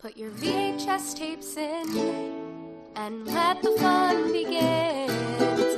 Put 0.00 0.16
your 0.16 0.30
VHS 0.30 1.14
tapes 1.14 1.58
in 1.58 2.34
and 2.96 3.26
let 3.26 3.60
the 3.62 3.72
fun 3.72 4.32
begin. 4.32 5.69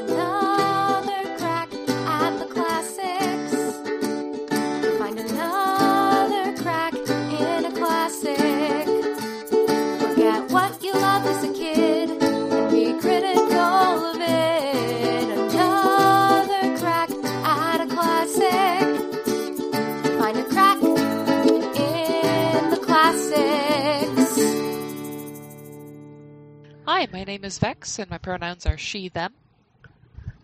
Hi, 27.03 27.09
my 27.13 27.25
name 27.25 27.45
is 27.45 27.59
Vex, 27.59 27.99
and 27.99 28.09
my 28.09 28.19
pronouns 28.19 28.65
are 28.65 28.79
she, 28.79 29.09
them. 29.09 29.33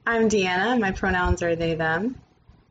I'm 0.04 0.28
Deanna. 0.28 0.72
And 0.72 0.80
my 0.80 0.90
pronouns 0.90 1.40
are 1.40 1.54
they, 1.54 1.76
them. 1.76 2.16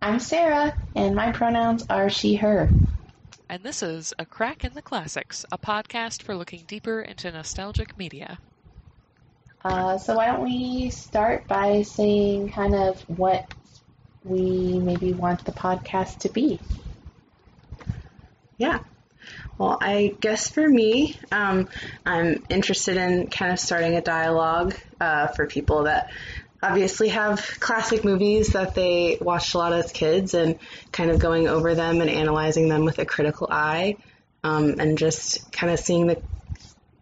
I'm 0.01 0.19
Sarah, 0.19 0.75
and 0.93 1.15
my 1.15 1.31
pronouns 1.31 1.85
are 1.89 2.09
she, 2.09 2.35
her. 2.35 2.67
And 3.47 3.63
this 3.63 3.81
is 3.81 4.13
A 4.19 4.25
Crack 4.25 4.65
in 4.65 4.73
the 4.73 4.81
Classics, 4.81 5.45
a 5.53 5.57
podcast 5.57 6.21
for 6.21 6.35
looking 6.35 6.65
deeper 6.67 6.99
into 6.99 7.31
nostalgic 7.31 7.97
media. 7.97 8.39
Uh, 9.63 9.97
so, 9.97 10.17
why 10.17 10.27
don't 10.27 10.43
we 10.43 10.89
start 10.89 11.47
by 11.47 11.83
saying 11.83 12.49
kind 12.49 12.75
of 12.75 12.99
what 13.07 13.45
we 14.25 14.79
maybe 14.79 15.13
want 15.13 15.45
the 15.45 15.53
podcast 15.53 16.17
to 16.17 16.29
be? 16.29 16.59
Yeah. 18.57 18.79
Well, 19.57 19.77
I 19.81 20.15
guess 20.19 20.49
for 20.49 20.67
me, 20.67 21.17
um, 21.31 21.67
I'm 22.05 22.43
interested 22.49 22.97
in 22.97 23.27
kind 23.27 23.51
of 23.51 23.59
starting 23.59 23.95
a 23.95 24.01
dialogue 24.01 24.75
uh, 25.01 25.27
for 25.27 25.47
people 25.47 25.83
that 25.83 26.09
obviously 26.61 27.09
have 27.09 27.39
classic 27.59 28.03
movies 28.03 28.53
that 28.53 28.75
they 28.75 29.17
watched 29.21 29.53
a 29.53 29.57
lot 29.57 29.73
as 29.73 29.91
kids 29.91 30.33
and 30.33 30.59
kind 30.91 31.11
of 31.11 31.19
going 31.19 31.47
over 31.47 31.75
them 31.75 32.01
and 32.01 32.09
analyzing 32.09 32.69
them 32.69 32.85
with 32.85 32.99
a 32.99 33.05
critical 33.05 33.47
eye 33.49 33.97
um, 34.43 34.75
and 34.79 34.97
just 34.97 35.51
kind 35.51 35.71
of 35.71 35.79
seeing 35.79 36.07
the 36.07 36.21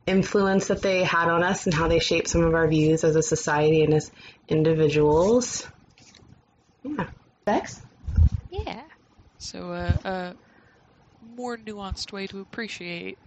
influence 0.07 0.67
that 0.67 0.81
they 0.81 1.03
had 1.03 1.29
on 1.29 1.43
us 1.43 1.65
and 1.65 1.73
how 1.73 1.87
they 1.87 1.99
shaped 1.99 2.27
some 2.27 2.43
of 2.43 2.53
our 2.53 2.67
views 2.67 3.03
as 3.03 3.15
a 3.15 3.23
society 3.23 3.83
and 3.83 3.93
as 3.93 4.11
individuals. 4.47 5.67
Yeah. 6.83 7.07
Vex? 7.45 7.81
Yeah. 8.51 8.83
So, 9.37 9.71
uh, 9.71 9.97
a 10.03 10.35
more 11.36 11.58
nuanced 11.58 12.11
way 12.11 12.28
to 12.28 12.39
appreciate 12.39 13.17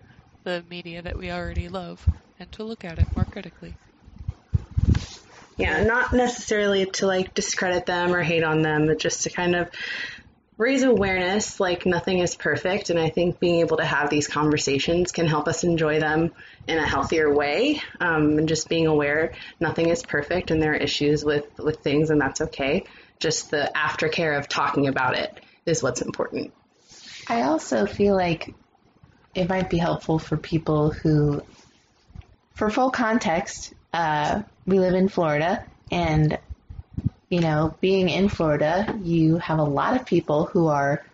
the 0.45 0.64
media 0.70 1.03
that 1.03 1.19
we 1.19 1.31
already 1.31 1.69
love 1.69 2.06
and 2.39 2.51
to 2.53 2.64
look 2.64 2.84
at 2.84 2.98
it 2.98 3.06
more 3.14 3.25
critically. 3.25 3.75
Yeah, 5.56 5.83
not 5.84 6.12
necessarily 6.12 6.86
to 6.86 7.06
like 7.06 7.34
discredit 7.34 7.86
them 7.86 8.14
or 8.14 8.23
hate 8.23 8.45
on 8.45 8.62
them, 8.62 8.86
but 8.86 8.98
just 8.98 9.25
to 9.25 9.31
kind 9.31 9.56
of 9.56 9.69
raise 10.56 10.83
awareness 10.83 11.61
like 11.61 11.86
nothing 11.86 12.19
is 12.19 12.34
perfect 12.34 12.91
and 12.91 12.98
i 12.98 13.09
think 13.09 13.39
being 13.39 13.61
able 13.61 13.77
to 13.77 13.84
have 13.84 14.11
these 14.11 14.27
conversations 14.27 15.12
can 15.12 15.25
help 15.25 15.47
us 15.47 15.62
enjoy 15.62 16.01
them 16.01 16.33
in 16.67 16.79
a 16.79 16.86
healthier 16.86 17.33
way 17.33 17.81
um, 18.01 18.39
and 18.39 18.48
just 18.48 18.69
being 18.69 18.89
aware 18.89 19.33
nothing 19.61 19.89
is 19.89 20.03
perfect 20.03 20.51
and 20.51 20.61
there 20.61 20.73
are 20.73 20.77
issues 20.77 21.25
with 21.25 21.45
with 21.61 21.79
things 21.79 22.11
and 22.11 22.20
that's 22.20 22.41
okay 22.41 22.84
just 23.20 23.53
the 23.53 23.70
aftercare 23.77 24.36
of 24.36 24.48
talking 24.48 24.89
about 24.89 25.17
it 25.17 25.41
is 25.64 25.81
what's 25.81 26.03
important 26.03 26.53
I 27.28 27.42
also 27.42 27.86
feel 27.86 28.14
like 28.14 28.54
it 29.34 29.48
might 29.48 29.70
be 29.70 29.78
helpful 29.78 30.18
for 30.18 30.36
people 30.36 30.90
who, 30.90 31.42
for 32.54 32.70
full 32.70 32.90
context, 32.90 33.74
uh, 33.92 34.42
we 34.66 34.78
live 34.78 34.94
in 34.94 35.08
Florida, 35.08 35.64
and 35.90 36.38
you 37.30 37.40
know, 37.40 37.74
being 37.80 38.08
in 38.08 38.28
Florida, 38.28 38.98
you 39.02 39.36
have 39.36 39.58
a 39.58 39.64
lot 39.64 39.94
of 39.94 40.06
people 40.06 40.46
who 40.46 40.68
are 40.68 41.05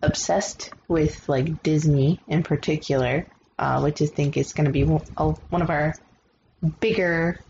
obsessed 0.00 0.70
with 0.86 1.28
like 1.28 1.62
Disney 1.62 2.20
in 2.28 2.42
particular, 2.44 3.26
uh, 3.58 3.80
which 3.80 4.00
I 4.00 4.06
think 4.06 4.36
is 4.36 4.52
going 4.52 4.66
to 4.66 4.72
be 4.72 4.84
one 4.84 5.62
of 5.62 5.70
our 5.70 5.94
bigger 6.80 7.40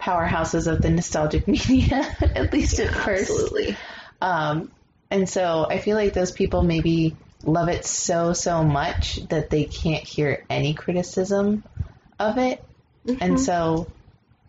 powerhouses 0.00 0.70
of 0.70 0.82
the 0.82 0.90
nostalgic 0.90 1.48
media, 1.48 2.14
at 2.20 2.52
least 2.52 2.78
at 2.80 2.94
first. 2.94 3.30
absolutely 3.30 3.76
Um, 4.20 4.70
and 5.10 5.28
so 5.28 5.66
I 5.68 5.78
feel 5.78 5.96
like 5.96 6.12
those 6.12 6.32
people 6.32 6.62
maybe 6.62 7.16
love 7.42 7.68
it 7.68 7.84
so, 7.84 8.32
so 8.32 8.62
much 8.62 9.16
that 9.28 9.50
they 9.50 9.64
can't 9.64 10.04
hear 10.04 10.44
any 10.48 10.74
criticism 10.74 11.64
of 12.18 12.38
it. 12.38 12.62
And 13.06 13.18
mm-hmm. 13.18 13.36
so 13.36 13.86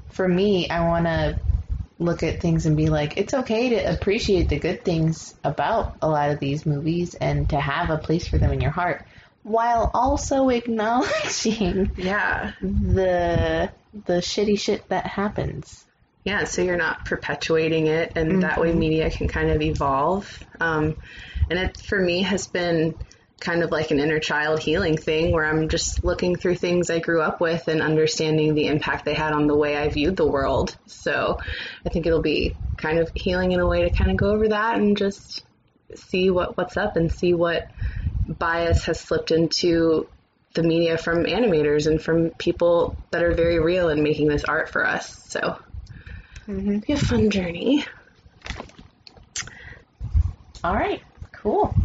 for 0.09 0.27
me, 0.27 0.69
I 0.69 0.87
want 0.87 1.05
to 1.05 1.39
look 1.99 2.23
at 2.23 2.41
things 2.41 2.65
and 2.65 2.77
be 2.77 2.87
like, 2.87 3.17
it's 3.17 3.33
okay 3.33 3.69
to 3.69 3.93
appreciate 3.93 4.49
the 4.49 4.59
good 4.59 4.83
things 4.85 5.33
about 5.43 5.97
a 6.01 6.09
lot 6.09 6.31
of 6.31 6.39
these 6.39 6.65
movies 6.65 7.15
and 7.15 7.49
to 7.49 7.59
have 7.59 7.89
a 7.89 7.97
place 7.97 8.27
for 8.27 8.37
them 8.37 8.51
in 8.51 8.61
your 8.61 8.71
heart 8.71 9.05
while 9.45 9.91
also 9.93 10.49
acknowledging 10.49 11.91
yeah 11.97 12.53
the 12.61 13.69
the 14.05 14.13
shitty 14.13 14.59
shit 14.59 14.87
that 14.89 15.05
happens. 15.05 15.85
Yeah, 16.25 16.45
so 16.45 16.63
you're 16.63 16.75
not 16.75 17.05
perpetuating 17.05 17.85
it, 17.85 18.13
and 18.15 18.41
that 18.41 18.59
way 18.59 18.73
media 18.73 19.11
can 19.11 19.27
kind 19.27 19.51
of 19.51 19.61
evolve. 19.61 20.43
Um, 20.59 20.97
and 21.51 21.59
it, 21.59 21.77
for 21.79 22.01
me, 22.01 22.23
has 22.23 22.47
been 22.47 22.95
kind 23.39 23.61
of 23.61 23.69
like 23.69 23.91
an 23.91 23.99
inner 23.99 24.19
child 24.19 24.59
healing 24.59 24.97
thing 24.97 25.31
where 25.31 25.45
I'm 25.45 25.69
just 25.69 26.03
looking 26.03 26.35
through 26.35 26.55
things 26.55 26.89
I 26.89 26.97
grew 26.97 27.21
up 27.21 27.39
with 27.39 27.67
and 27.67 27.79
understanding 27.79 28.55
the 28.55 28.65
impact 28.67 29.05
they 29.05 29.13
had 29.13 29.33
on 29.33 29.45
the 29.45 29.55
way 29.55 29.77
I 29.77 29.87
viewed 29.89 30.15
the 30.15 30.25
world. 30.25 30.75
So 30.87 31.39
I 31.85 31.89
think 31.89 32.07
it'll 32.07 32.23
be 32.23 32.55
kind 32.77 32.97
of 32.97 33.11
healing 33.13 33.51
in 33.51 33.59
a 33.59 33.67
way 33.67 33.83
to 33.83 33.91
kind 33.91 34.09
of 34.09 34.17
go 34.17 34.31
over 34.31 34.47
that 34.47 34.77
and 34.77 34.97
just 34.97 35.43
see 35.93 36.31
what, 36.31 36.57
what's 36.57 36.75
up 36.75 36.95
and 36.95 37.11
see 37.11 37.35
what 37.35 37.69
bias 38.27 38.85
has 38.85 38.99
slipped 38.99 39.29
into 39.29 40.07
the 40.55 40.63
media 40.63 40.97
from 40.97 41.25
animators 41.25 41.85
and 41.85 42.01
from 42.01 42.31
people 42.31 42.95
that 43.11 43.21
are 43.21 43.33
very 43.33 43.59
real 43.59 43.89
in 43.89 44.01
making 44.01 44.27
this 44.27 44.45
art 44.45 44.69
for 44.69 44.85
us. 44.87 45.23
So 45.27 45.59
be 46.47 46.93
a 46.93 46.97
fun 46.97 47.29
journey. 47.29 47.85
All 50.63 50.73
right, 50.73 51.01
cool. 51.31 51.75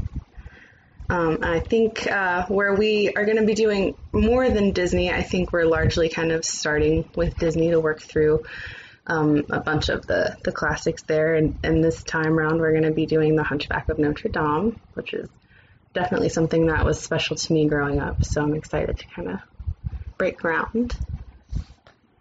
Um, 1.09 1.39
I 1.43 1.59
think 1.59 2.07
uh, 2.07 2.47
where 2.47 2.75
we 2.75 3.13
are 3.17 3.25
going 3.25 3.39
to 3.39 3.45
be 3.45 3.55
doing 3.55 3.97
more 4.13 4.49
than 4.49 4.71
Disney, 4.71 5.11
I 5.11 5.23
think 5.23 5.53
we're 5.53 5.67
largely 5.67 6.09
kind 6.09 6.31
of 6.31 6.45
starting 6.45 7.09
with 7.17 7.37
Disney 7.37 7.71
to 7.71 7.81
work 7.81 8.01
through 8.01 8.45
um, 9.07 9.45
a 9.51 9.61
bunch 9.61 9.89
of 9.89 10.07
the, 10.07 10.37
the 10.45 10.53
classics 10.53 11.03
there. 11.03 11.35
And, 11.35 11.59
and 11.65 11.83
this 11.83 12.05
time 12.05 12.39
around, 12.39 12.61
we're 12.61 12.71
going 12.71 12.85
to 12.85 12.93
be 12.93 13.07
doing 13.07 13.35
The 13.35 13.43
Hunchback 13.43 13.89
of 13.89 13.99
Notre 13.99 14.29
Dame, 14.29 14.79
which 14.95 15.13
is 15.13 15.29
definitely 15.95 16.29
something 16.29 16.67
that 16.67 16.85
was 16.85 17.01
special 17.01 17.35
to 17.35 17.53
me 17.53 17.67
growing 17.67 17.99
up. 17.99 18.25
So 18.25 18.41
I'm 18.41 18.55
excited 18.55 18.99
to 18.99 19.07
kind 19.09 19.31
of 19.31 19.41
break 20.17 20.39
ground. 20.39 20.97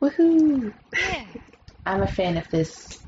Woohoo! 0.01 0.73
I'm 1.89 2.03
a 2.03 2.07
fan 2.07 2.37
of 2.37 2.47
this 2.51 2.99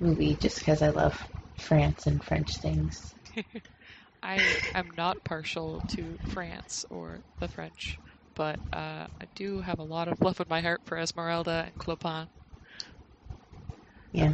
movie 0.00 0.34
just 0.40 0.60
because 0.60 0.80
I 0.80 0.88
love 0.88 1.14
France 1.58 2.06
and 2.06 2.24
French 2.24 2.56
things. 2.56 3.12
I 4.22 4.40
am 4.74 4.90
not 4.96 5.22
partial 5.24 5.82
to 5.88 6.16
France 6.26 6.86
or 6.88 7.20
the 7.38 7.48
French, 7.48 7.98
but 8.34 8.58
uh, 8.72 9.08
I 9.20 9.26
do 9.34 9.60
have 9.60 9.78
a 9.78 9.84
lot 9.84 10.08
of 10.08 10.22
love 10.22 10.40
in 10.40 10.46
my 10.48 10.62
heart 10.62 10.80
for 10.86 10.96
Esmeralda 10.96 11.64
and 11.66 11.76
Clopin. 11.76 12.28
Yeah. 14.12 14.32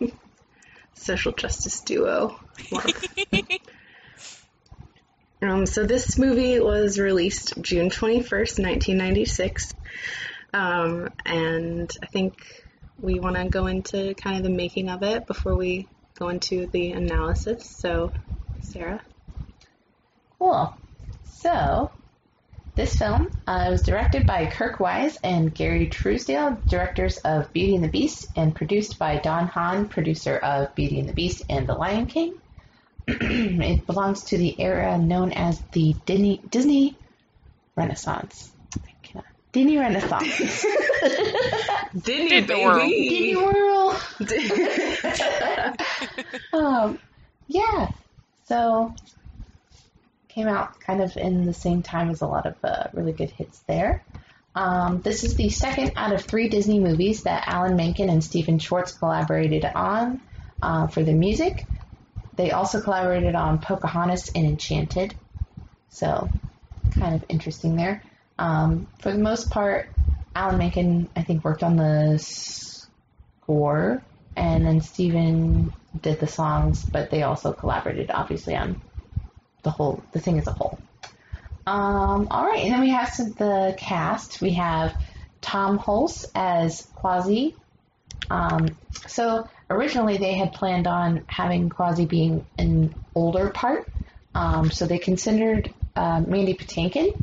social 0.94 1.32
justice 1.32 1.82
duo. 1.82 2.38
Um, 5.42 5.66
so 5.66 5.84
this 5.84 6.20
movie 6.20 6.60
was 6.60 7.00
released 7.00 7.60
June 7.60 7.90
21st, 7.90 8.60
1996. 8.60 9.72
Um, 10.54 11.08
and 11.26 11.90
I 12.00 12.06
think 12.06 12.36
we 13.00 13.18
want 13.18 13.36
to 13.36 13.48
go 13.48 13.66
into 13.66 14.14
kind 14.14 14.36
of 14.36 14.42
the 14.42 14.50
making 14.50 14.88
of 14.88 15.02
it 15.02 15.26
before 15.26 15.56
we 15.56 15.88
go 16.18 16.28
into 16.28 16.66
the 16.66 16.92
analysis. 16.92 17.68
So, 17.68 18.12
Sarah? 18.60 19.00
Cool. 20.38 20.72
So, 21.24 21.90
this 22.74 22.96
film 22.96 23.30
uh, 23.46 23.68
was 23.70 23.82
directed 23.82 24.26
by 24.26 24.46
Kirk 24.46 24.80
Wise 24.80 25.18
and 25.22 25.54
Gary 25.54 25.88
Trousdale, 25.88 26.66
directors 26.68 27.18
of 27.18 27.52
Beauty 27.52 27.74
and 27.74 27.84
the 27.84 27.88
Beast, 27.88 28.28
and 28.34 28.54
produced 28.54 28.98
by 28.98 29.18
Don 29.18 29.46
Hahn, 29.46 29.88
producer 29.88 30.36
of 30.36 30.74
Beauty 30.74 30.98
and 31.00 31.08
the 31.08 31.12
Beast 31.12 31.42
and 31.50 31.66
The 31.66 31.74
Lion 31.74 32.06
King. 32.06 32.34
it 33.06 33.86
belongs 33.86 34.24
to 34.24 34.38
the 34.38 34.58
era 34.60 34.96
known 34.96 35.32
as 35.32 35.60
the 35.72 35.94
Disney, 36.06 36.40
Disney 36.48 36.96
Renaissance. 37.76 38.51
I 39.54 39.58
cannot- 39.58 39.76
Disney 39.76 39.78
Renaissance. 39.78 40.66
Disney, 42.04 42.40
Disney 42.40 42.64
World. 42.64 42.88
Disney 42.90 43.36
World. 43.36 43.96
um, 46.52 46.98
yeah. 47.48 47.88
So 48.44 48.94
came 50.28 50.48
out 50.48 50.80
kind 50.80 51.02
of 51.02 51.16
in 51.16 51.44
the 51.44 51.52
same 51.52 51.82
time 51.82 52.10
as 52.10 52.22
a 52.22 52.26
lot 52.26 52.46
of 52.46 52.54
uh, 52.64 52.88
really 52.94 53.12
good 53.12 53.30
hits 53.30 53.58
there. 53.68 54.02
Um, 54.54 55.00
this 55.00 55.24
is 55.24 55.34
the 55.36 55.48
second 55.48 55.92
out 55.96 56.12
of 56.12 56.22
three 56.22 56.48
Disney 56.48 56.78
movies 56.78 57.22
that 57.24 57.44
Alan 57.46 57.76
Menken 57.76 58.08
and 58.10 58.22
Stephen 58.22 58.58
Schwartz 58.58 58.92
collaborated 58.92 59.64
on 59.64 60.20
uh, 60.62 60.86
for 60.88 61.02
the 61.02 61.12
music. 61.12 61.66
They 62.34 62.50
also 62.50 62.80
collaborated 62.80 63.34
on 63.34 63.58
Pocahontas 63.60 64.30
and 64.34 64.46
Enchanted, 64.46 65.14
so 65.90 66.28
kind 66.98 67.14
of 67.14 67.24
interesting 67.28 67.76
there. 67.76 68.02
Um, 68.38 68.88
for 69.00 69.12
the 69.12 69.18
most 69.18 69.50
part, 69.50 69.88
Alan 70.34 70.58
Menken, 70.58 71.08
I 71.14 71.22
think, 71.22 71.44
worked 71.44 71.62
on 71.62 71.76
the 71.76 72.18
score, 72.18 74.02
and 74.36 74.66
then 74.66 74.80
Stephen 74.80 75.72
did 76.00 76.20
the 76.20 76.26
songs, 76.26 76.84
but 76.84 77.10
they 77.10 77.22
also 77.22 77.52
collaborated, 77.52 78.10
obviously, 78.10 78.56
on 78.56 78.80
the 79.62 79.70
whole, 79.70 80.02
the 80.12 80.20
thing 80.20 80.38
as 80.38 80.46
a 80.46 80.52
whole. 80.52 80.78
Um, 81.66 82.28
all 82.30 82.44
right, 82.44 82.64
and 82.64 82.72
then 82.72 82.80
we 82.80 82.90
have 82.90 83.10
some, 83.10 83.32
the 83.32 83.74
cast. 83.78 84.40
We 84.40 84.54
have 84.54 84.96
Tom 85.40 85.78
Hulce 85.78 86.24
as 86.34 86.82
Quasi. 86.94 87.54
Um, 88.30 88.76
so 89.06 89.48
originally 89.68 90.16
they 90.16 90.34
had 90.34 90.52
planned 90.52 90.86
on 90.86 91.24
having 91.26 91.68
Quasi 91.68 92.06
being 92.06 92.46
an 92.58 92.94
older 93.14 93.50
part, 93.50 93.88
um, 94.34 94.70
so 94.70 94.86
they 94.86 94.98
considered 94.98 95.72
uh, 95.94 96.20
Mandy 96.26 96.54
Patinkin, 96.54 97.22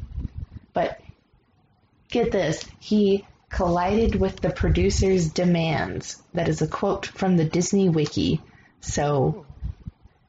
but 0.74 1.00
get 2.10 2.31
this, 2.31 2.66
he 2.80 3.25
collided 3.50 4.16
with 4.16 4.39
the 4.42 4.50
producer's 4.50 5.30
demands. 5.30 6.21
That 6.33 6.50
is 6.50 6.62
a 6.62 6.68
quote 6.68 7.06
from 7.06 7.38
the 7.38 7.45
Disney 7.45 7.89
Wiki. 7.89 8.42
So, 8.81 9.45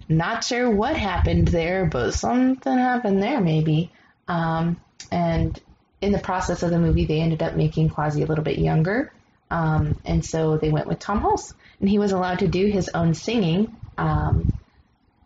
not 0.08 0.42
sure 0.42 0.70
what 0.70 0.96
happened 0.96 1.48
there, 1.48 1.86
but 1.86 2.12
something 2.12 2.78
happened 2.78 3.22
there 3.22 3.40
maybe. 3.40 3.92
Um, 4.26 4.78
and 5.12 5.58
in 6.00 6.12
the 6.12 6.18
process 6.18 6.62
of 6.62 6.70
the 6.70 6.78
movie, 6.78 7.04
they 7.04 7.20
ended 7.20 7.42
up 7.42 7.56
making 7.56 7.90
Quasi 7.90 8.22
a 8.22 8.26
little 8.26 8.44
bit 8.44 8.58
younger. 8.58 9.12
Um, 9.50 9.96
and 10.04 10.24
so 10.24 10.56
they 10.56 10.70
went 10.70 10.86
with 10.86 10.98
Tom 10.98 11.20
Hulce. 11.20 11.52
And 11.80 11.88
he 11.88 11.98
was 11.98 12.12
allowed 12.12 12.40
to 12.40 12.48
do 12.48 12.66
his 12.66 12.88
own 12.94 13.14
singing. 13.14 13.76
Um, 13.98 14.48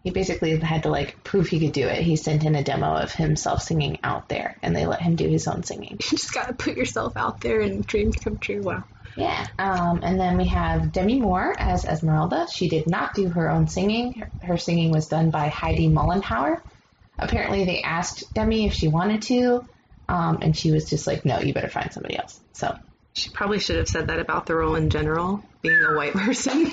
he 0.05 0.11
basically 0.11 0.56
had 0.59 0.83
to 0.83 0.91
like 0.91 1.25
prove 1.25 1.49
he 1.49 1.59
could 1.59 1.73
do 1.73 1.89
it. 1.89 2.03
He 2.03 2.17
sent 2.17 2.45
in 2.45 2.55
a 2.55 2.62
demo 2.62 2.95
of 2.95 3.11
himself 3.12 3.62
singing 3.62 3.99
out 4.05 4.29
there, 4.29 4.59
and 4.62 4.77
they 4.77 4.87
let 4.87 5.01
him 5.01 5.17
do 5.17 5.27
his 5.27 5.49
own 5.49 5.62
singing. 5.62 5.93
You 5.93 6.19
just 6.19 6.35
gotta 6.35 6.53
put 6.53 6.77
yourself 6.77 7.15
out 7.17 7.41
there 7.41 7.61
and 7.61 7.85
dreams 7.87 8.17
come 8.23 8.37
true. 8.39 8.61
Wow. 8.62 8.85
Yeah. 9.17 9.47
Um, 9.59 10.01
and 10.03 10.21
then 10.21 10.37
we 10.37 10.49
have 10.49 10.93
Demi 10.93 11.21
Moore 11.21 11.55
as 11.59 11.87
Esmeralda. 11.87 12.49
She 12.53 12.69
did 12.69 12.87
not 12.87 13.15
do 13.15 13.29
her 13.29 13.51
own 13.51 13.67
singing. 13.67 14.12
Her, 14.15 14.31
her 14.43 14.59
singing 14.59 14.91
was 14.91 15.09
done 15.09 15.31
by 15.31 15.49
Heidi 15.49 15.89
Mollenhauer. 15.89 16.61
Apparently, 17.19 17.65
they 17.65 17.81
asked 17.81 18.35
Demi 18.35 18.67
if 18.67 18.75
she 18.75 18.89
wanted 18.89 19.23
to, 19.23 19.65
um, 20.09 20.41
and 20.43 20.55
she 20.55 20.71
was 20.71 20.91
just 20.91 21.06
like, 21.06 21.25
"No, 21.25 21.41
you 21.41 21.55
better 21.55 21.69
find 21.69 21.93
somebody 21.93 22.19
else." 22.19 22.39
So 22.53 22.77
She 23.15 23.31
probably 23.31 23.61
should 23.61 23.77
have 23.77 23.89
said 23.89 24.09
that 24.09 24.19
about 24.19 24.47
the 24.47 24.56
role 24.56 24.75
in 24.75 24.91
general, 24.91 25.43
being 25.62 25.81
a 25.81 25.97
white 25.97 26.12
person. 26.25 26.71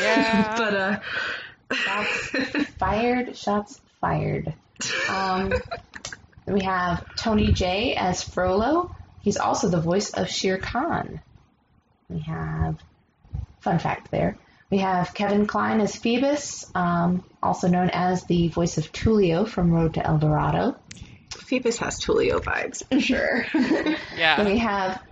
Yeah. 0.00 0.56
but 0.58 0.74
uh, 0.74 1.00
shots 1.72 2.28
fired. 2.78 3.36
Shots 3.36 3.80
fired. 4.00 4.54
Um, 5.08 5.52
we 6.46 6.62
have 6.62 7.04
Tony 7.16 7.52
Jay 7.52 7.94
as 7.94 8.22
Frollo. 8.22 8.94
He's 9.20 9.36
also 9.36 9.68
the 9.68 9.80
voice 9.80 10.10
of 10.10 10.28
Shere 10.28 10.58
Khan. 10.58 11.20
We 12.08 12.20
have 12.20 12.78
fun 13.60 13.78
fact 13.78 14.10
there. 14.10 14.38
We 14.70 14.78
have 14.78 15.14
Kevin 15.14 15.46
Kline 15.46 15.80
as 15.80 15.96
Phoebus, 15.96 16.70
um, 16.74 17.24
also 17.42 17.68
known 17.68 17.90
as 17.90 18.24
the 18.24 18.48
voice 18.48 18.76
of 18.78 18.92
Tulio 18.92 19.46
from 19.48 19.72
Road 19.72 19.94
to 19.94 20.06
El 20.06 20.18
Dorado. 20.18 20.76
Phoebus 21.30 21.78
has 21.78 21.98
Tulio 21.98 22.38
vibes 22.40 22.84
for 22.86 23.00
sure. 23.00 23.46
Then 23.54 23.96
Yeah. 24.16 24.44
we 24.44 24.58
have 24.58 25.02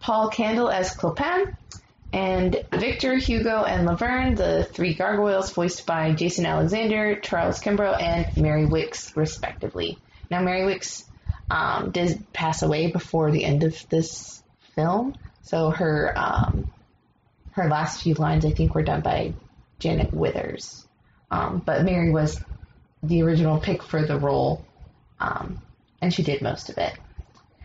Paul 0.00 0.30
Kandel 0.30 0.72
as 0.72 0.94
Clopin, 0.94 1.56
and 2.12 2.64
Victor, 2.72 3.16
Hugo, 3.16 3.64
and 3.64 3.86
Laverne, 3.86 4.34
the 4.34 4.64
three 4.64 4.94
gargoyles, 4.94 5.52
voiced 5.52 5.86
by 5.86 6.12
Jason 6.12 6.46
Alexander, 6.46 7.16
Charles 7.16 7.60
Kimbrough, 7.60 8.00
and 8.00 8.26
Mary 8.36 8.66
Wickes, 8.66 9.14
respectively. 9.16 9.98
Now, 10.30 10.40
Mary 10.40 10.62
Wickes 10.62 11.04
um, 11.50 11.90
did 11.90 12.32
pass 12.32 12.62
away 12.62 12.90
before 12.90 13.30
the 13.30 13.44
end 13.44 13.64
of 13.64 13.76
this 13.88 14.42
film, 14.74 15.14
so 15.42 15.70
her 15.70 16.12
um, 16.16 16.66
her 17.52 17.68
last 17.68 18.02
few 18.02 18.14
lines, 18.14 18.44
I 18.44 18.50
think, 18.50 18.74
were 18.74 18.82
done 18.82 19.00
by 19.00 19.34
Janet 19.78 20.12
Withers. 20.12 20.86
Um, 21.30 21.62
but 21.64 21.84
Mary 21.84 22.10
was 22.10 22.40
the 23.02 23.22
original 23.22 23.58
pick 23.58 23.82
for 23.82 24.04
the 24.04 24.18
role, 24.18 24.64
um, 25.20 25.60
and 26.00 26.12
she 26.12 26.22
did 26.22 26.42
most 26.42 26.68
of 26.68 26.78
it. 26.78 26.92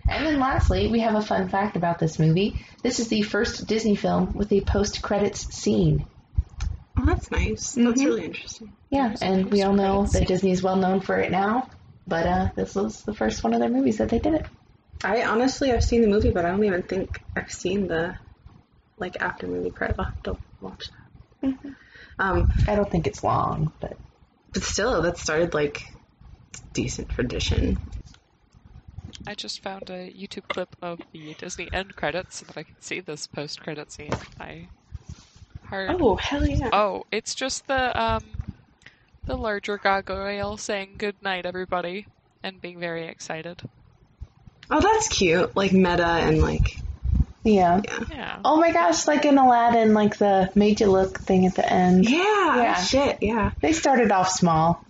And 0.08 0.26
then 0.26 0.40
lastly, 0.40 0.88
we 0.88 1.00
have 1.02 1.16
a 1.16 1.22
fun 1.22 1.50
fact 1.50 1.76
about 1.78 2.00
this 2.00 2.20
movie. 2.20 2.58
This 2.84 3.00
is 3.00 3.08
the 3.08 3.22
first 3.22 3.68
Disney 3.68 3.96
film 3.96 4.34
with 4.34 4.52
a 4.52 4.62
post-credits 4.62 5.54
scene. 5.54 6.06
Oh, 6.98 7.06
that's 7.06 7.32
nice. 7.32 7.74
That's 7.74 8.02
Mhm. 8.02 8.06
really 8.06 8.26
interesting. 8.26 8.76
Yeah, 8.90 9.16
and 9.22 9.50
we 9.50 9.62
all 9.62 9.74
know 9.74 10.06
that 10.08 10.28
Disney's 10.28 10.62
well 10.62 10.76
known 10.76 11.00
for 11.00 11.18
it 11.18 11.32
now, 11.32 11.70
but 12.06 12.28
uh, 12.28 12.50
this 12.56 12.76
was 12.76 13.04
the 13.04 13.14
first 13.14 13.44
one 13.44 13.54
of 13.54 13.60
their 13.60 13.70
movies 13.70 14.00
that 14.00 14.10
they 14.10 14.20
did 14.20 14.34
it. 14.34 14.46
I 15.04 15.24
honestly, 15.24 15.72
I've 15.72 15.84
seen 15.84 16.02
the 16.02 16.08
movie, 16.08 16.32
but 16.32 16.46
I 16.46 16.52
don't 16.52 16.64
even 16.64 16.84
think 16.84 17.22
I've 17.36 17.52
seen 17.52 17.88
the 17.88 18.18
like 18.98 19.22
after 19.22 19.48
movie 19.48 19.72
credit. 19.72 19.96
I'll 19.98 20.06
have 20.06 20.24
to 20.24 20.38
watch 20.60 20.90
that. 21.42 21.58
Um, 22.20 22.52
I 22.68 22.76
don't 22.76 22.90
think 22.92 23.08
it's 23.08 23.24
long, 23.24 23.72
but 23.80 23.98
but 24.54 24.64
still, 24.64 25.02
that 25.04 25.18
started 25.18 25.54
like 25.54 25.82
decent 26.74 27.10
tradition. 27.10 27.80
I 29.28 29.36
just 29.36 29.62
found 29.62 29.90
a 29.90 30.12
YouTube 30.12 30.48
clip 30.48 30.76
of 30.82 31.00
the 31.14 31.34
Disney 31.36 31.70
end 31.72 31.96
credits 31.96 32.38
so 32.38 32.46
that 32.46 32.58
I 32.58 32.64
can 32.64 32.82
see 32.82 33.00
this 33.00 33.28
post 33.28 33.62
credit 33.62 33.92
scene. 33.92 34.12
I 34.40 34.68
heard. 35.66 35.96
Oh 36.00 36.16
hell 36.16 36.46
yeah! 36.46 36.70
Oh, 36.74 37.04
it's 37.12 37.36
just 37.36 37.68
the 37.68 38.00
um 38.02 38.24
the 39.26 39.38
larger 39.38 39.78
gargoyle 39.78 40.58
saying 40.58 40.96
good 40.98 41.22
night 41.22 41.46
everybody 41.46 42.08
and 42.44 42.62
being 42.62 42.80
very 42.80 43.08
excited. 43.08 43.62
Oh, 44.70 44.80
that's 44.80 45.08
cute. 45.10 45.56
Like 45.56 45.74
meta 45.74 46.06
and 46.06 46.42
like 46.42 46.78
yeah. 47.44 47.82
yeah. 47.84 48.00
Yeah. 48.10 48.40
Oh 48.46 48.58
my 48.58 48.72
gosh, 48.72 49.08
like 49.08 49.26
in 49.26 49.38
Aladdin, 49.38 49.94
like 49.94 50.18
the 50.18 50.52
made 50.56 50.80
you 50.80 50.88
look 50.88 51.20
thing 51.20 51.46
at 51.46 51.56
the 51.56 51.72
end. 51.72 52.10
Yeah, 52.10 52.18
Yeah. 52.56 52.76
shit, 52.76 53.18
yeah. 53.22 53.52
They 53.62 53.74
started 53.74 54.12
off 54.12 54.30
small. 54.30 54.84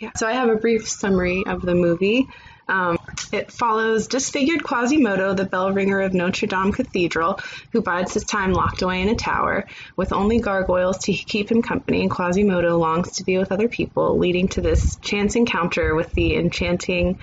Yeah. 0.00 0.10
So 0.16 0.26
I 0.26 0.32
have 0.32 0.48
a 0.48 0.56
brief 0.56 0.88
summary 0.88 1.44
of 1.46 1.62
the 1.62 1.74
movie. 1.74 2.26
Um, 2.68 2.98
it 3.32 3.50
follows 3.50 4.06
disfigured 4.06 4.62
Quasimodo, 4.62 5.34
the 5.34 5.44
bell 5.44 5.72
ringer 5.72 6.00
of 6.00 6.14
Notre 6.14 6.46
Dame 6.46 6.72
Cathedral, 6.72 7.40
who 7.72 7.82
bides 7.82 8.14
his 8.14 8.24
time 8.24 8.52
locked 8.52 8.82
away 8.82 9.02
in 9.02 9.08
a 9.08 9.14
tower, 9.14 9.66
with 9.96 10.12
only 10.12 10.40
gargoyles 10.40 10.98
to 11.04 11.12
keep 11.12 11.50
him 11.50 11.62
company, 11.62 12.02
and 12.02 12.10
Quasimodo 12.10 12.78
longs 12.78 13.12
to 13.12 13.24
be 13.24 13.38
with 13.38 13.52
other 13.52 13.68
people, 13.68 14.18
leading 14.18 14.48
to 14.48 14.60
this 14.60 14.96
chance 14.96 15.36
encounter 15.36 15.94
with 15.94 16.12
the 16.14 16.36
enchanting 16.36 17.18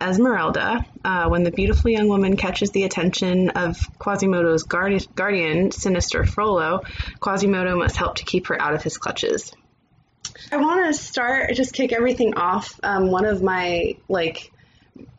Esmeralda. 0.00 0.84
Uh, 1.04 1.28
when 1.28 1.42
the 1.44 1.50
beautiful 1.50 1.90
young 1.90 2.08
woman 2.08 2.36
catches 2.36 2.70
the 2.70 2.84
attention 2.84 3.50
of 3.50 3.76
Quasimodo's 3.98 4.66
guardi- 4.66 5.14
guardian, 5.14 5.70
sinister 5.70 6.24
Frollo, 6.24 6.80
Quasimodo 7.20 7.76
must 7.76 7.96
help 7.96 8.16
to 8.16 8.24
keep 8.24 8.46
her 8.48 8.60
out 8.60 8.74
of 8.74 8.82
his 8.82 8.96
clutches. 8.96 9.52
I 10.50 10.56
want 10.56 10.86
to 10.86 11.00
start 11.00 11.54
just 11.54 11.74
kick 11.74 11.92
everything 11.92 12.34
off. 12.34 12.80
Um, 12.82 13.10
one 13.10 13.24
of 13.24 13.42
my 13.42 13.96
like 14.08 14.50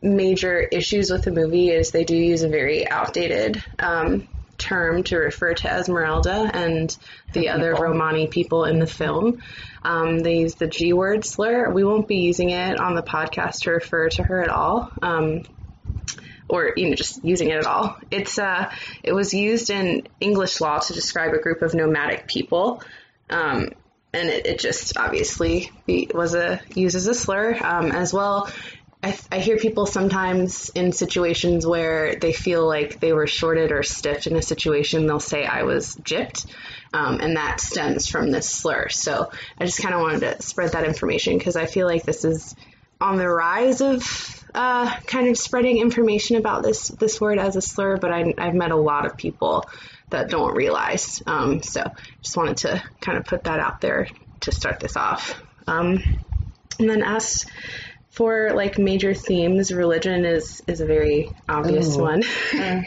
major 0.01 0.59
issues 0.59 1.11
with 1.11 1.23
the 1.23 1.31
movie 1.31 1.69
is 1.69 1.91
they 1.91 2.03
do 2.03 2.15
use 2.15 2.43
a 2.43 2.49
very 2.49 2.87
outdated 2.87 3.63
um, 3.79 4.27
term 4.57 5.03
to 5.03 5.17
refer 5.17 5.53
to 5.55 5.67
Esmeralda 5.67 6.49
and 6.53 6.95
the 7.33 7.49
other. 7.49 7.73
Romani 7.73 8.27
people 8.27 8.65
in 8.65 8.79
the 8.79 8.87
film. 8.87 9.41
Um, 9.83 10.19
they 10.19 10.37
use 10.37 10.55
the 10.55 10.67
G 10.67 10.93
word 10.93 11.25
slur. 11.25 11.71
We 11.71 11.83
won't 11.83 12.07
be 12.07 12.17
using 12.17 12.51
it 12.51 12.79
on 12.79 12.95
the 12.95 13.01
podcast 13.01 13.61
to 13.61 13.71
refer 13.71 14.09
to 14.09 14.23
her 14.23 14.41
at 14.41 14.49
all. 14.49 14.91
Um, 15.01 15.43
or 16.47 16.73
you 16.75 16.89
know 16.89 16.95
just 16.95 17.23
using 17.23 17.49
it 17.49 17.57
at 17.57 17.65
all. 17.65 17.97
It's 18.11 18.37
uh, 18.37 18.71
it 19.03 19.13
was 19.13 19.33
used 19.33 19.69
in 19.69 20.07
English 20.19 20.61
law 20.61 20.79
to 20.79 20.93
describe 20.93 21.33
a 21.33 21.39
group 21.39 21.61
of 21.61 21.73
nomadic 21.73 22.27
people, 22.27 22.83
um, 23.29 23.69
and 24.13 24.29
it, 24.29 24.45
it 24.45 24.59
just 24.59 24.97
obviously 24.97 25.71
be, 25.85 26.09
was 26.13 26.35
a 26.35 26.59
used 26.75 26.95
as 26.95 27.07
a 27.07 27.15
slur 27.15 27.57
um, 27.63 27.91
as 27.91 28.13
well. 28.13 28.51
I, 29.03 29.17
I 29.31 29.39
hear 29.39 29.57
people 29.57 29.85
sometimes 29.85 30.69
in 30.69 30.91
situations 30.91 31.65
where 31.65 32.15
they 32.15 32.33
feel 32.33 32.67
like 32.67 32.99
they 32.99 33.13
were 33.13 33.27
shorted 33.27 33.71
or 33.71 33.81
stiffed 33.81 34.27
in 34.27 34.35
a 34.35 34.41
situation, 34.41 35.07
they'll 35.07 35.19
say 35.19 35.43
I 35.43 35.63
was 35.63 35.95
gypped, 35.95 36.45
um, 36.93 37.19
and 37.19 37.35
that 37.35 37.59
stems 37.59 38.07
from 38.07 38.29
this 38.29 38.47
slur. 38.47 38.89
So 38.89 39.31
I 39.57 39.65
just 39.65 39.81
kind 39.81 39.95
of 39.95 40.01
wanted 40.01 40.19
to 40.19 40.41
spread 40.41 40.73
that 40.73 40.85
information 40.85 41.37
because 41.37 41.55
I 41.55 41.65
feel 41.65 41.87
like 41.87 42.03
this 42.03 42.23
is 42.25 42.55
on 42.99 43.17
the 43.17 43.27
rise 43.27 43.81
of 43.81 44.43
uh, 44.53 44.95
kind 45.07 45.27
of 45.27 45.37
spreading 45.37 45.79
information 45.79 46.35
about 46.35 46.61
this 46.61 46.89
this 46.89 47.19
word 47.19 47.39
as 47.39 47.55
a 47.55 47.61
slur, 47.61 47.97
but 47.97 48.11
I, 48.11 48.33
I've 48.37 48.53
met 48.53 48.71
a 48.71 48.75
lot 48.75 49.07
of 49.07 49.17
people 49.17 49.65
that 50.11 50.29
don't 50.29 50.55
realize. 50.55 51.23
Um, 51.25 51.63
so 51.63 51.83
just 52.21 52.37
wanted 52.37 52.57
to 52.57 52.83
kind 52.99 53.17
of 53.17 53.25
put 53.25 53.45
that 53.45 53.59
out 53.59 53.81
there 53.81 54.07
to 54.41 54.51
start 54.51 54.79
this 54.79 54.95
off. 54.95 55.41
Um, 55.67 56.03
and 56.79 56.89
then 56.89 57.03
as 57.03 57.45
for 58.21 58.53
like 58.53 58.77
major 58.77 59.15
themes, 59.15 59.73
religion 59.73 60.25
is 60.25 60.61
is 60.67 60.79
a 60.79 60.85
very 60.85 61.31
obvious 61.49 61.97
Ooh. 61.97 62.03
one. 62.03 62.21
Mhm. 62.21 62.85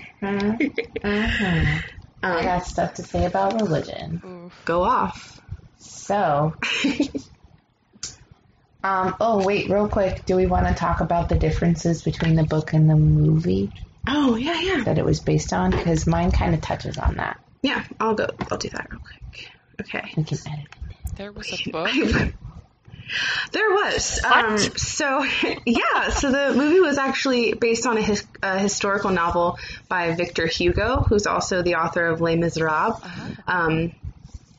I 2.23 2.39
um, 2.39 2.45
got 2.45 2.67
stuff 2.67 2.95
to 2.95 3.03
say 3.03 3.25
about 3.25 3.61
religion. 3.61 4.23
Go 4.65 4.85
off. 4.85 5.41
So, 5.79 6.55
um, 8.85 9.17
oh 9.21 9.45
wait, 9.45 9.69
real 9.69 9.89
quick, 9.89 10.25
do 10.25 10.37
we 10.37 10.47
want 10.47 10.69
to 10.69 10.75
talk 10.75 11.01
about 11.01 11.29
the 11.29 11.37
differences 11.37 12.03
between 12.03 12.37
the 12.37 12.45
book 12.45 12.73
and 12.73 12.89
the 12.89 12.95
movie 12.95 13.73
Oh 14.07 14.37
yeah, 14.37 14.61
yeah, 14.61 14.85
that 14.85 14.99
it 14.99 15.05
was 15.05 15.19
based 15.19 15.53
on? 15.53 15.73
Because 15.73 16.07
mine 16.07 16.31
kind 16.31 16.55
of 16.55 16.61
touches 16.61 16.97
on 16.97 17.17
that. 17.17 17.41
yeah. 17.61 17.83
I'll 17.99 18.15
go. 18.15 18.29
I'll 18.53 18.59
do 18.59 18.69
that 18.69 18.87
real 18.89 19.01
quick. 19.01 19.51
Okay. 19.81 20.13
We 20.17 20.23
can 20.23 20.39
edit. 20.47 20.69
There 21.17 21.33
was 21.33 21.53
a 21.53 21.71
book. 21.73 21.91
There 23.53 23.71
was. 23.71 24.21
What? 24.23 24.45
Um, 24.45 24.59
so, 24.59 25.25
yeah, 25.67 26.11
so 26.11 26.31
the 26.33 26.55
movie 26.57 26.81
was 26.81 26.99
actually 26.99 27.55
based 27.55 27.87
on 27.87 27.97
a, 27.99 28.03
his, 28.03 28.25
a 28.43 28.59
historical 28.59 29.11
novel 29.11 29.59
by 29.89 30.15
Victor 30.15 30.47
Hugo, 30.47 31.01
who's 31.01 31.27
also 31.27 31.63
the 31.63 31.77
author 31.77 32.07
of 32.07 32.21
Les 32.21 32.37
Miserables. 32.37 33.01
Um, 33.47 33.93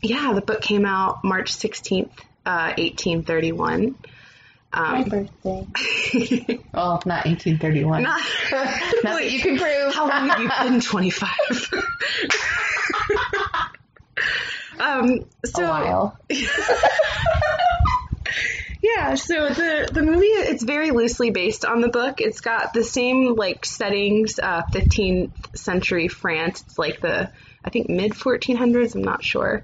yeah, 0.01 0.33
the 0.33 0.41
book 0.41 0.61
came 0.61 0.85
out 0.85 1.23
March 1.23 1.51
16th, 1.53 2.11
uh, 2.45 2.73
1831. 2.77 3.95
My 4.73 4.99
Um, 4.99 5.03
birthday. 5.09 5.67
Oh, 6.73 6.99
not 7.05 7.25
1831. 7.25 8.03
not, 8.03 8.21
Not 8.51 9.03
that 9.03 9.31
you 9.31 9.39
can 9.39 9.57
prove. 9.57 9.95
How 9.95 10.07
long 10.09 10.27
have 10.29 10.39
you 10.41 10.49
been 10.69 10.81
25? 10.81 11.29
um, 14.79 15.25
so, 15.45 15.63
a 15.63 15.69
while. 15.69 16.19
Yeah, 18.85 19.15
so 19.15 19.49
the 19.49 19.89
the 19.91 20.03
movie 20.03 20.25
it's 20.27 20.63
very 20.63 20.91
loosely 20.91 21.31
based 21.31 21.65
on 21.65 21.81
the 21.81 21.87
book. 21.87 22.21
It's 22.21 22.39
got 22.39 22.73
the 22.73 22.83
same 22.83 23.35
like 23.35 23.65
settings, 23.65 24.39
uh, 24.39 24.61
15th 24.71 25.57
century 25.57 26.07
France. 26.07 26.61
It's 26.61 26.77
like 26.77 27.01
the 27.01 27.31
I 27.63 27.71
think 27.71 27.89
mid 27.89 28.11
1400s. 28.11 28.93
I'm 28.93 29.01
not 29.01 29.23
sure. 29.23 29.63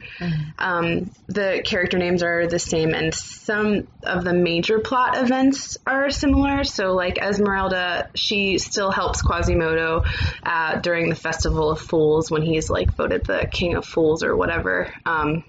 Um, 0.57 1.11
the 1.27 1.61
character 1.63 1.99
names 1.99 2.23
are 2.23 2.47
the 2.47 2.57
same, 2.57 2.95
and 2.95 3.13
some 3.13 3.87
of 4.01 4.23
the 4.23 4.33
major 4.33 4.79
plot 4.79 5.17
events 5.19 5.77
are 5.85 6.09
similar. 6.09 6.63
So, 6.63 6.93
like 6.93 7.19
Esmeralda, 7.19 8.09
she 8.15 8.57
still 8.57 8.89
helps 8.89 9.21
Quasimodo 9.21 10.03
uh, 10.41 10.79
during 10.79 11.09
the 11.09 11.15
Festival 11.15 11.69
of 11.69 11.79
Fools 11.79 12.31
when 12.31 12.41
he's 12.41 12.71
like 12.71 12.91
voted 12.95 13.25
the 13.25 13.47
King 13.51 13.75
of 13.75 13.85
Fools 13.85 14.23
or 14.23 14.35
whatever. 14.35 14.91
Um, 15.05 15.43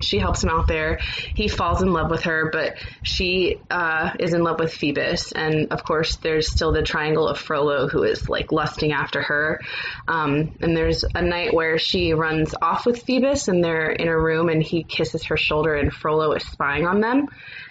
she 0.00 0.18
helps 0.18 0.42
him 0.42 0.50
out 0.50 0.66
there. 0.68 1.00
He 1.34 1.48
falls 1.48 1.82
in 1.82 1.92
love 1.92 2.10
with 2.10 2.22
her, 2.22 2.50
but 2.52 2.76
she 3.02 3.58
uh, 3.70 4.12
is 4.18 4.34
in 4.34 4.42
love 4.42 4.60
with 4.60 4.72
Phoebus. 4.72 5.32
And 5.32 5.72
of 5.72 5.84
course, 5.84 6.16
there's 6.16 6.50
still 6.50 6.72
the 6.72 6.82
triangle 6.82 7.28
of 7.28 7.38
Frollo 7.38 7.88
who 7.88 8.04
is 8.04 8.28
like 8.28 8.52
lusting 8.52 8.92
after 8.92 9.22
her. 9.22 9.60
Um, 10.06 10.52
and 10.60 10.76
there's 10.76 11.04
a 11.14 11.22
night 11.22 11.52
where 11.52 11.78
she 11.78 12.14
runs 12.14 12.54
off 12.60 12.86
with 12.86 13.02
Phoebus 13.02 13.48
and 13.48 13.62
they're 13.62 13.90
in 13.90 14.08
a 14.08 14.18
room 14.18 14.48
and 14.48 14.62
he 14.62 14.84
kisses 14.84 15.24
her 15.24 15.36
shoulder 15.36 15.74
and 15.74 15.92
Frollo 15.92 16.32
is 16.32 16.44
spying 16.44 16.86
on 16.86 17.00
them. 17.00 17.26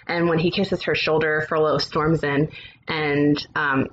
And 0.06 0.28
when 0.28 0.38
he 0.38 0.50
kisses 0.50 0.82
her 0.84 0.94
shoulder, 0.94 1.44
Frollo 1.48 1.78
storms 1.78 2.22
in 2.22 2.50
and 2.88 3.46
um, 3.54 3.88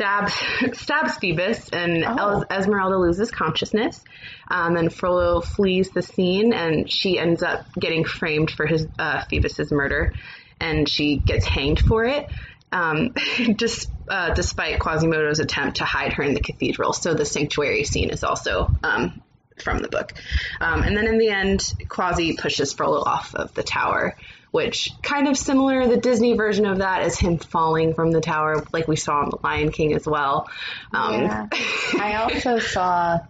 stabs 0.00 0.34
stabs 0.80 1.16
Phoebus, 1.18 1.68
and 1.70 2.04
Oh. 2.06 2.40
Es- 2.50 2.60
Esmeralda 2.62 2.96
loses 2.96 3.30
consciousness. 3.30 4.02
Um, 4.50 4.76
and 4.76 4.92
Frollo 4.92 5.40
flees 5.42 5.90
the 5.90 6.02
scene, 6.02 6.52
and 6.52 6.90
she 6.90 7.18
ends 7.18 7.42
up 7.42 7.66
getting 7.78 8.04
framed 8.04 8.50
for 8.50 8.66
his 8.66 8.86
uh, 8.98 9.22
Phoebus's 9.28 9.70
murder, 9.70 10.14
and 10.58 10.88
she 10.88 11.16
gets 11.16 11.44
hanged 11.46 11.80
for 11.80 12.04
it. 12.04 12.28
Um, 12.72 13.14
just, 13.56 13.90
uh, 14.08 14.32
despite 14.32 14.80
Quasimodo's 14.80 15.40
attempt 15.40 15.78
to 15.78 15.84
hide 15.84 16.14
her 16.14 16.22
in 16.22 16.34
the 16.34 16.40
cathedral, 16.40 16.92
so 16.92 17.14
the 17.14 17.26
sanctuary 17.26 17.84
scene 17.84 18.10
is 18.10 18.24
also 18.24 18.70
um, 18.82 19.20
from 19.62 19.78
the 19.78 19.88
book. 19.88 20.14
Um, 20.60 20.82
and 20.82 20.96
then 20.96 21.06
in 21.06 21.18
the 21.18 21.28
end, 21.28 21.74
Quasi 21.88 22.36
pushes 22.36 22.72
Frollo 22.72 23.02
off 23.04 23.34
of 23.34 23.52
the 23.54 23.62
tower, 23.62 24.16
which 24.50 24.90
kind 25.02 25.28
of 25.28 25.36
similar. 25.36 25.86
The 25.86 25.96
Disney 25.96 26.36
version 26.36 26.66
of 26.66 26.78
that 26.78 27.06
is 27.06 27.18
him 27.18 27.38
falling 27.38 27.94
from 27.94 28.10
the 28.10 28.20
tower, 28.20 28.64
like 28.72 28.88
we 28.88 28.96
saw 28.96 29.22
in 29.24 29.30
The 29.30 29.38
Lion 29.42 29.70
King 29.72 29.94
as 29.94 30.06
well. 30.06 30.48
Um, 30.92 31.14
Yeah. 31.14 31.46
I 31.98 32.14
also 32.16 32.58
saw 32.58 33.20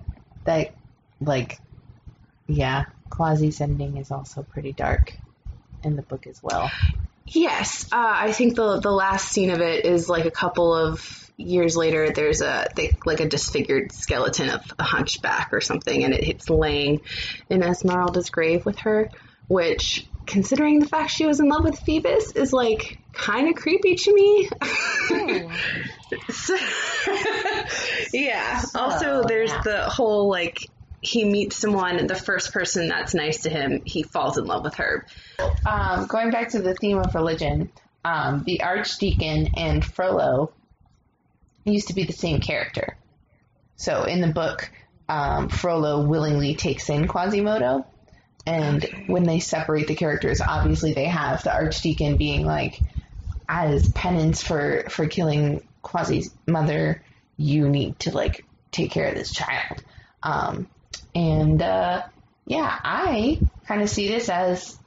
that, 0.44 0.74
like, 1.20 1.58
yeah, 2.46 2.86
Quasi's 3.10 3.60
ending 3.60 3.96
is 3.96 4.10
also 4.10 4.42
pretty 4.42 4.72
dark 4.72 5.14
in 5.82 5.96
the 5.96 6.02
book 6.02 6.26
as 6.26 6.42
well. 6.42 6.70
Yes, 7.26 7.86
uh, 7.92 7.96
I 7.96 8.32
think 8.32 8.56
the 8.56 8.80
the 8.80 8.90
last 8.90 9.28
scene 9.28 9.50
of 9.50 9.60
it 9.60 9.84
is 9.84 10.08
like 10.08 10.24
a 10.24 10.32
couple 10.32 10.74
of 10.74 11.30
years 11.36 11.76
later. 11.76 12.10
There's 12.10 12.40
a 12.42 12.66
they, 12.74 12.96
like 13.06 13.20
a 13.20 13.28
disfigured 13.28 13.92
skeleton 13.92 14.50
of 14.50 14.62
a 14.78 14.82
hunchback 14.82 15.50
or 15.52 15.60
something, 15.60 16.02
and 16.02 16.12
it, 16.12 16.28
it's 16.28 16.50
laying 16.50 17.02
in 17.48 17.62
Esmeralda's 17.62 18.30
grave 18.30 18.64
with 18.64 18.80
her. 18.80 19.10
Which, 19.46 20.06
considering 20.30 20.78
the 20.78 20.86
fact 20.86 21.10
she 21.10 21.26
was 21.26 21.40
in 21.40 21.48
love 21.48 21.64
with 21.64 21.78
Phoebus, 21.80 22.32
is 22.32 22.52
like 22.52 22.98
kind 23.12 23.48
of 23.48 23.54
creepy 23.56 23.96
to 23.96 24.14
me. 24.14 24.48
So- 26.32 26.56
yeah. 28.12 28.60
also, 28.74 29.22
there's 29.22 29.50
yeah. 29.50 29.62
the 29.62 29.82
whole 29.82 30.28
like 30.28 30.58
he 31.00 31.24
meets 31.24 31.56
someone, 31.56 31.96
and 31.98 32.10
the 32.10 32.16
first 32.16 32.52
person 32.52 32.88
that's 32.88 33.14
nice 33.14 33.42
to 33.42 33.50
him, 33.50 33.82
he 33.84 34.02
falls 34.02 34.36
in 34.36 34.44
love 34.44 34.64
with 34.64 34.74
her. 34.74 35.06
Um, 35.64 36.06
going 36.06 36.30
back 36.30 36.50
to 36.50 36.60
the 36.60 36.74
theme 36.74 36.98
of 36.98 37.14
religion, 37.14 37.70
um, 38.04 38.42
the 38.44 38.62
Archdeacon 38.62 39.50
and 39.56 39.84
Frollo 39.84 40.52
used 41.64 41.88
to 41.88 41.94
be 41.94 42.04
the 42.04 42.12
same 42.12 42.40
character. 42.40 42.96
So 43.76 44.04
in 44.04 44.20
the 44.20 44.28
book, 44.28 44.70
um, 45.08 45.48
Frollo 45.48 46.06
willingly 46.06 46.54
takes 46.54 46.90
in 46.90 47.08
Quasimodo, 47.08 47.86
and 48.46 48.84
when 49.06 49.24
they 49.24 49.40
separate 49.40 49.86
the 49.86 49.94
characters, 49.94 50.40
obviously 50.40 50.92
they 50.92 51.06
have 51.06 51.42
the 51.42 51.52
Archdeacon 51.52 52.16
being 52.16 52.44
like, 52.44 52.82
as 53.48 53.88
penance 53.88 54.42
for 54.42 54.84
for 54.88 55.06
killing 55.06 55.66
Quasi's 55.82 56.32
mother, 56.46 57.02
you 57.36 57.68
need 57.68 57.98
to 58.00 58.14
like 58.14 58.44
take 58.70 58.92
care 58.92 59.08
of 59.08 59.14
this 59.14 59.32
child. 59.32 59.82
Um, 60.22 60.68
and 61.14 61.60
uh, 61.60 62.02
yeah, 62.46 62.78
I 62.82 63.42
kind 63.66 63.82
of 63.82 63.90
see 63.90 64.08
this 64.08 64.28
as 64.28 64.78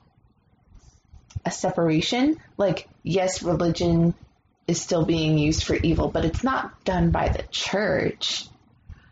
a 1.45 1.51
separation. 1.51 2.37
Like, 2.57 2.87
yes, 3.03 3.43
religion 3.43 4.13
is 4.67 4.81
still 4.81 5.05
being 5.05 5.37
used 5.37 5.63
for 5.63 5.75
evil, 5.75 6.09
but 6.09 6.25
it's 6.25 6.43
not 6.43 6.83
done 6.85 7.11
by 7.11 7.29
the 7.29 7.43
church. 7.51 8.47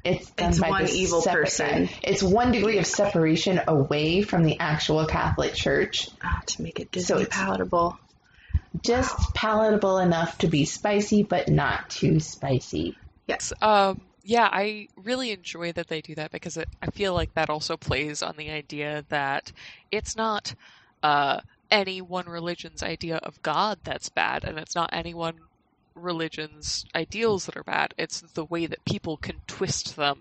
It's 0.04 0.30
done 0.32 0.50
It's 0.50 0.60
by 0.60 0.70
one 0.70 0.90
evil 0.90 1.22
separate 1.22 1.44
person. 1.46 1.90
It's 2.04 2.24
one 2.24 2.52
degree 2.52 2.78
of 2.80 2.88
separation 2.88 3.62
away 3.68 4.22
from 4.24 4.44
the 4.44 4.60
actual 4.60 5.06
Catholic 5.06 5.54
Church, 5.54 6.10
Ah, 6.24 6.42
to 6.48 6.62
make 6.64 6.80
it 6.80 6.88
So 6.94 7.16
Disney 7.16 7.22
it's- 7.24 7.38
palatable. 7.38 7.98
just 8.82 9.16
palatable 9.36 9.98
enough 10.00 10.38
to 10.40 10.48
be 10.48 10.66
spicy, 10.66 11.24
but 11.24 11.50
not 11.50 11.90
too 11.90 12.20
spicy. 12.20 12.98
Yes. 13.28 13.54
Um, 13.62 14.02
yeah, 14.24 14.48
I 14.52 14.88
really 14.96 15.32
enjoy 15.32 15.72
that 15.74 15.88
they 15.88 16.02
do 16.02 16.16
that 16.16 16.32
because 16.32 16.58
it, 16.58 16.68
I 16.82 16.88
feel 16.92 17.14
like 17.14 17.34
that 17.36 17.50
also 17.50 17.78
plays 17.78 18.24
on 18.24 18.36
the 18.38 18.50
idea 18.50 19.04
that 19.10 19.52
it's 19.92 20.16
not 20.16 20.54
uh, 21.04 21.42
any 21.70 22.02
one 22.02 22.28
religion's 22.28 22.82
idea 22.84 23.18
of 23.18 23.42
God 23.42 23.80
that's 23.84 24.10
bad, 24.10 24.44
and 24.46 24.58
it's 24.58 24.76
not 24.76 24.90
any 24.94 25.14
one 25.14 25.36
religion's 25.96 26.86
ideals 26.96 27.46
that 27.46 27.58
are 27.58 27.64
bad. 27.64 27.94
It's 27.98 28.22
the 28.22 28.46
way 28.46 28.66
that 28.66 28.86
people 28.86 29.18
can 29.18 29.42
twist 29.48 29.96
them, 29.96 30.20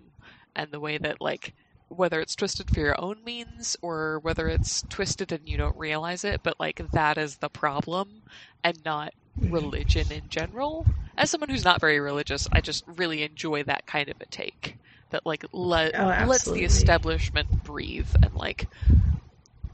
and 0.54 0.70
the 0.70 0.80
way 0.80 0.98
that 0.98 1.20
like 1.20 1.54
whether 1.88 2.20
it's 2.20 2.36
twisted 2.36 2.70
for 2.70 2.80
your 2.80 3.00
own 3.00 3.22
means 3.24 3.76
or 3.82 4.20
whether 4.20 4.48
it's 4.48 4.82
twisted 4.82 5.32
and 5.32 5.48
you 5.48 5.56
don't 5.56 5.76
realize 5.76 6.24
it, 6.24 6.40
but 6.42 6.58
like 6.60 6.80
that 6.92 7.18
is 7.18 7.36
the 7.36 7.48
problem, 7.48 8.22
and 8.62 8.82
not 8.84 9.12
mm-hmm. 9.38 9.52
religion 9.52 10.10
in 10.12 10.28
general. 10.28 10.86
As 11.16 11.30
someone 11.30 11.50
who's 11.50 11.64
not 11.64 11.80
very 11.80 12.00
religious, 12.00 12.48
I 12.52 12.60
just 12.60 12.84
really 12.86 13.22
enjoy 13.22 13.64
that 13.64 13.86
kind 13.86 14.08
of 14.08 14.20
a 14.20 14.26
take. 14.26 14.76
That 15.10 15.26
like 15.26 15.44
let 15.52 15.98
Oh, 15.98 16.06
lets 16.26 16.44
the 16.44 16.62
establishment 16.62 17.64
breathe 17.64 18.14
and 18.22 18.32
like 18.34 18.68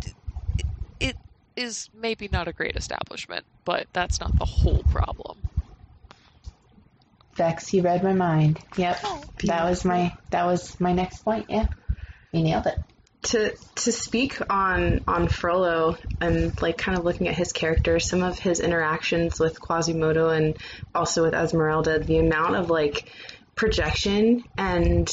it, 0.06 0.14
it 0.98 1.16
is 1.54 1.90
maybe 1.94 2.28
not 2.32 2.48
a 2.48 2.54
great 2.54 2.76
establishment, 2.76 3.44
but 3.66 3.86
that's 3.92 4.18
not 4.18 4.38
the 4.38 4.46
whole 4.46 4.82
problem. 4.84 5.45
Vex, 7.36 7.72
you 7.72 7.82
read 7.82 8.02
my 8.02 8.12
mind. 8.12 8.58
Yep, 8.76 8.98
oh, 9.04 9.22
that 9.44 9.68
was 9.68 9.84
my 9.84 10.12
that 10.30 10.46
was 10.46 10.78
my 10.80 10.92
next 10.92 11.24
point. 11.24 11.46
Yeah, 11.48 11.66
you 12.32 12.42
nailed 12.42 12.66
it. 12.66 12.78
to 13.24 13.54
to 13.76 13.92
speak 13.92 14.40
on 14.50 15.00
on 15.06 15.28
Frollo 15.28 15.96
and 16.20 16.60
like 16.62 16.78
kind 16.78 16.98
of 16.98 17.04
looking 17.04 17.28
at 17.28 17.34
his 17.34 17.52
character, 17.52 17.98
some 17.98 18.22
of 18.22 18.38
his 18.38 18.60
interactions 18.60 19.38
with 19.38 19.60
Quasimodo 19.60 20.30
and 20.30 20.56
also 20.94 21.22
with 21.22 21.34
Esmeralda, 21.34 21.98
the 21.98 22.18
amount 22.18 22.56
of 22.56 22.70
like 22.70 23.10
projection 23.54 24.44
and 24.56 25.10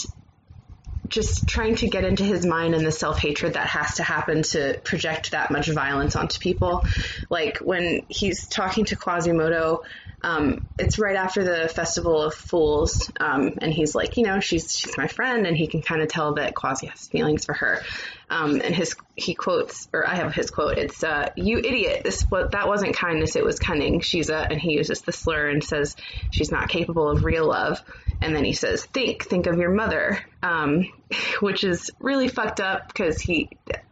just 1.09 1.47
trying 1.47 1.75
to 1.75 1.87
get 1.87 2.03
into 2.03 2.23
his 2.23 2.45
mind 2.45 2.73
and 2.73 2.85
the 2.85 2.91
self 2.91 3.19
hatred 3.19 3.53
that 3.53 3.67
has 3.67 3.95
to 3.95 4.03
happen 4.03 4.41
to 4.41 4.79
project 4.83 5.31
that 5.31 5.51
much 5.51 5.69
violence 5.69 6.15
onto 6.15 6.39
people. 6.39 6.85
Like 7.29 7.57
when 7.59 8.01
he's 8.09 8.47
talking 8.47 8.85
to 8.85 8.95
Quasimodo, 8.95 9.81
um, 10.23 10.65
it's 10.79 10.97
right 10.97 11.17
after 11.17 11.43
the 11.43 11.67
Festival 11.67 12.21
of 12.21 12.33
Fools, 12.33 13.11
um, 13.19 13.55
and 13.57 13.73
he's 13.73 13.93
like, 13.93 14.15
you 14.15 14.23
know, 14.23 14.39
she's 14.39 14.77
she's 14.77 14.97
my 14.97 15.07
friend, 15.07 15.45
and 15.45 15.57
he 15.57 15.67
can 15.67 15.81
kind 15.81 16.01
of 16.01 16.07
tell 16.07 16.35
that 16.35 16.55
Quasi 16.55 16.87
has 16.87 17.07
feelings 17.07 17.45
for 17.45 17.53
her. 17.53 17.81
Um, 18.29 18.61
and 18.61 18.73
his 18.73 18.95
he 19.15 19.35
quotes, 19.35 19.89
or 19.91 20.07
I 20.07 20.15
have 20.15 20.33
his 20.33 20.49
quote. 20.49 20.77
It's 20.77 21.03
uh, 21.03 21.29
"You 21.35 21.57
idiot! 21.57 22.03
This 22.05 22.23
what 22.23 22.51
that 22.51 22.69
wasn't 22.69 22.95
kindness. 22.95 23.35
It 23.35 23.43
was 23.43 23.59
cunning." 23.59 23.99
She's 23.99 24.29
a, 24.29 24.37
and 24.37 24.61
he 24.61 24.71
uses 24.71 25.01
the 25.01 25.11
slur 25.11 25.49
and 25.49 25.61
says 25.61 25.97
she's 26.31 26.51
not 26.51 26.69
capable 26.69 27.09
of 27.09 27.25
real 27.25 27.47
love. 27.47 27.81
And 28.21 28.33
then 28.33 28.45
he 28.45 28.53
says, 28.53 28.85
"Think, 28.85 29.25
think 29.25 29.45
of 29.45 29.57
your 29.57 29.71
mother," 29.71 30.19
um, 30.41 30.89
which 31.41 31.65
is 31.65 31.91
really 31.99 32.29
fucked 32.29 32.61
up 32.61 32.87
because 32.87 33.19
he, 33.19 33.49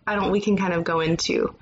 I 0.07 0.15
don't. 0.15 0.31
We 0.31 0.39
can 0.39 0.55
kind 0.55 0.73
of 0.73 0.85
go 0.85 1.01
into 1.01 1.53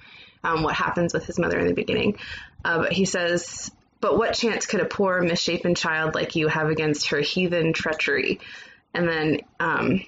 um, 0.43 0.61
what 0.61 0.75
happens 0.75 1.11
with 1.11 1.25
his 1.25 1.39
mother 1.39 1.57
in 1.57 1.65
the 1.65 1.73
beginning, 1.73 2.19
uh, 2.63 2.77
but 2.77 2.93
he 2.93 3.05
says, 3.05 3.71
"But 4.01 4.17
what 4.17 4.33
chance 4.33 4.65
could 4.65 4.79
a 4.79 4.85
poor, 4.85 5.21
misshapen 5.21 5.75
child 5.75 6.15
like 6.15 6.35
you 6.35 6.47
have 6.47 6.69
against 6.69 7.09
her 7.09 7.19
heathen 7.19 7.73
treachery?" 7.73 8.39
And 8.93 9.07
then 9.07 9.41
um, 9.59 10.01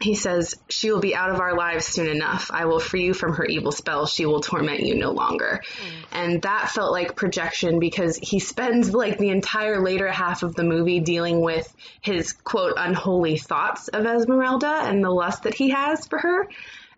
he 0.00 0.14
says, 0.14 0.56
She 0.68 0.90
will 0.90 1.00
be 1.00 1.14
out 1.14 1.30
of 1.30 1.40
our 1.40 1.56
lives 1.56 1.86
soon 1.86 2.08
enough. 2.08 2.50
I 2.52 2.66
will 2.66 2.80
free 2.80 3.04
you 3.04 3.14
from 3.14 3.34
her 3.34 3.44
evil 3.44 3.72
spell. 3.72 4.06
She 4.06 4.26
will 4.26 4.40
torment 4.40 4.80
you 4.80 4.96
no 4.96 5.12
longer. 5.12 5.62
Mm. 5.62 6.04
And 6.12 6.42
that 6.42 6.70
felt 6.70 6.92
like 6.92 7.16
projection 7.16 7.78
because 7.78 8.16
he 8.16 8.40
spends 8.40 8.92
like 8.92 9.18
the 9.18 9.30
entire 9.30 9.82
later 9.82 10.10
half 10.10 10.42
of 10.42 10.54
the 10.54 10.64
movie 10.64 11.00
dealing 11.00 11.40
with 11.40 11.72
his 12.00 12.32
quote 12.32 12.74
unholy 12.76 13.38
thoughts 13.38 13.88
of 13.88 14.06
Esmeralda 14.06 14.80
and 14.82 15.04
the 15.04 15.10
lust 15.10 15.44
that 15.44 15.54
he 15.54 15.70
has 15.70 16.06
for 16.06 16.18
her. 16.18 16.48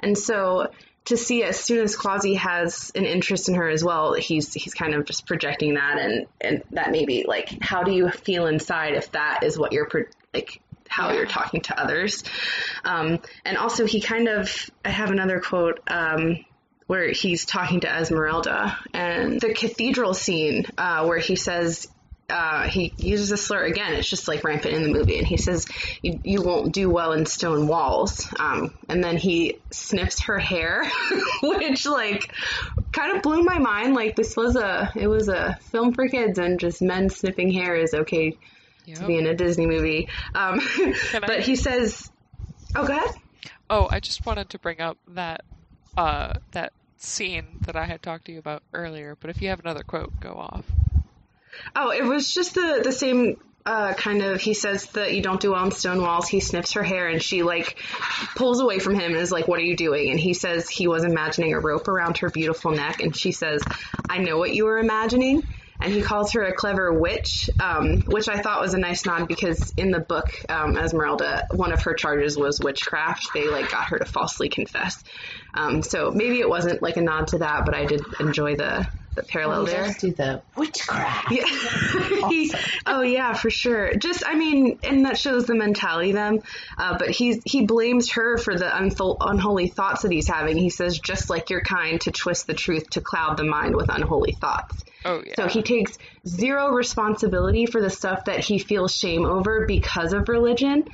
And 0.00 0.16
so 0.16 0.68
to 1.06 1.16
see 1.16 1.42
as 1.42 1.58
soon 1.58 1.82
as 1.82 1.96
Quasi 1.96 2.34
has 2.34 2.92
an 2.94 3.04
interest 3.04 3.48
in 3.48 3.54
her 3.54 3.68
as 3.68 3.82
well, 3.82 4.14
he's 4.14 4.52
he's 4.52 4.74
kind 4.74 4.94
of 4.94 5.04
just 5.04 5.26
projecting 5.26 5.74
that 5.74 5.98
and 5.98 6.26
and 6.40 6.62
that 6.72 6.90
maybe 6.90 7.24
like 7.26 7.62
how 7.62 7.82
do 7.82 7.92
you 7.92 8.10
feel 8.10 8.46
inside 8.46 8.94
if 8.94 9.10
that 9.12 9.40
is 9.42 9.58
what 9.58 9.72
you're 9.72 9.88
pro- 9.88 10.04
like 10.34 10.60
how 10.88 11.12
you're 11.12 11.26
talking 11.26 11.60
to 11.62 11.80
others. 11.80 12.24
Um, 12.84 13.20
and 13.44 13.56
also, 13.56 13.86
he 13.86 14.00
kind 14.00 14.28
of, 14.28 14.70
I 14.84 14.90
have 14.90 15.10
another 15.10 15.40
quote 15.40 15.80
um, 15.88 16.44
where 16.86 17.10
he's 17.10 17.44
talking 17.44 17.80
to 17.80 17.88
Esmeralda 17.88 18.78
and 18.94 19.40
the 19.40 19.52
cathedral 19.54 20.14
scene 20.14 20.66
uh, 20.78 21.04
where 21.04 21.18
he 21.18 21.36
says, 21.36 21.88
uh, 22.28 22.68
he 22.68 22.92
uses 22.98 23.30
a 23.30 23.36
slur 23.36 23.64
again. 23.64 23.94
It's 23.94 24.08
just 24.08 24.26
like 24.26 24.42
rampant 24.42 24.74
in 24.74 24.82
the 24.82 24.88
movie, 24.88 25.18
and 25.18 25.26
he 25.26 25.36
says, 25.36 25.66
"You, 26.02 26.20
you 26.24 26.42
won't 26.42 26.72
do 26.72 26.90
well 26.90 27.12
in 27.12 27.24
stone 27.26 27.68
walls." 27.68 28.26
Um, 28.38 28.74
and 28.88 29.02
then 29.02 29.16
he 29.16 29.58
sniffs 29.70 30.22
her 30.24 30.38
hair, 30.38 30.84
which 31.42 31.86
like 31.86 32.32
kind 32.92 33.16
of 33.16 33.22
blew 33.22 33.44
my 33.44 33.58
mind. 33.58 33.94
Like 33.94 34.16
this 34.16 34.36
was 34.36 34.56
a, 34.56 34.90
it 34.96 35.06
was 35.06 35.28
a 35.28 35.58
film 35.70 35.92
for 35.92 36.08
kids, 36.08 36.38
and 36.38 36.58
just 36.58 36.82
men 36.82 37.10
sniffing 37.10 37.52
hair 37.52 37.76
is 37.76 37.94
okay 37.94 38.36
yep. 38.86 38.98
to 38.98 39.06
be 39.06 39.18
in 39.18 39.26
a 39.26 39.34
Disney 39.34 39.66
movie. 39.66 40.08
Um, 40.34 40.60
but 41.12 41.30
I... 41.30 41.40
he 41.40 41.54
says, 41.54 42.10
"Oh, 42.74 42.86
go 42.86 42.92
ahead." 42.92 43.14
Oh, 43.70 43.88
I 43.90 44.00
just 44.00 44.26
wanted 44.26 44.50
to 44.50 44.58
bring 44.58 44.80
up 44.80 44.98
that 45.08 45.44
uh, 45.96 46.34
that 46.52 46.72
scene 46.96 47.58
that 47.66 47.76
I 47.76 47.84
had 47.84 48.02
talked 48.02 48.24
to 48.26 48.32
you 48.32 48.40
about 48.40 48.64
earlier. 48.72 49.16
But 49.20 49.30
if 49.30 49.40
you 49.40 49.48
have 49.48 49.60
another 49.60 49.84
quote, 49.84 50.18
go 50.18 50.32
off. 50.32 50.64
Oh, 51.74 51.90
it 51.90 52.04
was 52.04 52.32
just 52.32 52.54
the 52.54 52.80
the 52.82 52.92
same 52.92 53.36
uh, 53.64 53.94
kind 53.94 54.22
of 54.22 54.40
he 54.40 54.54
says 54.54 54.86
that 54.92 55.12
you 55.12 55.22
don't 55.22 55.40
do 55.40 55.50
well 55.50 55.62
on 55.62 55.72
stone 55.72 56.00
walls. 56.00 56.28
He 56.28 56.40
sniffs 56.40 56.74
her 56.74 56.84
hair 56.84 57.08
and 57.08 57.20
she 57.20 57.42
like 57.42 57.78
pulls 58.36 58.60
away 58.60 58.78
from 58.78 58.94
him 58.94 59.12
and 59.12 59.20
is 59.20 59.32
like, 59.32 59.48
"What 59.48 59.58
are 59.58 59.64
you 59.64 59.76
doing?" 59.76 60.10
And 60.10 60.20
he 60.20 60.34
says 60.34 60.68
he 60.68 60.86
was 60.86 61.04
imagining 61.04 61.52
a 61.52 61.60
rope 61.60 61.88
around 61.88 62.18
her 62.18 62.30
beautiful 62.30 62.70
neck, 62.70 63.00
and 63.00 63.14
she 63.14 63.32
says, 63.32 63.62
"I 64.08 64.18
know 64.18 64.38
what 64.38 64.54
you 64.54 64.64
were 64.64 64.78
imagining." 64.78 65.42
and 65.80 65.92
he 65.92 66.00
calls 66.00 66.32
her 66.32 66.42
a 66.42 66.54
clever 66.54 66.98
witch, 66.98 67.50
um, 67.58 68.02
which 68.06 68.28
I 68.28 68.40
thought 68.40 68.60
was 68.60 68.74
a 68.74 68.78
nice 68.78 69.04
nod 69.04 69.28
because 69.28 69.72
in 69.76 69.90
the 69.90 70.00
book, 70.00 70.30
um, 70.48 70.76
Esmeralda, 70.76 71.46
one 71.52 71.72
of 71.72 71.82
her 71.82 71.94
charges 71.94 72.36
was 72.36 72.60
witchcraft. 72.60 73.30
They 73.34 73.48
like 73.48 73.70
got 73.70 73.88
her 73.88 73.98
to 73.98 74.04
falsely 74.04 74.48
confess. 74.48 75.02
Um, 75.54 75.82
so 75.82 76.10
maybe 76.10 76.40
it 76.40 76.48
wasn't 76.48 76.82
like 76.82 76.96
a 76.96 77.02
nod 77.02 77.28
to 77.28 77.38
that, 77.38 77.64
but 77.66 77.74
I 77.74 77.84
did 77.84 78.02
enjoy 78.20 78.56
the 78.56 78.86
the 79.16 79.22
parallel 79.22 79.62
oh, 79.62 79.64
there. 79.64 79.92
Do 79.98 80.12
the 80.12 80.42
witchcraft. 80.56 81.32
Yeah. 81.32 81.44
he, 82.28 82.52
oh 82.86 83.02
yeah, 83.02 83.32
for 83.32 83.50
sure. 83.50 83.94
Just 83.96 84.22
I 84.26 84.34
mean, 84.34 84.78
and 84.82 85.04
that 85.06 85.18
shows 85.18 85.46
the 85.46 85.54
mentality 85.54 86.10
of 86.10 86.16
them. 86.16 86.38
Uh, 86.78 86.96
but 86.98 87.10
he's 87.10 87.42
he 87.44 87.66
blames 87.66 88.12
her 88.12 88.38
for 88.38 88.56
the 88.56 88.66
unfo- 88.66 89.16
unholy 89.20 89.68
thoughts 89.68 90.02
that 90.02 90.12
he's 90.12 90.28
having. 90.28 90.56
He 90.56 90.70
says, 90.70 90.98
just 90.98 91.30
like 91.30 91.50
you're 91.50 91.62
kind 91.62 92.00
to 92.02 92.12
twist 92.12 92.46
the 92.46 92.54
truth 92.54 92.90
to 92.90 93.00
cloud 93.00 93.36
the 93.36 93.44
mind 93.44 93.74
with 93.74 93.88
unholy 93.88 94.32
thoughts. 94.32 94.84
Oh 95.04 95.22
yeah. 95.26 95.34
So 95.36 95.48
he 95.48 95.62
takes 95.62 95.98
zero 96.26 96.70
responsibility 96.70 97.66
for 97.66 97.80
the 97.80 97.90
stuff 97.90 98.26
that 98.26 98.40
he 98.40 98.58
feels 98.58 98.94
shame 98.94 99.24
over 99.24 99.66
because 99.66 100.12
of 100.12 100.28
religion 100.28 100.84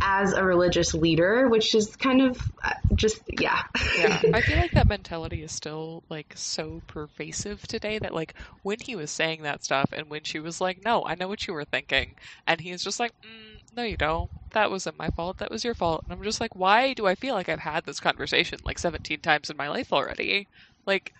as 0.00 0.32
a 0.32 0.44
religious 0.44 0.94
leader, 0.94 1.48
which 1.48 1.74
is 1.74 1.96
kind 1.96 2.22
of 2.22 2.40
uh, 2.64 2.72
just 2.94 3.20
yeah. 3.32 3.60
yeah, 3.94 4.22
I 4.32 4.42
feel 4.42 4.58
like 4.58 4.72
that 4.74 4.88
mentality 4.88 5.42
is 5.42 5.52
still 5.52 6.04
like 6.10 6.34
so 6.36 6.82
pervasive 6.86 7.66
today 7.66 7.98
that 7.98 8.14
like 8.14 8.34
when 8.62 8.78
he 8.80 8.94
was 8.94 9.10
saying 9.10 9.42
that 9.42 9.64
stuff 9.64 9.90
and 9.92 10.10
when 10.10 10.22
she 10.24 10.38
was 10.38 10.60
like, 10.60 10.78
"No, 10.84 11.04
I 11.04 11.14
know 11.14 11.28
what 11.28 11.46
you 11.46 11.54
were 11.54 11.64
thinking," 11.64 12.14
and 12.46 12.60
he's 12.60 12.82
just 12.84 13.00
like, 13.00 13.12
mm, 13.24 13.56
"No, 13.72 13.82
you 13.82 13.96
don't. 13.96 14.30
That 14.52 14.70
wasn't 14.70 14.98
my 14.98 15.10
fault. 15.10 15.38
That 15.38 15.50
was 15.50 15.64
your 15.64 15.74
fault." 15.74 16.02
And 16.04 16.12
I'm 16.12 16.22
just 16.24 16.40
like, 16.40 16.54
"Why 16.54 16.92
do 16.94 17.06
I 17.06 17.14
feel 17.14 17.34
like 17.34 17.48
I've 17.48 17.60
had 17.60 17.84
this 17.84 18.00
conversation 18.00 18.58
like 18.64 18.78
17 18.78 19.20
times 19.22 19.50
in 19.50 19.56
my 19.56 19.68
life 19.68 19.92
already?" 19.92 20.48
Like 20.86 21.12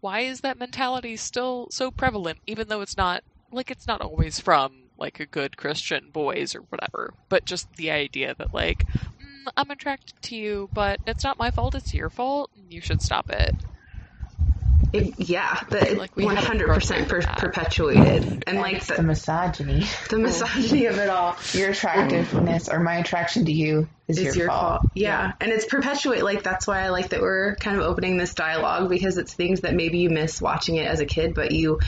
why 0.00 0.20
is 0.20 0.40
that 0.40 0.58
mentality 0.58 1.16
still 1.16 1.68
so 1.70 1.90
prevalent, 1.90 2.38
even 2.46 2.68
though 2.68 2.80
it's 2.80 2.96
not 2.96 3.22
like 3.52 3.70
it's 3.70 3.86
not 3.86 4.00
always 4.00 4.40
from 4.40 4.85
like 4.98 5.20
a 5.20 5.26
good 5.26 5.56
Christian 5.56 6.10
boys 6.12 6.54
or 6.54 6.60
whatever, 6.60 7.14
but 7.28 7.44
just 7.44 7.72
the 7.76 7.90
idea 7.90 8.34
that 8.38 8.54
like 8.54 8.86
mm, 8.86 9.52
I'm 9.56 9.70
attracted 9.70 10.20
to 10.22 10.36
you, 10.36 10.68
but 10.72 11.00
it's 11.06 11.24
not 11.24 11.38
my 11.38 11.50
fault; 11.50 11.74
it's 11.74 11.94
your 11.94 12.10
fault, 12.10 12.50
and 12.56 12.72
you 12.72 12.80
should 12.80 13.02
stop 13.02 13.30
it. 13.30 13.54
It, 14.92 15.18
yeah, 15.18 15.60
the, 15.68 16.08
one 16.14 16.36
hundred 16.36 16.68
percent 16.68 17.08
perpetuated, 17.08 18.44
and 18.46 18.58
like 18.58 18.84
the, 18.84 18.94
the, 18.94 19.02
misogyny, 19.02 19.84
the 20.10 20.18
misogyny 20.18 20.86
of 20.86 20.98
it 20.98 21.08
all. 21.08 21.36
Your 21.52 21.70
attractiveness 21.70 22.68
or 22.68 22.80
my 22.80 22.96
attraction 22.96 23.44
to 23.46 23.52
you 23.52 23.88
is, 24.06 24.22
your, 24.22 24.34
your, 24.34 24.46
fault. 24.48 24.82
fault. 24.82 24.92
Yeah. 24.94 25.08
yeah. 25.08 25.32
and 25.40 25.50
it's 25.50 25.66
perpetuate. 25.66 26.22
Like 26.22 26.42
that's 26.44 26.66
why 26.66 26.82
I 26.82 26.90
like 26.90 27.10
that 27.10 27.20
we're 27.20 27.56
kind 27.56 27.76
of 27.76 27.82
opening 27.82 28.16
this 28.16 28.34
dialogue 28.34 28.88
because 28.88 29.18
it's 29.18 29.34
things 29.34 29.62
that 29.62 29.74
maybe 29.74 29.98
you 29.98 30.10
miss 30.10 30.40
watching 30.40 30.76
it 30.76 30.86
as 30.86 31.00
a 31.00 31.06
kid, 31.06 31.34
but 31.34 31.50
you 31.50 31.80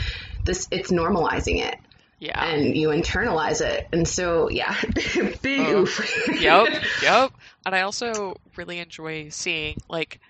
this 0.45 0.67
it's 0.71 0.91
normalizing 0.91 1.65
it. 1.65 1.79
Yeah. 2.21 2.45
And 2.45 2.77
you 2.77 2.89
internalize 2.89 3.61
it. 3.61 3.89
And 3.93 4.07
so, 4.07 4.49
yeah, 4.51 4.75
big 5.43 5.61
uh, 5.61 5.79
oof. 5.79 6.29
yep, 6.41 6.69
yep. 7.03 7.33
And 7.65 7.75
I 7.75 7.83
also 7.83 8.35
really 8.57 8.79
enjoy 8.81 9.29
seeing, 9.29 9.77
like, 9.89 10.21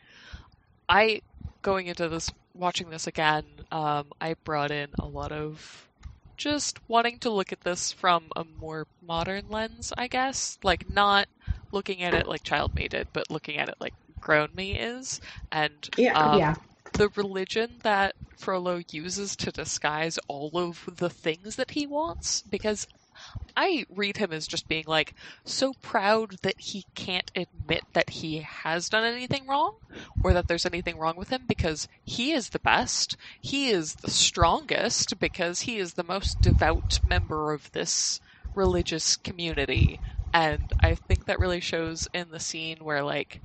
I, 0.89 1.23
going 1.63 1.87
into 1.87 2.09
this 2.09 2.31
watching 2.55 2.91
this 2.91 3.07
again, 3.07 3.45
um, 3.71 4.11
I 4.21 4.35
brought 4.45 4.71
in 4.71 4.91
a 4.99 5.07
lot 5.07 5.33
of 5.33 5.89
just 6.37 6.79
wanting 6.89 7.19
to 7.21 7.31
look 7.31 7.53
at 7.53 7.63
this 7.63 7.93
from 7.93 8.29
a 8.37 8.45
more 8.45 8.87
modern 9.03 9.49
lens, 9.49 9.93
I 9.97 10.09
guess. 10.09 10.59
Like, 10.63 10.87
not 10.89 11.27
looking 11.73 12.03
at 12.03 12.15
it 12.15 12.27
like 12.27 12.43
Child 12.43 12.73
Me 12.77 12.89
did, 12.89 13.09
but 13.13 13.31
looking 13.31 13.57
at 13.57 13.69
it 13.69 13.77
like 13.81 13.95
Grown 14.21 14.55
Me 14.55 14.73
is. 14.77 15.21
And 15.51 15.89
yeah, 15.97 16.19
um, 16.19 16.39
yeah. 16.39 16.55
The 16.93 17.11
religion 17.17 17.81
that 17.83 18.15
Frollo 18.37 18.83
uses 18.91 19.37
to 19.37 19.51
disguise 19.51 20.19
all 20.29 20.51
of 20.55 20.89
the 20.97 21.11
things 21.11 21.57
that 21.57 21.73
he 21.73 21.87
wants, 21.87 22.43
because 22.43 22.87
I 23.57 23.85
read 23.89 24.19
him 24.19 24.33
as 24.33 24.47
just 24.47 24.69
being 24.69 24.85
like 24.87 25.15
so 25.45 25.75
proud 25.83 26.37
that 26.43 26.55
he 26.59 26.87
can't 26.95 27.31
admit 27.35 27.83
that 27.93 28.11
he 28.11 28.41
has 28.41 28.89
done 28.89 29.05
anything 29.05 29.47
wrong 29.49 29.73
or 30.23 30.33
that 30.33 30.47
there's 30.47 30.67
anything 30.67 30.99
wrong 30.99 31.17
with 31.17 31.31
him 31.31 31.47
because 31.47 31.89
he 32.05 32.33
is 32.33 32.51
the 32.51 32.61
best. 32.61 33.17
He 33.41 33.71
is 33.71 33.97
the 33.97 34.11
strongest 34.11 35.19
because 35.19 35.63
he 35.63 35.79
is 35.79 35.95
the 35.95 36.05
most 36.05 36.41
devout 36.41 37.01
member 37.05 37.53
of 37.53 37.73
this 37.73 38.21
religious 38.55 39.17
community. 39.17 40.01
And 40.33 40.73
I 40.81 40.95
think 40.95 41.25
that 41.25 41.41
really 41.41 41.61
shows 41.61 42.07
in 42.15 42.31
the 42.31 42.41
scene 42.41 42.85
where 42.85 43.03
like 43.03 43.43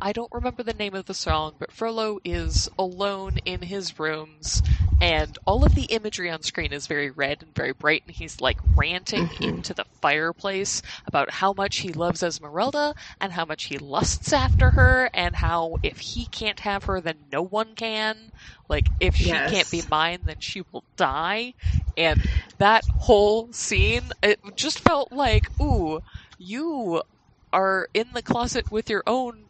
I 0.00 0.12
don't 0.12 0.32
remember 0.32 0.62
the 0.62 0.74
name 0.74 0.94
of 0.94 1.06
the 1.06 1.14
song, 1.14 1.54
but 1.58 1.72
Frollo 1.72 2.20
is 2.24 2.70
alone 2.78 3.38
in 3.44 3.62
his 3.62 3.98
rooms, 3.98 4.62
and 5.00 5.36
all 5.44 5.64
of 5.64 5.74
the 5.74 5.86
imagery 5.86 6.30
on 6.30 6.42
screen 6.42 6.72
is 6.72 6.86
very 6.86 7.10
red 7.10 7.42
and 7.42 7.52
very 7.52 7.72
bright, 7.72 8.04
and 8.06 8.14
he's 8.14 8.40
like 8.40 8.58
ranting 8.76 9.26
mm-hmm. 9.26 9.42
into 9.42 9.74
the 9.74 9.86
fireplace 10.00 10.82
about 11.06 11.30
how 11.30 11.52
much 11.52 11.78
he 11.78 11.92
loves 11.92 12.22
Esmeralda, 12.22 12.94
and 13.20 13.32
how 13.32 13.44
much 13.44 13.64
he 13.64 13.78
lusts 13.78 14.32
after 14.32 14.70
her, 14.70 15.10
and 15.12 15.34
how 15.34 15.78
if 15.82 15.98
he 15.98 16.26
can't 16.26 16.60
have 16.60 16.84
her, 16.84 17.00
then 17.00 17.16
no 17.32 17.42
one 17.42 17.74
can. 17.74 18.16
Like, 18.68 18.88
if 19.00 19.16
she 19.16 19.30
yes. 19.30 19.50
can't 19.50 19.70
be 19.70 19.82
mine, 19.90 20.20
then 20.26 20.38
she 20.38 20.62
will 20.70 20.84
die. 20.96 21.54
And 21.96 22.22
that 22.58 22.84
whole 22.84 23.52
scene, 23.52 24.12
it 24.22 24.38
just 24.54 24.78
felt 24.78 25.10
like, 25.10 25.48
ooh, 25.60 26.02
you 26.38 27.02
are 27.52 27.88
in 27.94 28.06
the 28.12 28.22
closet 28.22 28.70
with 28.70 28.90
your 28.90 29.02
own 29.06 29.47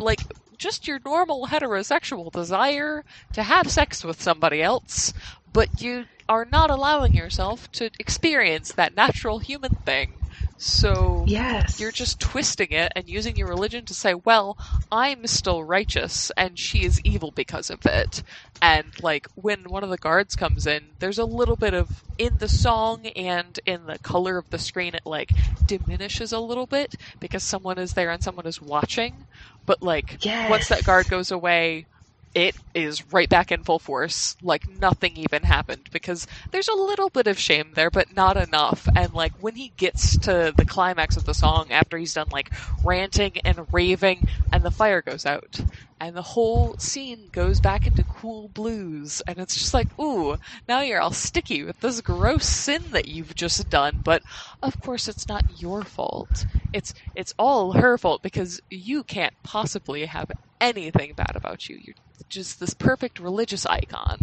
like 0.00 0.26
just 0.58 0.86
your 0.86 1.00
normal 1.04 1.46
heterosexual 1.48 2.30
desire 2.32 3.04
to 3.32 3.42
have 3.42 3.70
sex 3.70 4.04
with 4.04 4.20
somebody 4.22 4.62
else, 4.62 5.12
but 5.52 5.70
you 5.80 6.06
are 6.28 6.44
not 6.44 6.70
allowing 6.70 7.14
yourself 7.14 7.68
to 7.72 7.90
experience 7.98 8.72
that 8.72 8.94
natural 8.94 9.38
human 9.40 9.78
thing. 9.86 10.23
So 10.64 11.30
Yes. 11.32 11.76
you're 11.76 11.92
just 11.92 12.20
twisting 12.20 12.70
it 12.70 12.92
and 12.94 13.08
using 13.08 13.36
your 13.36 13.48
religion 13.48 13.84
to 13.86 13.94
say, 13.94 14.14
well, 14.14 14.56
I'm 14.90 15.26
still 15.26 15.64
righteous 15.64 16.30
and 16.36 16.58
she 16.58 16.84
is 16.84 17.00
evil 17.04 17.32
because 17.32 17.70
of 17.70 17.84
it. 17.86 18.22
And 18.62 18.92
like 19.00 19.26
when 19.34 19.64
one 19.68 19.82
of 19.84 19.90
the 19.90 19.98
guards 19.98 20.36
comes 20.36 20.66
in, 20.66 20.94
there's 21.00 21.18
a 21.18 21.24
little 21.24 21.56
bit 21.56 21.74
of 21.74 22.04
in 22.18 22.38
the 22.38 22.48
song 22.48 23.06
and 23.16 23.58
in 23.66 23.86
the 23.86 23.98
color 23.98 24.38
of 24.38 24.50
the 24.50 24.58
screen 24.58 24.94
it 24.94 25.02
like 25.04 25.36
diminishes 25.66 26.32
a 26.32 26.38
little 26.40 26.66
bit 26.66 26.94
because 27.20 27.42
someone 27.42 27.78
is 27.78 27.94
there 27.94 28.10
and 28.10 28.22
someone 28.22 28.46
is 28.46 28.60
watching. 28.60 29.24
But 29.66 29.82
like 29.82 30.18
Yes. 30.22 30.38
once 30.42 30.68
that 30.68 30.84
guard 30.84 31.08
goes 31.08 31.30
away, 31.30 31.86
it 32.34 32.56
is 32.74 33.12
right 33.12 33.28
back 33.28 33.52
in 33.52 33.62
full 33.64 33.78
force, 33.78 34.36
like 34.42 34.66
nothing 34.66 35.16
even 35.16 35.42
happened, 35.44 35.88
because 35.92 36.26
there's 36.50 36.68
a 36.68 36.74
little 36.74 37.10
bit 37.10 37.26
of 37.28 37.38
shame 37.38 37.72
there, 37.74 37.90
but 37.90 38.12
not 38.14 38.36
enough. 38.36 38.88
And 38.94 39.12
like 39.12 39.32
when 39.38 39.54
he 39.56 39.70
gets 39.76 40.18
to 40.18 40.52
the 40.56 40.64
climax 40.64 41.16
of 41.16 41.24
the 41.24 41.34
song, 41.34 41.70
after 41.70 41.96
he's 41.98 42.14
done 42.14 42.28
like 42.30 42.52
ranting 42.82 43.38
and 43.44 43.66
raving, 43.72 44.24
and 44.52 44.64
the 44.64 44.70
fire 44.72 45.02
goes 45.02 45.26
out, 45.26 45.64
and 46.00 46.16
the 46.16 46.22
whole 46.22 46.76
scene 46.78 47.28
goes 47.32 47.60
back 47.60 47.86
into 47.86 48.04
cool 48.04 48.48
blues, 48.48 49.22
and 49.26 49.38
it's 49.38 49.54
just 49.56 49.74
like, 49.74 49.88
ooh, 50.00 50.36
now 50.68 50.80
you're 50.80 51.00
all 51.00 51.12
sticky 51.12 51.62
with 51.64 51.78
this 51.80 52.00
gross 52.00 52.46
sin 52.46 52.90
that 52.92 53.06
you've 53.08 53.34
just 53.34 53.68
done, 53.70 54.00
but 54.04 54.22
of 54.62 54.78
course 54.80 55.08
it's 55.08 55.28
not 55.28 55.44
your 55.48 55.84
fault. 55.84 56.46
It's 56.72 56.92
it's 57.14 57.34
all 57.38 57.72
her 57.72 57.98
fault 57.98 58.22
because 58.22 58.60
you 58.70 59.04
can't 59.04 59.34
possibly 59.44 60.04
have 60.06 60.30
anything 60.60 61.14
bad 61.14 61.32
about 61.36 61.68
you. 61.68 61.78
You're 61.80 61.94
just 62.30 62.60
this 62.60 62.74
perfect 62.74 63.18
religious 63.20 63.66
icon. 63.66 64.18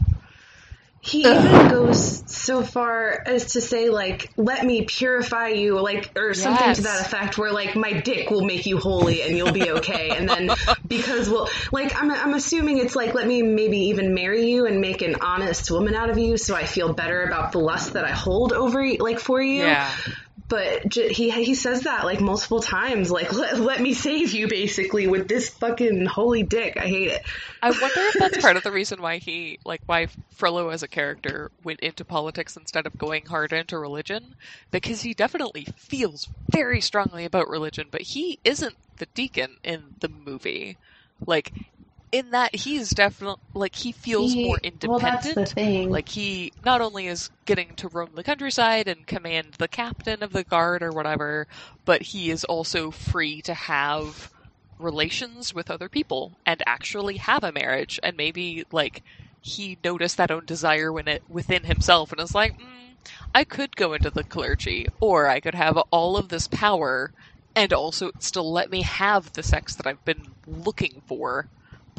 He 1.03 1.21
even 1.21 1.67
goes 1.67 2.21
so 2.31 2.61
far 2.61 3.23
as 3.25 3.53
to 3.53 3.61
say, 3.61 3.89
like, 3.89 4.29
let 4.37 4.63
me 4.63 4.85
purify 4.85 5.47
you, 5.47 5.79
like, 5.81 6.11
or 6.15 6.35
something 6.35 6.67
Yes. 6.67 6.77
to 6.77 6.83
that 6.83 7.01
effect, 7.07 7.39
where, 7.39 7.51
like, 7.51 7.75
my 7.75 8.01
dick 8.01 8.29
will 8.29 8.45
make 8.45 8.67
you 8.67 8.77
holy 8.77 9.23
and 9.23 9.35
you'll 9.35 9.51
be 9.51 9.67
okay. 9.71 10.09
and 10.15 10.29
then, 10.29 10.51
because, 10.87 11.27
well, 11.27 11.49
like, 11.71 11.99
I'm, 11.99 12.11
I'm 12.11 12.33
assuming 12.35 12.77
it's 12.77 12.95
like, 12.95 13.15
let 13.15 13.25
me 13.25 13.41
maybe 13.41 13.77
even 13.87 14.13
marry 14.13 14.45
you 14.51 14.67
and 14.67 14.79
make 14.79 15.01
an 15.01 15.15
honest 15.21 15.71
woman 15.71 15.95
out 15.95 16.11
of 16.11 16.19
you 16.19 16.37
so 16.37 16.55
I 16.55 16.65
feel 16.65 16.93
better 16.93 17.23
about 17.23 17.51
the 17.51 17.59
lust 17.59 17.93
that 17.93 18.05
I 18.05 18.11
hold 18.11 18.53
over, 18.53 18.85
like, 18.99 19.19
for 19.19 19.41
you. 19.41 19.63
Yeah. 19.63 19.91
But 20.51 20.89
j- 20.89 21.13
he 21.13 21.31
he 21.31 21.55
says 21.55 21.83
that 21.83 22.03
like 22.03 22.19
multiple 22.19 22.61
times, 22.61 23.09
like 23.09 23.31
let, 23.41 23.57
let 23.57 23.79
me 23.79 23.93
save 23.93 24.33
you 24.33 24.49
basically 24.49 25.07
with 25.07 25.29
this 25.29 25.49
fucking 25.49 26.05
holy 26.05 26.43
dick. 26.43 26.75
I 26.75 26.87
hate 26.87 27.07
it. 27.07 27.21
I 27.61 27.69
wonder 27.69 28.01
if 28.01 28.15
that's 28.19 28.37
part 28.37 28.57
of 28.57 28.63
the 28.65 28.71
reason 28.71 29.01
why 29.01 29.17
he, 29.19 29.59
like, 29.63 29.81
why 29.85 30.07
Frollo 30.31 30.67
as 30.67 30.83
a 30.83 30.89
character 30.89 31.51
went 31.63 31.79
into 31.79 32.03
politics 32.03 32.57
instead 32.57 32.85
of 32.85 32.97
going 32.97 33.27
hard 33.27 33.53
into 33.53 33.79
religion. 33.79 34.35
Because 34.71 35.03
he 35.03 35.13
definitely 35.13 35.67
feels 35.77 36.27
very 36.51 36.81
strongly 36.81 37.23
about 37.23 37.47
religion, 37.47 37.87
but 37.89 38.01
he 38.01 38.39
isn't 38.43 38.75
the 38.97 39.07
deacon 39.13 39.55
in 39.63 39.95
the 40.01 40.09
movie. 40.09 40.75
Like, 41.25 41.53
in 42.11 42.31
that 42.31 42.55
he's 42.55 42.89
definitely, 42.91 43.41
like, 43.53 43.75
he 43.75 43.91
feels 43.91 44.33
He- 44.33 44.43
more 44.43 44.59
Well, 44.83 44.99
that's 44.99 45.27
independent. 45.27 45.35
the 45.35 45.45
thing. 45.45 45.89
Like 45.89 46.09
he 46.09 46.51
not 46.63 46.81
only 46.81 47.07
is 47.07 47.29
getting 47.45 47.75
to 47.77 47.87
roam 47.89 48.15
the 48.15 48.23
countryside 48.23 48.87
and 48.87 49.05
command 49.07 49.55
the 49.59 49.67
captain 49.67 50.23
of 50.23 50.31
the 50.33 50.43
guard 50.43 50.83
or 50.83 50.91
whatever, 50.93 51.47
but 51.85 52.01
he 52.01 52.29
is 52.31 52.43
also 52.45 52.91
free 52.91 53.41
to 53.43 53.53
have 53.53 54.29
relations 54.79 55.53
with 55.53 55.69
other 55.69 55.89
people 55.89 56.39
and 56.45 56.63
actually 56.65 57.17
have 57.17 57.43
a 57.43 57.51
marriage 57.51 57.99
and 58.03 58.17
maybe 58.17 58.63
like 58.71 59.03
he 59.39 59.77
noticed 59.83 60.17
that 60.17 60.31
own 60.31 60.45
desire 60.45 60.91
when 60.91 61.07
it 61.07 61.21
within 61.29 61.63
himself 61.65 62.11
and 62.11 62.19
is 62.21 62.33
like 62.33 62.57
mm, 62.57 62.95
I 63.33 63.43
could 63.43 63.75
go 63.75 63.93
into 63.93 64.09
the 64.11 64.23
clergy 64.23 64.87
or 64.99 65.27
I 65.27 65.39
could 65.39 65.55
have 65.55 65.77
all 65.91 66.17
of 66.17 66.29
this 66.29 66.47
power 66.47 67.11
and 67.55 67.73
also 67.73 68.11
still 68.19 68.51
let 68.51 68.71
me 68.71 68.81
have 68.83 69.33
the 69.33 69.43
sex 69.43 69.75
that 69.75 69.87
I've 69.87 70.03
been 70.05 70.35
looking 70.47 71.01
for 71.07 71.49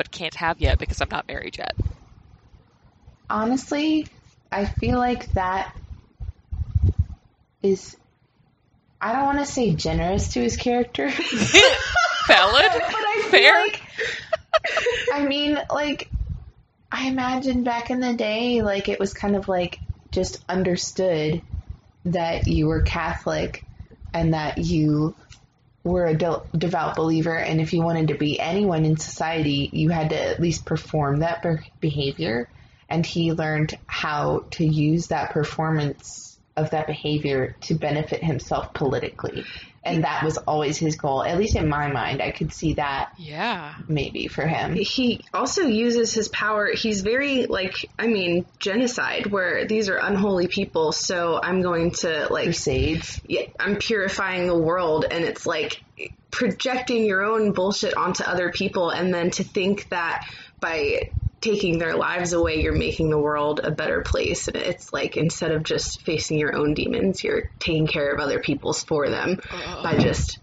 but 0.02 0.10
can't 0.10 0.34
have 0.34 0.60
yet 0.60 0.78
because 0.80 1.00
I'm 1.00 1.08
not 1.10 1.28
married 1.28 1.56
yet. 1.58 1.76
honestly, 3.30 4.08
I 4.50 4.64
feel 4.66 4.98
like 4.98 5.32
that 5.34 5.74
is. 7.62 7.96
I 9.00 9.12
don't 9.12 9.24
want 9.24 9.38
to 9.38 9.46
say 9.46 9.74
generous 9.74 10.32
to 10.34 10.40
his 10.40 10.56
character. 10.56 11.08
Valid. 12.26 12.64
but 12.72 12.82
I 12.82 13.20
feel 13.22 13.30
Fair. 13.30 13.60
like 13.60 13.80
I 15.12 15.24
mean, 15.24 15.56
like 15.70 16.08
I 16.90 17.06
imagine 17.06 17.62
back 17.62 17.90
in 17.90 18.00
the 18.00 18.14
day, 18.14 18.62
like 18.62 18.88
it 18.88 18.98
was 18.98 19.14
kind 19.14 19.36
of 19.36 19.46
like 19.48 19.78
just 20.10 20.44
understood 20.48 21.42
that 22.06 22.48
you 22.48 22.66
were 22.66 22.82
Catholic 22.82 23.64
and 24.12 24.34
that 24.34 24.58
you 24.58 25.14
were 25.84 26.06
a 26.06 26.14
de- 26.14 26.42
devout 26.56 26.96
believer, 26.96 27.36
and 27.36 27.60
if 27.60 27.72
you 27.72 27.82
wanted 27.82 28.08
to 28.08 28.14
be 28.14 28.38
anyone 28.38 28.84
in 28.84 28.96
society, 28.96 29.68
you 29.72 29.90
had 29.90 30.10
to 30.10 30.20
at 30.20 30.40
least 30.40 30.64
perform 30.64 31.20
that 31.20 31.42
be- 31.42 31.70
behavior. 31.80 32.48
And 32.88 33.04
he 33.04 33.32
learned 33.32 33.76
how 33.86 34.44
to 34.52 34.66
use 34.66 35.08
that 35.08 35.30
performance 35.30 36.31
of 36.56 36.70
that 36.70 36.86
behavior 36.86 37.56
to 37.62 37.74
benefit 37.74 38.22
himself 38.22 38.74
politically. 38.74 39.44
And 39.84 40.04
that 40.04 40.22
was 40.22 40.36
always 40.38 40.76
his 40.76 40.94
goal. 40.96 41.24
At 41.24 41.38
least 41.38 41.56
in 41.56 41.68
my 41.68 41.90
mind, 41.90 42.22
I 42.22 42.30
could 42.30 42.52
see 42.52 42.74
that 42.74 43.12
Yeah. 43.16 43.74
maybe 43.88 44.28
for 44.28 44.46
him. 44.46 44.74
he 44.74 45.24
also 45.34 45.62
uses 45.62 46.12
his 46.14 46.28
power. 46.28 46.70
He's 46.72 47.00
very 47.00 47.46
like, 47.46 47.74
I 47.98 48.06
mean, 48.06 48.46
genocide, 48.60 49.26
where 49.26 49.64
these 49.66 49.88
are 49.88 49.96
unholy 49.96 50.46
people. 50.46 50.92
So 50.92 51.40
I'm 51.42 51.62
going 51.62 51.92
to 52.02 52.28
like, 52.30 52.44
Crusades. 52.44 53.20
yeah, 53.26 53.46
I'm 53.58 53.76
purifying 53.76 54.46
the 54.46 54.56
world, 54.58 55.04
and 55.10 55.24
it's 55.24 55.46
like 55.46 55.82
projecting 56.30 57.04
your 57.04 57.24
own 57.24 57.52
bullshit 57.52 57.96
onto 57.96 58.22
other 58.24 58.52
people, 58.52 58.90
and 58.90 59.12
then 59.12 59.30
to 59.32 59.42
think 59.44 59.88
that 59.88 60.26
by 60.60 61.10
taking 61.42 61.78
their 61.78 61.96
lives 61.96 62.33
away, 62.33 62.62
you're 62.62 62.72
making 62.72 63.11
the 63.11 63.18
world 63.18 63.61
a 63.62 63.70
better 63.70 64.00
place. 64.00 64.48
And 64.48 64.57
it's 64.57 64.92
like 64.92 65.16
instead 65.16 65.50
of 65.50 65.64
just 65.64 66.02
facing 66.02 66.38
your 66.38 66.57
own 66.57 66.72
demons, 66.72 67.22
you're 67.22 67.50
taking 67.59 67.87
care 67.87 68.14
of 68.14 68.20
other 68.20 68.40
people's 68.40 68.83
for 68.83 69.11
them 69.11 69.40
by 69.83 69.98
just 69.98 70.38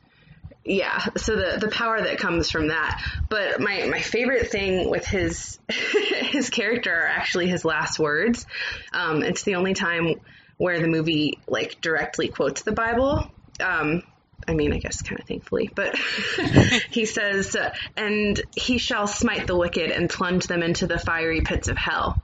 yeah. 0.66 1.00
So 1.18 1.36
the 1.36 1.58
the 1.60 1.70
power 1.70 2.00
that 2.02 2.20
comes 2.20 2.52
from 2.52 2.68
that. 2.68 3.02
But 3.30 3.60
my 3.60 3.86
my 3.86 4.02
favorite 4.02 4.52
thing 4.52 4.90
with 4.90 5.06
his 5.06 5.58
his 5.70 6.50
character 6.50 6.94
are 6.94 7.08
actually 7.08 7.48
his 7.48 7.66
last 7.66 7.98
words. 7.98 8.46
Um 8.94 9.24
it's 9.24 9.44
the 9.44 9.56
only 9.56 9.74
time 9.74 10.16
where 10.58 10.82
the 10.82 10.88
movie 10.88 11.40
like 11.48 11.80
directly 11.82 12.28
quotes 12.28 12.62
the 12.62 12.74
bible. 12.74 13.32
Um 13.60 14.04
I 14.50 14.56
mean, 14.56 14.74
I 14.74 14.80
guess 14.80 15.02
kind 15.04 15.20
of 15.20 15.28
thankfully, 15.28 15.70
but 15.74 15.96
he 16.90 17.06
says, 17.06 17.56
and 17.96 18.42
he 18.56 18.80
shall 18.80 19.06
smite 19.06 19.46
the 19.46 19.56
wicked 19.56 19.92
and 19.92 20.10
plunge 20.10 20.48
them 20.48 20.64
into 20.64 20.88
the 20.88 20.98
fiery 20.98 21.42
pits 21.42 21.68
of 21.68 21.78
hell. 21.78 22.20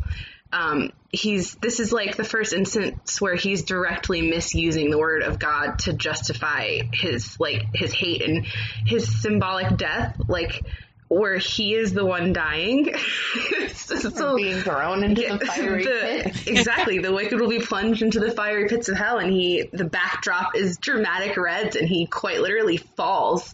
Um, 0.52 0.92
he's 1.12 1.56
this 1.56 1.80
is 1.80 1.92
like 1.92 2.16
the 2.16 2.24
first 2.24 2.54
instance 2.54 3.20
where 3.22 3.36
he's 3.36 3.64
directly 3.64 4.22
misusing 4.22 4.90
the 4.90 4.98
word 4.98 5.22
of 5.22 5.38
God 5.38 5.80
to 5.80 5.94
justify 5.94 6.80
his 6.94 7.38
like 7.40 7.64
his 7.74 7.94
hate 7.94 8.22
and 8.22 8.46
his 8.86 9.22
symbolic 9.22 9.76
death, 9.78 10.16
like 10.28 10.64
where 11.08 11.38
he 11.38 11.76
is 11.76 11.94
the 11.94 12.06
one 12.06 12.34
dying. 12.34 12.92
so, 13.74 13.96
so- 13.98 14.36
being 14.36 14.62
thrown 14.62 15.04
into 15.04 15.22
the 15.22 15.46
fiery 15.46 15.84
the- 15.84 15.90
pit. 16.24 16.48
exactly. 16.48 17.00
The 17.00 17.14
wicked 17.14 17.40
will 17.40 17.50
be 17.50 17.60
plunged 17.60 18.02
into 18.02 18.20
the 18.20 18.32
fiery 18.32 18.68
pits 18.68 18.90
of 18.90 18.98
hell, 18.98 19.18
and 19.18 19.32
he 19.32 19.70
the 19.72 19.86
backdrop 19.86 20.56
is 20.56 20.78
dramatic 20.78 21.38
reds, 21.38 21.76
and 21.76 21.88
he 21.88 22.06
quite 22.08 22.42
literally 22.42 22.78
falls. 22.78 23.54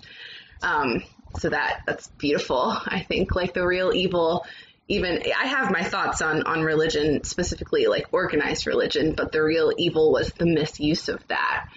Um, 0.62 1.04
so 1.40 1.50
that 1.50 1.82
that's 1.86 2.08
beautiful. 2.08 2.72
I 2.86 3.02
think 3.08 3.36
like 3.36 3.54
the 3.54 3.66
real 3.66 3.92
evil. 3.94 4.46
Even 4.88 5.22
I 5.40 5.46
have 5.46 5.72
my 5.72 5.84
thoughts 5.84 6.22
on 6.22 6.44
on 6.44 6.64
religion 6.64 7.24
specifically, 7.24 7.88
like 7.88 8.08
organized 8.12 8.68
religion, 8.68 9.14
but 9.16 9.32
the 9.32 9.42
real 9.42 9.72
evil 9.78 10.12
was 10.12 10.34
the 10.34 10.46
misuse 10.46 11.08
of 11.08 11.26
that 11.30 11.68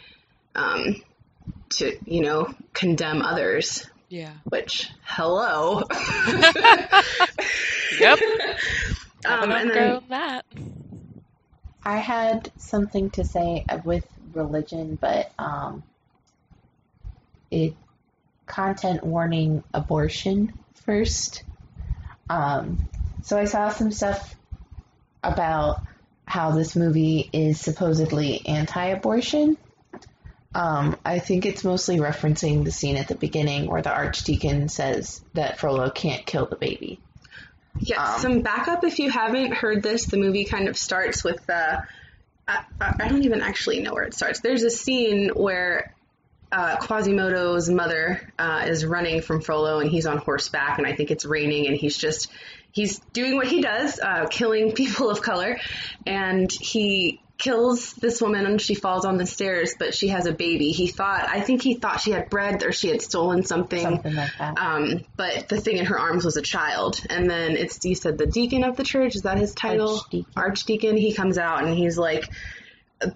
um, 0.56 0.96
to 1.70 1.96
you 2.06 2.22
know 2.22 2.52
condemn 2.72 3.22
others. 3.22 3.86
Yeah. 4.08 4.32
Which 4.44 4.90
hello. 5.04 5.82
Yep. 8.00 8.18
Um, 9.26 9.52
and 9.52 9.70
then 9.70 10.02
that. 10.10 10.44
I 11.82 11.96
had 11.96 12.52
something 12.58 13.08
to 13.12 13.24
say 13.24 13.64
with 13.82 14.06
religion, 14.34 14.98
but 15.00 15.32
um, 15.38 15.82
it 17.50 17.72
content 18.44 19.02
warning 19.02 19.64
abortion 19.72 20.52
first. 20.84 21.42
Um, 22.28 22.86
so 23.22 23.38
I 23.38 23.46
saw 23.46 23.70
some 23.70 23.92
stuff 23.92 24.34
about 25.22 25.82
how 26.26 26.50
this 26.50 26.76
movie 26.76 27.30
is 27.32 27.58
supposedly 27.58 28.46
anti-abortion. 28.46 29.56
Um, 30.54 30.96
I 31.04 31.18
think 31.18 31.46
it's 31.46 31.64
mostly 31.64 31.98
referencing 31.98 32.64
the 32.64 32.70
scene 32.70 32.96
at 32.96 33.08
the 33.08 33.16
beginning 33.16 33.66
where 33.66 33.82
the 33.82 33.92
archdeacon 33.92 34.68
says 34.68 35.20
that 35.34 35.58
Frollo 35.58 35.90
can't 35.90 36.24
kill 36.24 36.46
the 36.46 36.56
baby. 36.56 37.00
Yeah, 37.80 38.14
Um, 38.14 38.20
some 38.20 38.40
backup 38.42 38.84
if 38.84 38.98
you 39.00 39.10
haven't 39.10 39.52
heard 39.52 39.82
this. 39.82 40.06
The 40.06 40.16
movie 40.16 40.44
kind 40.44 40.68
of 40.68 40.78
starts 40.78 41.24
with 41.24 41.48
uh, 41.50 41.78
I, 42.46 42.64
I 42.80 43.08
don't 43.08 43.24
even 43.24 43.40
actually 43.40 43.80
know 43.80 43.92
where 43.94 44.04
it 44.04 44.14
starts. 44.14 44.40
There's 44.40 44.62
a 44.62 44.70
scene 44.70 45.30
where 45.30 45.94
uh, 46.52 46.76
Quasimodo's 46.76 47.68
mother 47.68 48.32
uh, 48.38 48.64
is 48.68 48.84
running 48.84 49.22
from 49.22 49.40
Frollo 49.40 49.80
and 49.80 49.90
he's 49.90 50.06
on 50.06 50.18
horseback, 50.18 50.78
and 50.78 50.86
I 50.86 50.94
think 50.94 51.10
it's 51.10 51.24
raining, 51.24 51.66
and 51.66 51.76
he's 51.76 51.96
just 51.96 52.30
he's 52.70 52.98
doing 53.12 53.36
what 53.36 53.46
he 53.46 53.60
does, 53.60 53.98
uh, 53.98 54.26
killing 54.30 54.72
people 54.76 55.10
of 55.10 55.22
color, 55.22 55.58
and 56.06 56.50
he 56.52 57.20
kills 57.36 57.94
this 57.94 58.20
woman 58.20 58.46
and 58.46 58.60
she 58.60 58.74
falls 58.74 59.04
on 59.04 59.16
the 59.16 59.26
stairs, 59.26 59.74
but 59.78 59.94
she 59.94 60.08
has 60.08 60.26
a 60.26 60.32
baby. 60.32 60.70
He 60.70 60.86
thought, 60.86 61.28
I 61.28 61.40
think 61.40 61.62
he 61.62 61.74
thought 61.74 62.00
she 62.00 62.12
had 62.12 62.30
bread 62.30 62.62
or 62.62 62.72
she 62.72 62.88
had 62.88 63.02
stolen 63.02 63.44
something. 63.44 63.80
Something 63.80 64.14
like 64.14 64.36
that. 64.38 64.58
Um, 64.58 65.04
but 65.16 65.48
the 65.48 65.60
thing 65.60 65.78
in 65.78 65.86
her 65.86 65.98
arms 65.98 66.24
was 66.24 66.36
a 66.36 66.42
child. 66.42 67.00
And 67.10 67.28
then 67.28 67.56
it's, 67.56 67.84
you 67.84 67.94
said 67.94 68.18
the 68.18 68.26
deacon 68.26 68.64
of 68.64 68.76
the 68.76 68.84
church, 68.84 69.16
is 69.16 69.22
that 69.22 69.38
his 69.38 69.52
title? 69.54 69.96
Archdeacon. 69.96 70.32
Archdeacon. 70.36 70.96
He 70.96 71.12
comes 71.12 71.36
out 71.36 71.64
and 71.64 71.76
he's 71.76 71.98
like, 71.98 72.28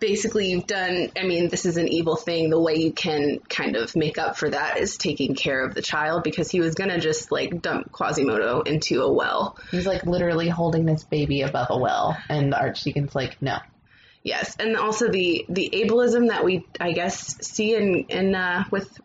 basically, 0.01 0.51
you've 0.51 0.67
done, 0.67 1.13
I 1.17 1.23
mean, 1.23 1.49
this 1.49 1.65
is 1.65 1.77
an 1.77 1.87
evil 1.89 2.17
thing. 2.17 2.51
The 2.51 2.61
way 2.61 2.75
you 2.75 2.93
can 2.93 3.39
kind 3.49 3.77
of 3.77 3.95
make 3.95 4.19
up 4.19 4.37
for 4.37 4.51
that 4.51 4.79
is 4.79 4.97
taking 4.97 5.37
care 5.37 5.65
of 5.65 5.75
the 5.75 5.83
child 5.83 6.25
because 6.25 6.51
he 6.51 6.61
was 6.61 6.75
going 6.75 6.91
to 6.91 6.99
just 6.99 7.31
like 7.31 7.63
dump 7.63 7.93
Quasimodo 7.93 8.63
into 8.63 9.01
a 9.03 9.13
well. 9.13 9.57
He's 9.71 9.87
like 9.87 10.05
literally 10.05 10.49
holding 10.49 10.85
this 10.85 11.05
baby 11.05 11.43
above 11.43 11.69
a 11.71 11.79
well, 11.79 12.19
and 12.29 12.53
the 12.53 12.59
archdeacon's 12.59 13.15
like, 13.15 13.41
no. 13.41 13.59
Yes, 14.23 14.57
and 14.59 14.77
also 14.77 15.09
the 15.09 15.47
the 15.49 15.71
ableism 15.73 16.29
that 16.29 16.45
we 16.45 16.67
I 16.81 16.93
guess 16.93 17.47
see 17.47 17.75
in 17.75 18.07
in 18.09 18.35
uh, 18.35 18.65
with 18.71 19.01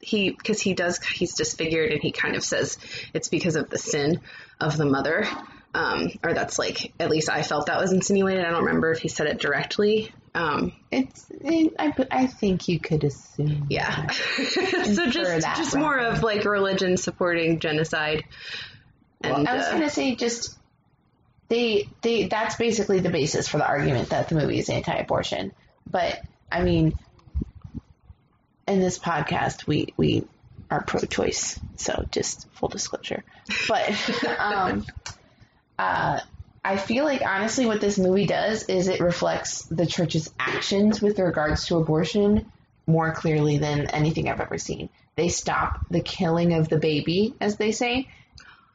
he 0.00 0.30
because 0.30 0.60
he 0.60 0.74
does 0.74 0.98
he's 1.04 1.34
disfigured 1.34 1.92
and 1.92 2.02
he 2.02 2.12
kind 2.12 2.36
of 2.36 2.44
says 2.44 2.78
it's 3.12 3.28
because 3.28 3.56
of 3.56 3.70
the 3.70 3.78
sin 3.78 4.20
of 4.60 4.76
the 4.76 4.86
mother. 4.86 5.26
Um, 5.74 6.10
or 6.24 6.32
that's 6.32 6.58
like 6.58 6.94
at 6.98 7.10
least 7.10 7.28
I 7.28 7.42
felt 7.42 7.66
that 7.66 7.78
was 7.78 7.92
insinuated. 7.92 8.44
I 8.44 8.50
don't 8.50 8.64
remember 8.64 8.90
if 8.90 9.00
he 9.00 9.08
said 9.08 9.26
it 9.26 9.38
directly. 9.38 10.10
Um, 10.34 10.72
It's. 10.90 11.26
It, 11.30 11.74
I. 11.78 11.92
I 12.10 12.26
think 12.26 12.68
you 12.68 12.80
could 12.80 13.04
assume. 13.04 13.66
yeah. 13.68 14.06
so 14.10 15.06
just 15.10 15.42
that 15.42 15.54
just 15.56 15.72
from 15.72 15.82
more 15.82 15.98
of 15.98 16.22
like 16.22 16.44
religion 16.44 16.96
supporting 16.96 17.58
genocide. 17.60 18.24
And 19.20 19.46
I 19.46 19.56
was 19.56 19.66
uh, 19.66 19.72
gonna 19.72 19.90
say 19.90 20.14
just 20.14 20.57
they 21.48 21.88
they 22.02 22.26
that's 22.26 22.56
basically 22.56 23.00
the 23.00 23.10
basis 23.10 23.48
for 23.48 23.58
the 23.58 23.66
argument 23.66 24.10
that 24.10 24.28
the 24.28 24.34
movie 24.34 24.58
is 24.58 24.68
anti-abortion. 24.68 25.52
But 25.90 26.20
I 26.50 26.62
mean, 26.62 26.94
in 28.66 28.80
this 28.80 28.98
podcast, 28.98 29.66
we 29.66 29.94
we 29.96 30.24
are 30.70 30.82
pro-choice, 30.82 31.58
so 31.76 32.06
just 32.10 32.46
full 32.52 32.68
disclosure. 32.68 33.24
But 33.68 33.90
um, 34.38 34.84
uh, 35.78 36.20
I 36.64 36.76
feel 36.76 37.04
like 37.04 37.22
honestly, 37.22 37.64
what 37.64 37.80
this 37.80 37.98
movie 37.98 38.26
does 38.26 38.64
is 38.64 38.88
it 38.88 39.00
reflects 39.00 39.62
the 39.64 39.86
church's 39.86 40.30
actions 40.38 41.00
with 41.00 41.18
regards 41.18 41.66
to 41.66 41.76
abortion 41.76 42.50
more 42.86 43.12
clearly 43.12 43.58
than 43.58 43.86
anything 43.86 44.28
I've 44.28 44.40
ever 44.40 44.58
seen. 44.58 44.90
They 45.16 45.28
stop 45.28 45.86
the 45.90 46.00
killing 46.00 46.52
of 46.54 46.68
the 46.68 46.78
baby, 46.78 47.34
as 47.40 47.56
they 47.56 47.72
say, 47.72 48.08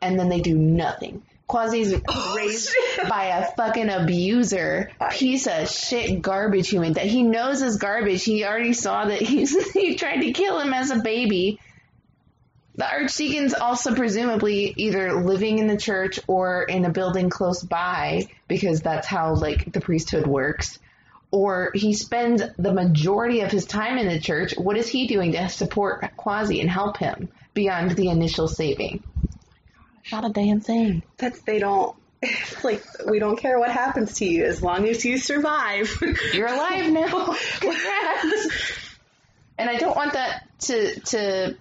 and 0.02 0.20
then 0.20 0.30
they 0.30 0.42
do 0.42 0.58
nothing. 0.58 1.24
Quasi's 1.48 1.94
oh, 2.08 2.36
raised 2.36 2.74
by 3.08 3.26
a 3.26 3.52
fucking 3.52 3.90
abuser, 3.90 4.92
piece 5.12 5.48
of 5.48 5.70
shit 5.70 6.22
garbage 6.22 6.70
human 6.70 6.94
that 6.94 7.06
he 7.06 7.24
knows 7.24 7.62
is 7.62 7.78
garbage. 7.78 8.24
He 8.24 8.46
already 8.46 8.74
saw 8.74 9.06
that 9.06 9.22
he's 9.22 9.72
he 9.74 9.96
tried 9.96 10.22
to 10.22 10.32
kill 10.32 10.60
him 10.60 10.74
as 10.74 10.92
a 10.92 11.00
baby. 11.00 11.60
The 12.76 12.90
archdeacon's 12.90 13.54
also 13.54 13.94
presumably 13.94 14.74
either 14.78 15.22
living 15.22 15.60
in 15.60 15.68
the 15.68 15.78
church 15.78 16.20
or 16.26 16.64
in 16.64 16.86
a 16.86 16.90
building 16.90 17.30
close 17.30 17.62
by 17.62 18.28
because 18.48 18.82
that's 18.82 19.06
how 19.06 19.36
like 19.36 19.72
the 19.72 19.82
priesthood 19.82 20.26
works. 20.26 20.80
Or 21.30 21.72
he 21.76 21.94
spends 21.94 22.42
the 22.58 22.74
majority 22.74 23.42
of 23.42 23.52
his 23.52 23.66
time 23.66 24.00
in 24.00 24.08
the 24.08 24.20
church. 24.20 24.54
What 24.58 24.78
is 24.78 24.88
he 24.88 25.08
doing 25.08 25.34
to 25.34 25.50
support 25.50 26.16
Quasi 26.18 26.62
and 26.62 26.70
help 26.70 26.98
him 26.98 27.30
beyond 27.54 27.92
the 27.92 28.10
initial 28.10 28.48
saving? 28.48 29.04
Not 30.12 30.26
a 30.26 30.30
damn 30.30 30.60
thing. 30.60 31.04
that's 31.18 31.40
they 31.42 31.60
don't 31.60 31.96
like 32.64 32.84
we 33.10 33.20
don't 33.20 33.38
care 33.38 33.60
what 33.60 33.72
happens 33.72 34.16
to 34.16 34.26
you 34.26 34.46
as 34.46 34.62
long 34.62 34.88
as 34.88 35.04
you 35.04 35.18
survive. 35.18 35.90
You're 36.34 36.48
alive 36.48 36.92
now. 36.92 37.34
Congrats. 37.60 38.48
and 39.58 39.70
I 39.70 39.78
don't 39.78 39.96
want 39.96 40.14
that 40.14 40.48
to 40.62 41.00
to 41.02 41.58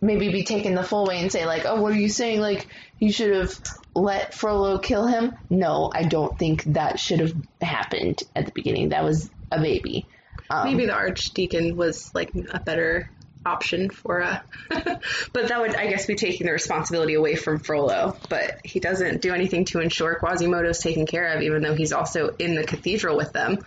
maybe 0.00 0.30
be 0.30 0.44
taken 0.44 0.74
the 0.74 0.82
full 0.82 1.06
way 1.06 1.20
and 1.20 1.30
say 1.32 1.46
like, 1.46 1.64
oh, 1.64 1.80
what 1.80 1.92
are 1.92 1.98
you 1.98 2.08
saying? 2.08 2.40
Like 2.40 2.66
you 2.98 3.12
should 3.12 3.34
have 3.34 3.54
let 3.94 4.34
Frollo 4.34 4.78
kill 4.78 5.06
him? 5.06 5.34
No, 5.50 5.90
I 5.94 6.04
don't 6.04 6.38
think 6.38 6.64
that 6.64 6.98
should 7.00 7.20
have 7.20 7.34
happened 7.60 8.22
at 8.34 8.46
the 8.46 8.52
beginning. 8.52 8.90
That 8.90 9.04
was 9.04 9.30
a 9.50 9.60
baby. 9.60 10.06
Um, 10.48 10.64
Maybe 10.70 10.86
the 10.86 10.92
archdeacon 10.92 11.76
was 11.76 12.14
like 12.14 12.30
a 12.52 12.60
better 12.60 13.10
option 13.46 13.88
for 13.88 14.20
a, 14.20 14.42
but 14.70 15.48
that 15.48 15.60
would 15.60 15.74
I 15.74 15.86
guess 15.86 16.06
be 16.06 16.16
taking 16.16 16.46
the 16.46 16.52
responsibility 16.52 17.14
away 17.14 17.36
from 17.36 17.60
Frollo. 17.60 18.16
But 18.28 18.60
he 18.64 18.80
doesn't 18.80 19.22
do 19.22 19.32
anything 19.32 19.64
to 19.66 19.80
ensure 19.80 20.16
Quasimodo's 20.16 20.80
taken 20.80 21.06
care 21.06 21.34
of, 21.34 21.42
even 21.42 21.62
though 21.62 21.74
he's 21.74 21.92
also 21.92 22.34
in 22.38 22.54
the 22.54 22.64
cathedral 22.64 23.16
with 23.16 23.32
them. 23.32 23.58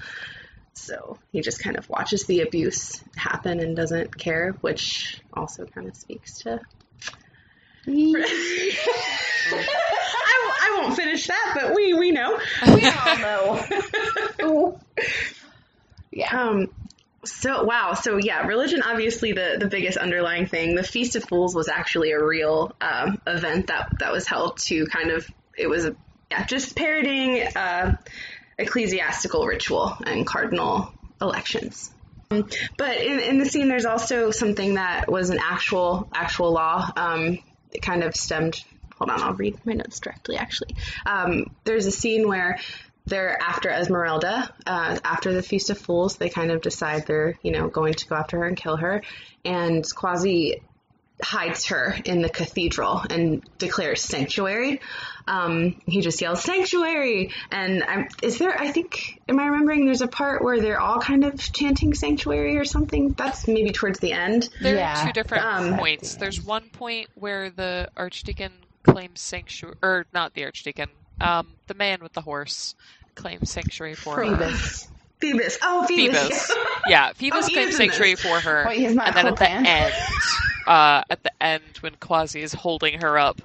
So 0.73 1.17
he 1.31 1.41
just 1.41 1.61
kind 1.61 1.77
of 1.77 1.89
watches 1.89 2.25
the 2.25 2.41
abuse 2.41 3.03
happen 3.15 3.59
and 3.59 3.75
doesn't 3.75 4.17
care, 4.17 4.51
which 4.61 5.21
also 5.33 5.65
kind 5.65 5.87
of 5.87 5.95
speaks 5.95 6.39
to. 6.39 6.59
I, 7.87 8.27
I 10.61 10.77
won't 10.79 10.95
finish 10.95 11.27
that, 11.27 11.53
but 11.59 11.75
we 11.75 11.93
we 11.93 12.11
know. 12.11 12.39
we 12.65 12.85
all 13.05 13.17
know. 13.17 14.79
yeah. 16.11 16.39
Um, 16.39 16.69
so 17.25 17.63
wow, 17.63 17.93
so 17.93 18.17
yeah, 18.17 18.45
religion 18.47 18.81
obviously 18.83 19.33
the 19.33 19.57
the 19.59 19.67
biggest 19.67 19.97
underlying 19.97 20.45
thing. 20.45 20.75
The 20.75 20.83
Feast 20.83 21.15
of 21.15 21.23
Fools 21.25 21.53
was 21.53 21.67
actually 21.67 22.11
a 22.11 22.23
real 22.23 22.71
um, 22.81 23.21
event 23.27 23.67
that 23.67 23.89
that 23.99 24.11
was 24.11 24.27
held 24.27 24.57
to 24.67 24.85
kind 24.85 25.11
of 25.11 25.27
it 25.57 25.67
was 25.67 25.85
a, 25.85 25.95
yeah, 26.31 26.45
just 26.45 26.75
parodying 26.75 27.45
uh, 27.55 27.97
ecclesiastical 28.57 29.45
ritual 29.45 29.97
and 30.05 30.25
cardinal 30.25 30.93
elections. 31.21 31.91
Um, 32.31 32.47
But 32.77 32.97
in, 32.97 33.19
in 33.19 33.37
the 33.39 33.45
scene, 33.45 33.67
there's 33.67 33.85
also 33.85 34.31
something 34.31 34.75
that 34.75 35.11
was 35.11 35.29
an 35.31 35.39
actual 35.41 36.07
actual 36.13 36.53
law. 36.53 36.89
Um, 36.95 37.39
it 37.71 37.81
kind 37.81 38.03
of 38.03 38.15
stemmed. 38.15 38.63
Hold 38.97 39.11
on, 39.11 39.21
I'll 39.21 39.33
read 39.33 39.57
my 39.65 39.73
notes 39.73 39.99
directly. 39.99 40.35
Actually, 40.35 40.75
um, 41.05 41.45
there's 41.63 41.85
a 41.85 41.91
scene 41.91 42.27
where 42.27 42.59
they're 43.09 43.41
after 43.41 43.69
Esmeralda. 43.69 44.53
Uh, 44.65 44.97
after 45.03 45.33
the 45.33 45.41
Feast 45.43 45.69
of 45.69 45.77
Fools, 45.77 46.17
they 46.17 46.29
kind 46.29 46.51
of 46.51 46.61
decide 46.61 47.05
they're 47.05 47.35
you 47.41 47.51
know 47.51 47.67
going 47.67 47.93
to 47.95 48.07
go 48.07 48.15
after 48.15 48.37
her 48.39 48.45
and 48.45 48.55
kill 48.57 48.77
her, 48.77 49.01
and 49.43 49.83
Quasi 49.95 50.61
hides 51.21 51.65
her 51.65 51.97
in 52.05 52.21
the 52.21 52.29
cathedral 52.29 53.01
and 53.09 53.43
declares 53.57 54.01
sanctuary. 54.01 54.79
Um, 55.27 55.81
he 55.85 55.99
just 55.99 56.21
yells 56.21 56.41
sanctuary, 56.41 57.31
and 57.51 57.83
I'm, 57.83 58.07
is 58.23 58.37
there? 58.37 58.57
I 58.57 58.71
think 58.71 59.19
am 59.27 59.37
I 59.39 59.47
remembering? 59.47 59.85
There's 59.85 60.01
a 60.01 60.07
part 60.07 60.43
where 60.43 60.61
they're 60.61 60.79
all 60.79 60.99
kind 61.01 61.25
of 61.25 61.37
chanting 61.51 61.93
sanctuary 61.93 62.57
or 62.57 62.63
something. 62.63 63.13
That's 63.17 63.47
maybe 63.47 63.71
towards 63.71 63.99
the 63.99 64.13
end. 64.13 64.49
There 64.61 64.75
Yeah. 64.77 65.03
are 65.03 65.07
two 65.07 65.11
different 65.13 65.45
Um, 65.45 65.77
points. 65.77 66.15
There's 66.15 66.41
one 66.41 66.69
point 66.69 67.09
where 67.15 67.49
the 67.49 67.89
archdeacon 67.97 68.53
claims 68.83 69.19
sanctuary, 69.19 69.75
or 69.83 70.05
not 70.13 70.33
the 70.33 70.45
archdeacon, 70.45 70.89
um, 71.19 71.57
the 71.67 71.73
man 71.73 71.99
with 72.01 72.13
the 72.13 72.21
horse 72.21 72.75
claims 73.19 73.51
sanctuary 73.51 73.95
for 73.95 74.15
her. 74.15 74.23
Phoebus. 74.23 74.87
Phoebus. 75.19 75.57
Oh, 75.61 75.85
Phoebus. 75.87 76.21
Phoebus. 76.21 76.51
Yeah, 76.87 77.11
Phoebus 77.13 77.45
Oh, 77.45 77.53
claims 77.53 77.57
in 77.79 77.87
this. 77.87 77.97
sanctuary 77.97 78.15
for 78.15 78.39
her. 78.39 78.69
He's 78.71 78.91
and 78.91 78.99
then 78.99 79.27
at 79.27 79.35
the 79.37 79.49
end, 79.51 79.93
uh, 80.65 81.03
at 81.09 81.21
the 81.23 81.31
end 81.41 81.63
when 81.81 81.95
Quasi 81.99 82.41
is 82.41 82.53
holding 82.53 83.01
her 83.01 83.17
up 83.19 83.41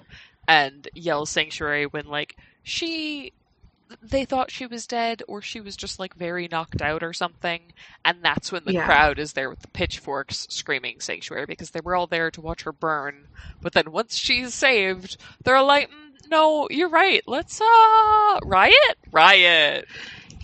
and 0.49 0.89
yells 0.95 1.31
sanctuary 1.31 1.87
when 1.87 2.07
like 2.07 2.37
she 2.63 3.33
they 4.03 4.25
thought 4.25 4.51
she 4.51 4.67
was 4.67 4.87
dead 4.87 5.23
or 5.29 5.43
she 5.43 5.61
was 5.61 5.77
just 5.77 5.99
like 5.99 6.15
very 6.15 6.49
knocked 6.51 6.81
out 6.83 7.03
or 7.03 7.13
something 7.13 7.61
and 8.05 8.19
that's 8.23 8.51
when 8.51 8.63
the 8.65 8.73
Yeah. 8.73 8.85
crowd 8.87 9.19
is 9.19 9.35
there 9.35 9.49
with 9.51 9.61
the 9.61 9.69
pitchforks 9.69 10.47
screaming 10.51 11.01
sanctuary 11.01 11.45
because 11.47 11.71
they 11.71 11.81
were 11.81 11.95
all 11.95 12.07
there 12.07 12.31
to 12.31 12.41
watch 12.41 12.63
her 12.63 12.73
burn 12.73 13.27
but 13.61 13.73
then 13.73 13.93
once 13.93 14.17
she's 14.17 14.55
saved 14.55 15.17
they're 15.45 15.63
like 15.63 15.91
"Mm, 15.91 16.04
no 16.31 16.69
you're 16.71 16.89
right 16.89 17.23
let's 17.27 17.61
uh 17.61 18.39
riot 18.45 18.97
riot 19.13 19.87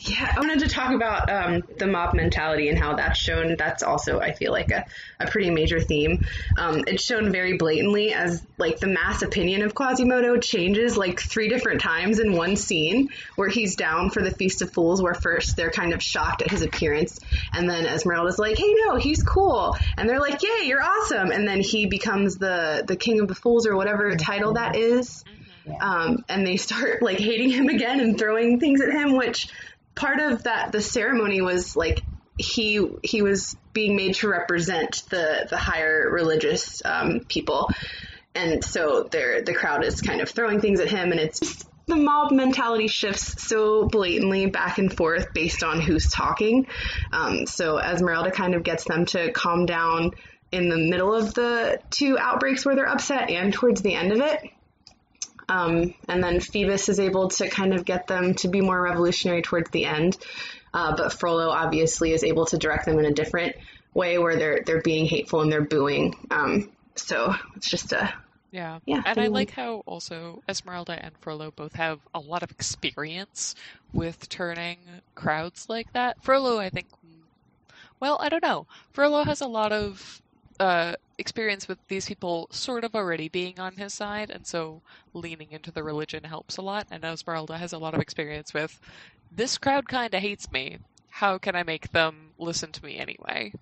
Yeah, 0.02 0.32
I 0.34 0.40
wanted 0.40 0.60
to 0.60 0.68
talk 0.68 0.94
about 0.94 1.28
um, 1.28 1.62
the 1.78 1.86
mob 1.86 2.14
mentality 2.14 2.70
and 2.70 2.78
how 2.78 2.94
that's 2.94 3.18
shown. 3.18 3.56
That's 3.58 3.82
also, 3.82 4.18
I 4.18 4.32
feel 4.32 4.50
like, 4.50 4.70
a, 4.70 4.86
a 5.18 5.26
pretty 5.26 5.50
major 5.50 5.78
theme. 5.78 6.24
Um, 6.56 6.84
it's 6.86 7.04
shown 7.04 7.30
very 7.32 7.58
blatantly 7.58 8.14
as, 8.14 8.42
like, 8.56 8.80
the 8.80 8.86
mass 8.86 9.20
opinion 9.20 9.60
of 9.60 9.74
Quasimodo 9.74 10.38
changes, 10.38 10.96
like, 10.96 11.20
three 11.20 11.50
different 11.50 11.82
times 11.82 12.18
in 12.18 12.32
one 12.32 12.56
scene 12.56 13.10
where 13.36 13.50
he's 13.50 13.76
down 13.76 14.08
for 14.08 14.22
the 14.22 14.30
Feast 14.30 14.62
of 14.62 14.72
Fools, 14.72 15.02
where 15.02 15.12
first 15.12 15.54
they're 15.56 15.70
kind 15.70 15.92
of 15.92 16.02
shocked 16.02 16.40
at 16.40 16.50
his 16.50 16.62
appearance, 16.62 17.20
and 17.52 17.68
then 17.68 17.84
Esmeralda's 17.84 18.38
like, 18.38 18.56
hey, 18.56 18.74
no, 18.86 18.96
he's 18.96 19.22
cool. 19.22 19.76
And 19.98 20.08
they're 20.08 20.20
like, 20.20 20.42
yay, 20.42 20.66
you're 20.66 20.82
awesome. 20.82 21.30
And 21.30 21.46
then 21.46 21.60
he 21.60 21.84
becomes 21.84 22.38
the, 22.38 22.84
the 22.88 22.96
King 22.96 23.20
of 23.20 23.28
the 23.28 23.34
Fools 23.34 23.66
or 23.66 23.76
whatever 23.76 24.16
title 24.16 24.54
that 24.54 24.76
is. 24.76 25.26
Um, 25.80 26.24
and 26.28 26.46
they 26.46 26.56
start 26.56 27.02
like 27.02 27.18
hating 27.18 27.50
him 27.50 27.68
again 27.68 28.00
and 28.00 28.18
throwing 28.18 28.60
things 28.60 28.80
at 28.80 28.90
him. 28.90 29.16
Which 29.16 29.48
part 29.94 30.20
of 30.20 30.44
that 30.44 30.72
the 30.72 30.80
ceremony 30.80 31.40
was 31.40 31.76
like 31.76 32.02
he 32.38 32.86
he 33.02 33.22
was 33.22 33.56
being 33.72 33.96
made 33.96 34.14
to 34.16 34.28
represent 34.28 35.02
the 35.10 35.46
the 35.48 35.56
higher 35.56 36.08
religious 36.10 36.82
um, 36.84 37.20
people, 37.28 37.70
and 38.34 38.64
so 38.64 39.08
there 39.10 39.42
the 39.42 39.54
crowd 39.54 39.84
is 39.84 40.00
kind 40.00 40.20
of 40.20 40.30
throwing 40.30 40.60
things 40.60 40.80
at 40.80 40.88
him, 40.88 41.12
and 41.12 41.20
it's 41.20 41.64
the 41.86 41.96
mob 41.96 42.30
mentality 42.30 42.86
shifts 42.86 43.42
so 43.48 43.86
blatantly 43.86 44.46
back 44.46 44.78
and 44.78 44.96
forth 44.96 45.34
based 45.34 45.62
on 45.62 45.80
who's 45.80 46.08
talking. 46.08 46.66
Um, 47.12 47.46
so 47.46 47.78
Esmeralda 47.78 48.30
kind 48.30 48.54
of 48.54 48.62
gets 48.62 48.84
them 48.84 49.06
to 49.06 49.32
calm 49.32 49.66
down 49.66 50.12
in 50.52 50.68
the 50.68 50.78
middle 50.78 51.14
of 51.14 51.34
the 51.34 51.80
two 51.90 52.16
outbreaks 52.18 52.64
where 52.64 52.74
they're 52.76 52.88
upset 52.88 53.30
and 53.30 53.52
towards 53.52 53.82
the 53.82 53.94
end 53.94 54.12
of 54.12 54.20
it. 54.20 54.40
Um, 55.50 55.94
and 56.08 56.22
then 56.22 56.38
Phoebus 56.38 56.88
is 56.88 57.00
able 57.00 57.28
to 57.30 57.48
kind 57.48 57.74
of 57.74 57.84
get 57.84 58.06
them 58.06 58.34
to 58.34 58.48
be 58.48 58.60
more 58.60 58.80
revolutionary 58.80 59.42
towards 59.42 59.68
the 59.70 59.84
end. 59.84 60.16
Uh, 60.72 60.94
but 60.96 61.12
Frollo 61.12 61.50
obviously 61.50 62.12
is 62.12 62.22
able 62.22 62.46
to 62.46 62.56
direct 62.56 62.86
them 62.86 63.00
in 63.00 63.04
a 63.04 63.12
different 63.12 63.56
way 63.92 64.18
where 64.18 64.36
they're 64.36 64.62
they're 64.64 64.80
being 64.80 65.06
hateful 65.06 65.40
and 65.40 65.50
they're 65.50 65.60
booing. 65.64 66.14
Um, 66.30 66.70
so 66.94 67.34
it's 67.56 67.68
just 67.68 67.92
a 67.92 68.14
Yeah. 68.52 68.78
Yeah, 68.86 69.02
And 69.04 69.18
I 69.18 69.26
like 69.26 69.50
how 69.50 69.82
also 69.86 70.44
Esmeralda 70.48 71.04
and 71.04 71.18
Frollo 71.18 71.50
both 71.50 71.74
have 71.74 71.98
a 72.14 72.20
lot 72.20 72.44
of 72.44 72.52
experience 72.52 73.56
with 73.92 74.28
turning 74.28 74.78
crowds 75.16 75.68
like 75.68 75.92
that. 75.94 76.22
Frollo, 76.22 76.58
I 76.58 76.70
think, 76.70 76.86
well, 77.98 78.18
I 78.20 78.28
don't 78.28 78.42
know. 78.42 78.68
Frollo 78.92 79.24
has 79.24 79.40
a 79.40 79.48
lot 79.48 79.72
of 79.72 80.22
uh, 80.60 80.94
experience 81.18 81.66
with 81.66 81.78
these 81.88 82.06
people 82.06 82.46
sort 82.52 82.84
of 82.84 82.94
already 82.94 83.28
being 83.28 83.58
on 83.58 83.76
his 83.76 83.94
side, 83.94 84.30
and 84.30 84.46
so 84.46 84.82
leaning 85.14 85.48
into 85.50 85.72
the 85.72 85.82
religion 85.82 86.24
helps 86.24 86.58
a 86.58 86.62
lot. 86.62 86.86
And 86.90 87.04
Esmeralda 87.04 87.58
has 87.58 87.72
a 87.72 87.78
lot 87.78 87.94
of 87.94 88.00
experience 88.00 88.52
with 88.54 88.78
this 89.32 89.58
crowd 89.58 89.88
kind 89.88 90.14
of 90.14 90.20
hates 90.20 90.52
me. 90.52 90.78
How 91.08 91.38
can 91.38 91.56
I 91.56 91.62
make 91.62 91.90
them 91.90 92.30
listen 92.38 92.72
to 92.72 92.84
me 92.84 92.98
anyway? 92.98 93.52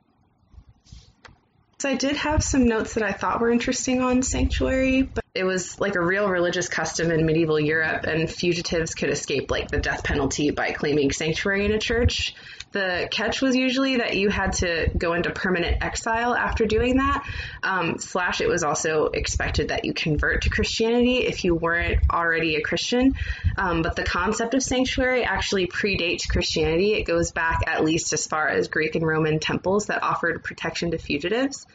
So 1.79 1.89
I 1.89 1.95
did 1.95 2.17
have 2.17 2.43
some 2.43 2.67
notes 2.67 2.95
that 2.95 3.05
I 3.05 3.13
thought 3.13 3.41
were 3.41 3.53
interesting 3.53 4.03
on 4.03 4.23
sanctuary, 4.23 5.03
but 5.03 5.25
it 5.35 5.45
was 5.45 5.79
like 5.81 5.95
a 5.95 6.05
real 6.05 6.29
religious 6.29 6.69
custom 6.69 7.11
in 7.11 7.27
medieval 7.27 7.61
Europe, 7.61 8.05
and 8.05 8.31
fugitives 8.31 8.95
could 8.95 9.11
escape 9.11 9.51
like 9.51 9.71
the 9.71 9.79
death 9.79 10.05
penalty 10.05 10.51
by 10.51 10.73
claiming 10.73 11.13
sanctuary 11.13 11.65
in 11.65 11.73
a 11.73 11.79
church. 11.79 12.35
The 12.73 13.09
catch 13.11 13.41
was 13.41 13.57
usually 13.57 13.97
that 13.97 14.17
you 14.17 14.29
had 14.29 14.53
to 14.55 14.89
go 14.97 15.15
into 15.15 15.31
permanent 15.31 15.79
exile 15.81 16.35
after 16.35 16.67
doing 16.67 16.99
that. 16.99 17.25
Um, 17.63 17.99
slash, 17.99 18.43
it 18.43 18.49
was 18.49 18.63
also 18.63 19.07
expected 19.07 19.69
that 19.69 19.87
you 19.87 19.95
convert 19.95 20.43
to 20.43 20.51
Christianity 20.51 21.19
if 21.19 21.45
you 21.45 21.55
weren't 21.55 21.99
already 22.13 22.57
a 22.57 22.61
Christian. 22.61 23.15
Um, 23.57 23.81
but 23.81 23.97
the 23.97 24.05
concept 24.05 24.53
of 24.53 24.63
sanctuary 24.63 25.25
actually 25.25 25.67
predates 25.67 26.29
Christianity. 26.29 26.93
It 26.93 27.05
goes 27.05 27.33
back 27.33 27.61
at 27.67 27.85
least 27.85 28.13
as 28.13 28.27
far 28.27 28.49
as 28.49 28.69
Greek 28.69 28.97
and 28.97 29.07
Roman 29.07 29.41
temples 29.41 29.87
that 29.87 30.03
offered 30.03 30.45
protection 30.45 30.91
to 30.91 30.99
fugitives. 30.99 31.67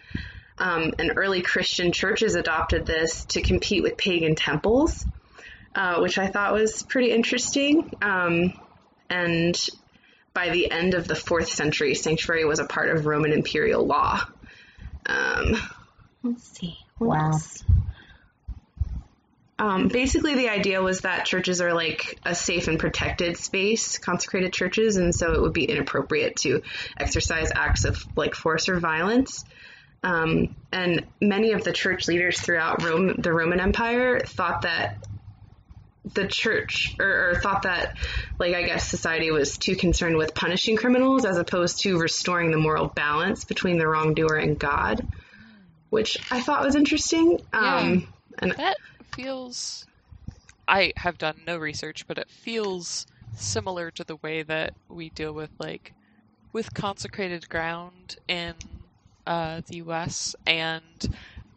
Um, 0.57 0.93
and 0.99 1.13
early 1.15 1.41
Christian 1.41 1.91
churches 1.91 2.35
adopted 2.35 2.85
this 2.85 3.25
to 3.25 3.41
compete 3.41 3.81
with 3.83 3.97
pagan 3.97 4.35
temples, 4.35 5.05
uh, 5.75 5.99
which 5.99 6.17
I 6.17 6.27
thought 6.27 6.53
was 6.53 6.83
pretty 6.83 7.11
interesting. 7.11 7.91
Um, 8.01 8.53
and 9.09 9.59
by 10.33 10.49
the 10.49 10.71
end 10.71 10.93
of 10.93 11.07
the 11.07 11.15
fourth 11.15 11.49
century, 11.51 11.95
sanctuary 11.95 12.45
was 12.45 12.59
a 12.59 12.65
part 12.65 12.89
of 12.95 13.05
Roman 13.05 13.31
imperial 13.33 13.85
law. 13.85 14.21
Um, 15.05 15.55
let's 16.23 16.47
see. 16.57 16.77
what 16.97 17.17
Wow. 17.17 17.31
else? 17.31 17.63
Um, 19.59 19.87
basically, 19.87 20.33
the 20.35 20.49
idea 20.49 20.81
was 20.81 21.01
that 21.01 21.25
churches 21.25 21.61
are 21.61 21.73
like 21.73 22.19
a 22.25 22.33
safe 22.35 22.67
and 22.67 22.79
protected 22.79 23.37
space, 23.37 23.97
consecrated 23.97 24.51
churches, 24.51 24.97
and 24.97 25.13
so 25.13 25.33
it 25.33 25.41
would 25.41 25.53
be 25.53 25.65
inappropriate 25.65 26.35
to 26.37 26.63
exercise 26.97 27.51
acts 27.55 27.85
of 27.85 28.03
like 28.15 28.33
force 28.35 28.67
or 28.67 28.79
violence. 28.79 29.45
Um, 30.03 30.55
and 30.71 31.05
many 31.21 31.53
of 31.53 31.63
the 31.63 31.71
church 31.71 32.07
leaders 32.07 32.39
throughout 32.39 32.83
Rome, 32.83 33.15
the 33.17 33.31
Roman 33.31 33.59
Empire 33.59 34.19
thought 34.19 34.63
that 34.63 34.97
the 36.13 36.27
church, 36.27 36.95
or, 36.99 37.29
or 37.29 37.35
thought 37.35 37.63
that, 37.63 37.95
like, 38.37 38.53
I 38.53 38.63
guess 38.63 38.89
society 38.89 39.31
was 39.31 39.57
too 39.57 39.75
concerned 39.75 40.17
with 40.17 40.35
punishing 40.35 40.75
criminals 40.75 41.23
as 41.23 41.37
opposed 41.37 41.81
to 41.83 41.97
restoring 41.97 42.51
the 42.51 42.57
moral 42.57 42.87
balance 42.87 43.45
between 43.45 43.77
the 43.77 43.87
wrongdoer 43.87 44.35
and 44.35 44.59
God, 44.59 45.07
which 45.89 46.17
I 46.29 46.41
thought 46.41 46.65
was 46.65 46.75
interesting. 46.75 47.39
Um, 47.53 48.07
and 48.39 48.51
That 48.51 48.77
feels. 49.15 49.85
I 50.67 50.93
have 50.97 51.17
done 51.17 51.41
no 51.47 51.57
research, 51.57 52.05
but 52.07 52.17
it 52.17 52.29
feels 52.29 53.05
similar 53.35 53.91
to 53.91 54.03
the 54.03 54.17
way 54.17 54.43
that 54.43 54.73
we 54.89 55.09
deal 55.09 55.33
with 55.33 55.49
like 55.59 55.93
with 56.51 56.73
consecrated 56.73 57.49
ground 57.49 58.15
in 58.27 58.53
uh, 59.25 59.61
the 59.67 59.77
U.S. 59.77 60.35
and 60.45 60.83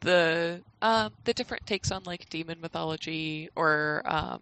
the 0.01 0.63
uh, 0.83 1.11
the 1.25 1.35
different 1.35 1.67
takes 1.67 1.91
on 1.91 2.03
like 2.05 2.29
demon 2.29 2.61
mythology 2.61 3.49
or 3.57 4.03
um, 4.07 4.41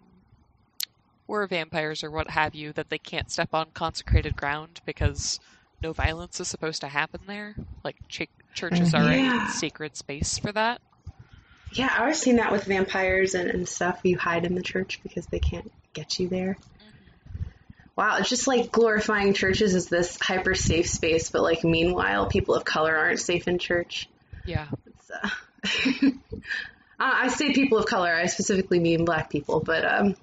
or 1.26 1.46
vampires 1.46 2.02
or 2.04 2.10
what 2.10 2.30
have 2.30 2.54
you 2.54 2.72
that 2.72 2.88
they 2.90 2.98
can't 2.98 3.30
step 3.30 3.54
on 3.54 3.70
consecrated 3.72 4.37
ground 4.37 4.80
because 4.84 5.38
no 5.82 5.92
violence 5.92 6.40
is 6.40 6.48
supposed 6.48 6.80
to 6.80 6.88
happen 6.88 7.20
there. 7.26 7.54
Like 7.82 7.96
ch- 8.08 8.28
churches 8.54 8.94
are 8.94 9.10
Yeah. 9.10 9.46
a 9.46 9.48
sacred 9.48 9.96
space 9.96 10.38
for 10.38 10.52
that. 10.52 10.80
Yeah, 11.70 11.90
I 11.92 12.00
always 12.02 12.20
seen 12.20 12.37
that 12.37 12.52
with 12.52 12.64
vampires 12.64 13.34
and, 13.34 13.50
and 13.50 13.68
stuff. 13.68 14.00
You 14.04 14.16
hide 14.18 14.44
in 14.44 14.54
the 14.54 14.62
church 14.62 15.00
because 15.02 15.26
they 15.26 15.40
can't 15.40 15.70
get 15.92 16.18
you 16.18 16.28
there. 16.28 16.56
Wow, 17.96 18.16
it's 18.18 18.28
just 18.28 18.48
like 18.48 18.72
glorifying 18.72 19.35
churches 19.35 19.74
as 19.74 19.87
this 19.87 20.18
hyper 20.20 20.54
safe 20.54 20.88
space, 20.88 21.30
but 21.30 21.42
like 21.42 21.62
meanwhile, 21.62 22.26
people 22.26 22.54
of 22.54 22.64
color 22.64 22.96
aren't 22.96 23.20
safe 23.20 23.46
in 23.46 23.59
church. 23.59 24.09
Yeah. 24.44 24.66
It's, 24.87 25.11
uh, 25.11 25.30
I 26.98 27.24
I 27.24 27.28
say 27.28 27.52
people 27.52 27.78
of 27.78 27.87
color. 27.87 28.12
I 28.12 28.26
specifically 28.26 28.80
mean 28.80 29.04
black 29.04 29.30
people, 29.30 29.61
but 29.61 29.85
um, 29.85 30.16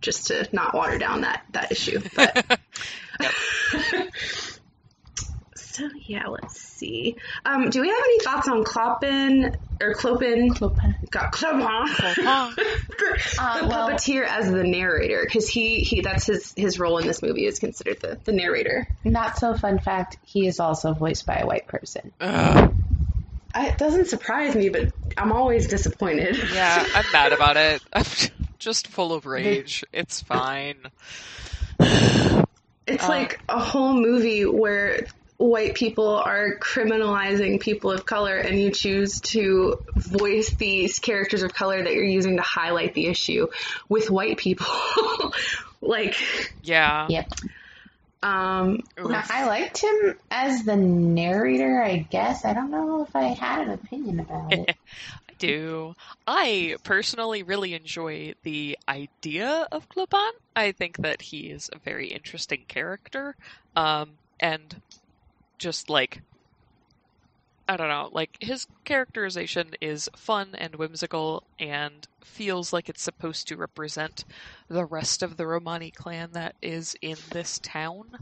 just 0.00 0.28
to 0.28 0.48
not 0.52 0.74
water 0.74 0.98
down 0.98 1.22
that 1.22 1.44
that 1.52 1.72
issue. 1.72 2.00
But 2.14 2.60
so 5.74 5.88
yeah, 6.06 6.28
let's 6.28 6.60
see. 6.60 7.16
Um, 7.44 7.68
do 7.70 7.80
we 7.80 7.88
have 7.88 7.98
any 7.98 8.18
thoughts 8.20 8.48
on 8.48 8.62
Kloppen 8.64 9.54
or 9.80 9.94
Clopin? 9.94 10.50
Clopin. 10.54 10.94
Got 11.10 11.32
Clopin. 11.32 12.54
Uh, 13.38 13.60
the 13.62 13.66
well- 13.68 13.88
puppeteer 13.90 14.24
as 14.24 14.50
the 14.50 14.62
narrator 14.64 15.22
because 15.24 15.48
he, 15.48 15.80
he 15.80 16.00
that's 16.00 16.26
his 16.26 16.54
his 16.56 16.78
role 16.78 16.98
in 16.98 17.06
this 17.06 17.22
movie 17.22 17.44
is 17.44 17.58
considered 17.58 18.00
the, 18.00 18.18
the 18.24 18.32
narrator 18.32 18.86
Not 19.04 19.36
so 19.38 19.54
fun 19.54 19.78
fact, 19.78 20.16
he 20.24 20.46
is 20.46 20.60
also 20.60 20.92
voiced 20.94 21.26
by 21.26 21.36
a 21.36 21.46
white 21.46 21.66
person. 21.66 22.12
Ugh. 22.20 22.74
I, 23.54 23.68
it 23.68 23.78
doesn't 23.78 24.06
surprise 24.06 24.54
me 24.56 24.68
but 24.68 24.92
i'm 25.16 25.30
always 25.32 25.66
disappointed 25.68 26.36
yeah, 26.52 26.84
I'm 26.94 27.04
mad 27.12 27.32
about 27.32 27.56
it. 27.56 27.82
I'm 27.92 28.04
just 28.58 28.86
full 28.88 29.12
of 29.12 29.26
rage. 29.26 29.84
It's 29.92 30.22
fine. 30.22 30.76
it's 32.86 33.04
Uh, 33.04 33.08
like 33.08 33.40
a 33.48 33.58
whole 33.58 33.94
movie 33.94 34.44
where 34.46 35.06
white 35.36 35.74
people 35.74 36.08
are 36.08 36.56
criminalizing 36.58 37.60
people 37.60 37.90
of 37.90 38.06
color 38.06 38.36
and 38.36 38.60
you 38.60 38.70
choose 38.70 39.20
to 39.20 39.82
voice 39.96 40.54
these 40.54 41.00
characters 41.00 41.42
of 41.42 41.52
color 41.52 41.82
that 41.82 41.92
you're 41.92 42.04
using 42.04 42.36
to 42.36 42.42
highlight 42.42 42.94
the 42.94 43.06
issue 43.06 43.48
with 43.88 44.10
white 44.10 44.38
people 44.38 44.66
like 45.80 46.14
Yeah. 46.62 47.08
Yep. 47.08 47.32
um 48.22 48.80
Now, 48.96 49.24
I 49.28 49.46
liked 49.46 49.78
him 49.82 50.14
as 50.30 50.62
the 50.64 50.76
narrator, 50.76 51.82
I 51.82 51.96
guess. 51.98 52.44
I 52.44 52.54
don't 52.54 52.70
know 52.70 53.02
if 53.02 53.16
I 53.16 53.24
had 53.24 53.66
an 53.66 53.70
opinion 53.70 54.20
about 54.20 54.52
it. 54.52 54.76
I 55.28 55.32
do. 55.38 55.96
I 56.28 56.76
personally 56.84 57.42
really 57.42 57.74
enjoy 57.74 58.34
the 58.44 58.78
idea 58.88 59.66
of 59.72 59.88
Clopin. 59.88 60.30
I 60.54 60.70
think 60.70 60.98
that 60.98 61.20
he 61.22 61.50
is 61.50 61.70
a 61.72 61.78
very 61.80 62.06
interesting 62.06 62.64
character. 62.68 63.34
Um, 63.74 64.12
and 64.38 64.80
just 65.58 65.90
like, 65.90 66.22
I 67.66 67.76
don't 67.78 67.88
know, 67.88 68.10
like 68.12 68.36
his 68.40 68.66
characterization 68.84 69.70
is 69.80 70.10
fun 70.16 70.54
and 70.54 70.76
whimsical 70.76 71.44
and 71.58 72.06
feels 72.22 72.72
like 72.74 72.90
it's 72.90 73.02
supposed 73.02 73.48
to 73.48 73.56
represent 73.56 74.24
the 74.68 74.84
rest 74.84 75.22
of 75.22 75.36
the 75.38 75.46
Romani 75.46 75.90
clan 75.90 76.32
that 76.32 76.56
is 76.60 76.94
in 77.00 77.30
this 77.30 77.58
town. 77.60 78.12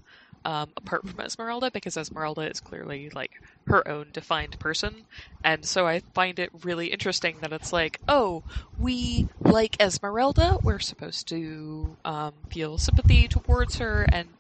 Um, 0.44 0.72
apart 0.76 1.06
from 1.06 1.20
Esmeralda, 1.20 1.70
because 1.72 1.96
Esmeralda 1.96 2.50
is 2.50 2.58
clearly 2.58 3.08
like 3.14 3.30
her 3.68 3.86
own 3.86 4.10
defined 4.12 4.58
person, 4.58 5.06
and 5.44 5.64
so 5.64 5.86
I 5.86 6.00
find 6.14 6.40
it 6.40 6.50
really 6.64 6.88
interesting 6.88 7.38
that 7.40 7.52
it's 7.52 7.72
like, 7.72 8.00
oh, 8.08 8.42
we 8.76 9.28
like 9.44 9.76
Esmeralda, 9.80 10.58
we're 10.64 10.80
supposed 10.80 11.28
to 11.28 11.96
um, 12.04 12.34
feel 12.50 12.76
sympathy 12.76 13.28
towards 13.28 13.76
her 13.78 14.02
and 14.10 14.34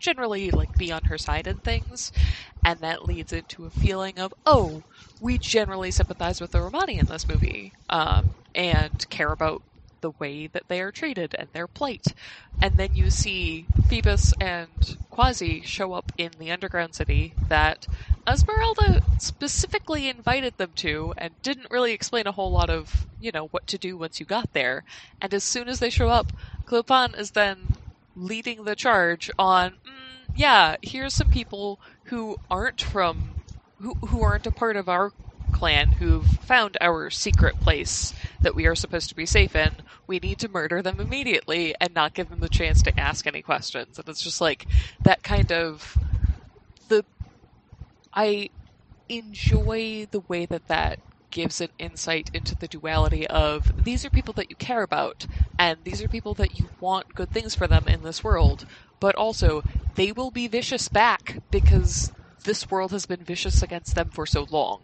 generally 0.00 0.50
like 0.50 0.70
be 0.76 0.92
on 0.92 1.04
her 1.04 1.18
side 1.18 1.46
in 1.46 1.60
things, 1.60 2.12
and 2.64 2.80
that 2.80 3.04
leads 3.04 3.32
into 3.32 3.64
a 3.66 3.70
feeling 3.70 4.18
of, 4.18 4.34
oh, 4.44 4.84
we 5.18 5.38
generally 5.38 5.90
sympathize 5.90 6.40
with 6.40 6.50
the 6.52 6.62
Romani 6.62 6.98
in 6.98 7.06
this 7.08 7.28
movie, 7.28 7.72
um, 7.88 8.26
and 8.54 9.08
care 9.10 9.32
about 9.32 9.62
the 10.02 10.12
way 10.20 10.46
that 10.46 10.64
they 10.68 10.80
are 10.80 10.92
treated 10.92 11.34
and 11.38 11.48
their 11.52 11.68
plight. 11.68 12.04
And 12.60 12.78
then 12.78 12.94
you 12.94 13.10
see 13.10 13.68
Phoebus 13.82 14.32
and 14.40 14.96
Quasi 15.10 15.62
show 15.62 15.92
up 15.92 16.12
in 16.16 16.38
the 16.38 16.50
underground 16.50 16.94
city 16.94 17.36
that 17.48 17.86
Esmeralda 18.28 19.00
specifically 19.18 20.08
invited 20.08 20.54
them 20.56 20.72
to 20.76 21.14
and 21.16 21.40
didn't 21.42 21.70
really 21.70 21.92
explain 21.92 22.26
a 22.26 22.32
whole 22.32 22.50
lot 22.52 22.70
of, 22.70 23.06
you 23.18 23.30
know, 23.32 23.46
what 23.48 23.66
to 23.68 23.78
do 23.78 23.96
once 23.96 24.20
you 24.20 24.26
got 24.26 24.52
there. 24.52 24.84
And 25.20 25.32
as 25.34 25.44
soon 25.44 25.68
as 25.68 25.78
they 25.78 25.90
show 25.90 26.08
up, 26.08 26.32
clopin 26.66 27.14
is 27.14 27.32
then 27.32 27.70
leading 28.16 28.64
the 28.64 28.76
charge 28.76 29.30
on, 29.38 29.72
mm, 29.86 30.26
yeah, 30.34 30.76
here's 30.82 31.14
some 31.14 31.28
people 31.30 31.80
who 32.06 32.36
aren't 32.50 32.82
from, 32.82 33.36
who, 33.80 33.94
who 34.08 34.22
aren't 34.22 34.46
a 34.46 34.52
part 34.52 34.76
of 34.76 34.88
our 34.88 35.12
clan 35.52 35.92
who've 35.92 36.26
found 36.26 36.76
our 36.80 37.10
secret 37.10 37.60
place 37.60 38.12
that 38.42 38.54
we 38.54 38.66
are 38.66 38.74
supposed 38.76 39.08
to 39.10 39.16
be 39.16 39.26
safe 39.26 39.56
in, 39.56 39.82
we 40.08 40.18
need 40.18 40.38
to 40.40 40.48
murder 40.48 40.82
them 40.82 41.00
immediately 41.00 41.74
and 41.80 41.94
not 41.94 42.14
give 42.14 42.28
them 42.30 42.40
the 42.40 42.50
chance 42.50 42.82
to 42.82 43.00
ask 43.00 43.26
any 43.26 43.42
questions. 43.42 43.98
And 43.98 44.08
it's 44.08 44.22
just 44.22 44.40
like 44.40 44.68
that 45.04 45.22
kind 45.22 45.52
of 45.52 45.98
the 46.88 47.04
I 48.14 48.50
enjoy 49.08 50.06
the 50.10 50.20
way 50.28 50.46
that 50.46 50.66
that 50.68 51.00
gives 51.36 51.60
an 51.60 51.68
insight 51.78 52.30
into 52.32 52.56
the 52.56 52.66
duality 52.66 53.26
of 53.26 53.70
these 53.76 54.06
are 54.06 54.10
people 54.10 54.32
that 54.32 54.48
you 54.48 54.56
care 54.56 54.82
about 54.82 55.26
and 55.58 55.84
these 55.84 56.00
are 56.02 56.08
people 56.08 56.32
that 56.32 56.56
you 56.56 56.70
want 56.80 57.14
good 57.14 57.30
things 57.30 57.54
for 57.54 57.68
them 57.68 57.86
in 57.86 58.00
this 58.00 58.24
world, 58.24 58.64
but 59.00 59.14
also 59.16 59.60
they 59.96 60.12
will 60.12 60.30
be 60.30 60.48
vicious 60.48 60.88
back 60.88 61.42
because 61.50 62.10
this 62.46 62.70
world 62.70 62.90
has 62.90 63.04
been 63.04 63.22
vicious 63.22 63.62
against 63.62 63.94
them 63.94 64.08
for 64.10 64.24
so 64.24 64.46
long 64.48 64.80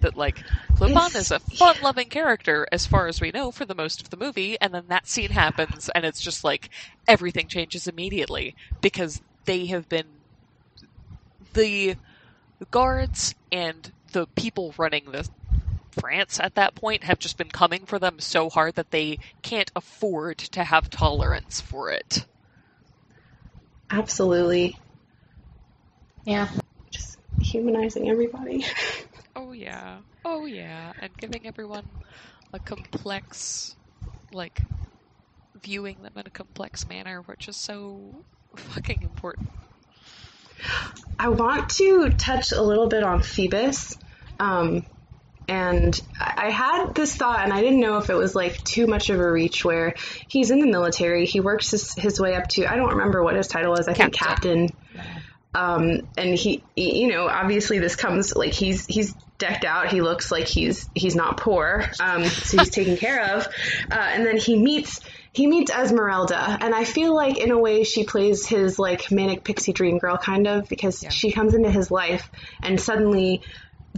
that 0.00 0.14
like 0.14 0.44
Clopin 0.76 1.16
is 1.16 1.32
a 1.32 1.40
fun-loving 1.40 2.08
character 2.10 2.64
as 2.70 2.86
far 2.86 3.08
as 3.08 3.20
we 3.20 3.32
know 3.32 3.50
for 3.50 3.64
the 3.64 3.74
most 3.74 4.00
of 4.00 4.10
the 4.10 4.16
movie, 4.16 4.56
and 4.60 4.72
then 4.72 4.86
that 4.86 5.08
scene 5.08 5.30
happens, 5.32 5.90
and 5.96 6.04
it's 6.04 6.20
just 6.20 6.44
like 6.44 6.70
everything 7.08 7.48
changes 7.48 7.88
immediately 7.88 8.54
because 8.80 9.20
they 9.46 9.66
have 9.66 9.88
been 9.88 10.06
the 11.54 11.96
guards 12.70 13.34
and 13.50 13.92
the 14.12 14.28
people 14.36 14.72
running 14.78 15.10
the 15.10 15.28
France 16.00 16.40
at 16.40 16.54
that 16.54 16.74
point 16.74 17.04
have 17.04 17.18
just 17.18 17.36
been 17.38 17.50
coming 17.50 17.86
for 17.86 17.98
them 17.98 18.20
so 18.20 18.48
hard 18.48 18.74
that 18.74 18.90
they 18.90 19.18
can't 19.42 19.70
afford 19.76 20.38
to 20.38 20.64
have 20.64 20.90
tolerance 20.90 21.60
for 21.60 21.90
it. 21.90 22.26
Absolutely. 23.90 24.76
Yeah. 26.24 26.48
Just 26.90 27.18
humanizing 27.40 28.08
everybody. 28.08 28.64
Oh 29.36 29.52
yeah. 29.52 29.98
Oh 30.24 30.46
yeah. 30.46 30.92
And 31.00 31.16
giving 31.16 31.46
everyone 31.46 31.84
a 32.52 32.58
complex 32.58 33.76
like 34.32 34.62
viewing 35.62 36.02
them 36.02 36.14
in 36.16 36.26
a 36.26 36.30
complex 36.30 36.88
manner, 36.88 37.22
which 37.22 37.46
is 37.46 37.56
so 37.56 38.24
fucking 38.56 39.02
important. 39.02 39.50
I 41.20 41.28
want 41.28 41.70
to 41.76 42.10
touch 42.10 42.50
a 42.50 42.62
little 42.62 42.88
bit 42.88 43.04
on 43.04 43.22
Phoebus. 43.22 43.96
Um, 44.40 44.84
and 45.48 45.98
I 46.20 46.50
had 46.50 46.94
this 46.94 47.16
thought, 47.16 47.40
and 47.42 47.52
I 47.52 47.60
didn't 47.62 47.80
know 47.80 47.96
if 47.98 48.10
it 48.10 48.14
was 48.14 48.34
like 48.34 48.62
too 48.64 48.86
much 48.86 49.08
of 49.10 49.18
a 49.18 49.32
reach 49.32 49.64
where 49.64 49.94
he's 50.28 50.50
in 50.50 50.60
the 50.60 50.66
military. 50.66 51.24
He 51.26 51.40
works 51.40 51.70
his, 51.70 51.94
his 51.94 52.20
way 52.20 52.34
up 52.34 52.48
to, 52.50 52.66
I 52.70 52.76
don't 52.76 52.90
remember 52.90 53.22
what 53.24 53.34
his 53.34 53.48
title 53.48 53.72
was, 53.72 53.88
I 53.88 53.94
think 53.94 54.12
captain. 54.12 54.68
Um, 55.54 56.02
and 56.16 56.34
he, 56.38 56.62
he- 56.76 57.00
you 57.02 57.08
know, 57.08 57.26
obviously 57.26 57.78
this 57.78 57.96
comes 57.96 58.36
like 58.36 58.52
he's, 58.52 58.86
he's 58.86 59.14
decked 59.38 59.64
out. 59.64 59.88
He 59.88 60.02
looks 60.02 60.30
like 60.30 60.46
he's, 60.46 60.88
he's 60.94 61.16
not 61.16 61.38
poor. 61.38 61.84
Um, 62.00 62.24
so 62.24 62.58
he's 62.58 62.70
taken 62.70 62.96
care 62.96 63.34
of. 63.36 63.46
Uh, 63.90 63.94
and 63.94 64.26
then 64.26 64.36
he 64.36 64.56
meets, 64.56 65.00
he 65.32 65.46
meets 65.46 65.70
Esmeralda. 65.72 66.58
And 66.60 66.74
I 66.74 66.84
feel 66.84 67.14
like 67.14 67.38
in 67.38 67.50
a 67.50 67.58
way 67.58 67.84
she 67.84 68.04
plays 68.04 68.46
his 68.46 68.78
like 68.78 69.10
manic 69.10 69.44
pixie 69.44 69.72
dream 69.72 69.98
girl 69.98 70.16
kind 70.18 70.46
of 70.46 70.68
because 70.68 71.02
Yeah. 71.02 71.08
she 71.10 71.32
comes 71.32 71.54
into 71.54 71.70
his 71.70 71.90
life 71.90 72.30
and 72.62 72.78
suddenly 72.80 73.42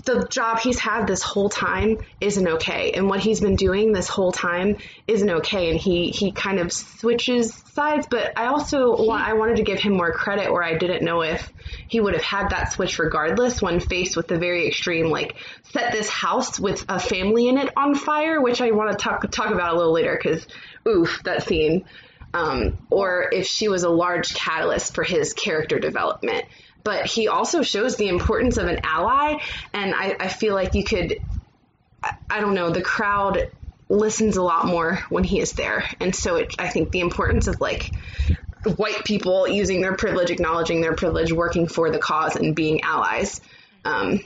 the 0.05 0.27
job 0.29 0.59
he's 0.59 0.79
had 0.79 1.07
this 1.07 1.23
whole 1.23 1.49
time 1.49 1.99
isn't 2.21 2.47
okay. 2.47 2.93
And 2.93 3.09
what 3.09 3.21
he's 3.21 3.41
been 3.41 3.57
doing 3.57 3.93
this 3.93 4.09
whole 4.09 4.33
time 4.33 4.77
isn't 5.07 5.31
okay. 5.31 5.71
And 5.71 5.79
he 5.79 6.11
he 6.11 6.33
kind 6.33 6.59
of 6.59 6.73
switches 6.73 7.55
sides. 7.75 8.07
But 8.11 8.39
i 8.39 8.47
also 8.47 8.97
want 9.05 9.27
i 9.27 9.35
wanted 9.35 9.57
to 9.57 9.63
give 9.63 9.81
him 9.81 9.93
more 9.93 10.13
credit 10.13 10.53
where 10.53 10.63
i 10.63 10.77
didn't 10.77 11.05
know 11.05 11.23
if 11.23 11.53
he 11.89 12.01
would 12.01 12.15
have 12.15 12.23
had 12.23 12.51
that 12.51 12.73
switch 12.73 12.99
regardless 12.99 13.63
when 13.63 13.81
faced 13.81 14.17
with 14.17 14.29
the 14.29 14.39
very 14.39 14.67
extreme 14.67 15.07
like 15.07 15.37
set 15.73 15.93
this 15.93 16.09
house 16.09 16.59
with 16.59 16.85
a 16.89 16.99
family 16.99 17.49
in 17.49 17.59
it 17.59 17.73
on 17.77 17.95
fire 17.95 18.41
which 18.41 18.61
i 18.61 18.71
want 18.73 18.91
to 18.91 19.03
talk 19.03 19.31
talk 19.31 19.51
about 19.51 19.75
a 19.75 19.77
little 19.77 19.93
later 19.93 20.19
because 20.21 20.47
oof 20.87 21.23
that 21.25 21.47
scene. 21.47 21.85
Um, 22.33 22.79
or 22.91 23.29
if 23.33 23.47
she 23.47 23.69
was 23.69 23.83
a 23.83 23.89
large 23.91 24.35
catalyst 24.35 24.95
for 24.95 25.03
his 25.03 25.33
character 25.33 25.81
development. 25.81 26.45
But 26.83 27.07
he 27.07 27.29
also 27.29 27.63
shows 27.63 27.97
the 27.97 28.09
importance 28.09 28.57
of 28.57 28.67
an 28.67 28.81
ally, 28.85 29.39
and 29.73 29.95
I, 29.95 30.17
I 30.19 30.29
feel 30.29 30.55
like 30.55 30.75
you 30.75 30.85
could, 30.85 31.21
I, 32.03 32.41
don't 32.41 32.55
know, 32.55 32.71
the 32.71 32.83
crowd 32.83 33.51
listens 33.89 34.37
a 34.37 34.43
lot 34.43 34.67
more 34.67 34.97
when 35.09 35.25
he 35.25 35.41
is 35.41 35.53
there, 35.53 35.85
and 36.01 36.15
so 36.15 36.37
it, 36.37 36.55
I 36.59 36.69
think 36.69 36.91
the 36.91 37.01
importance 37.01 37.49
of 37.49 37.61
like 37.61 37.93
white 38.77 39.05
people 39.05 39.49
using 39.49 39.81
their 39.81 39.95
privilege, 39.95 40.31
acknowledging 40.31 40.81
their 40.81 40.95
privilege, 40.95 41.33
working 41.33 41.67
for 41.67 41.91
the 41.91 41.99
cause, 41.99 42.37
and 42.37 42.55
being 42.55 42.83
allies. 42.83 43.41
Um, 43.85 44.21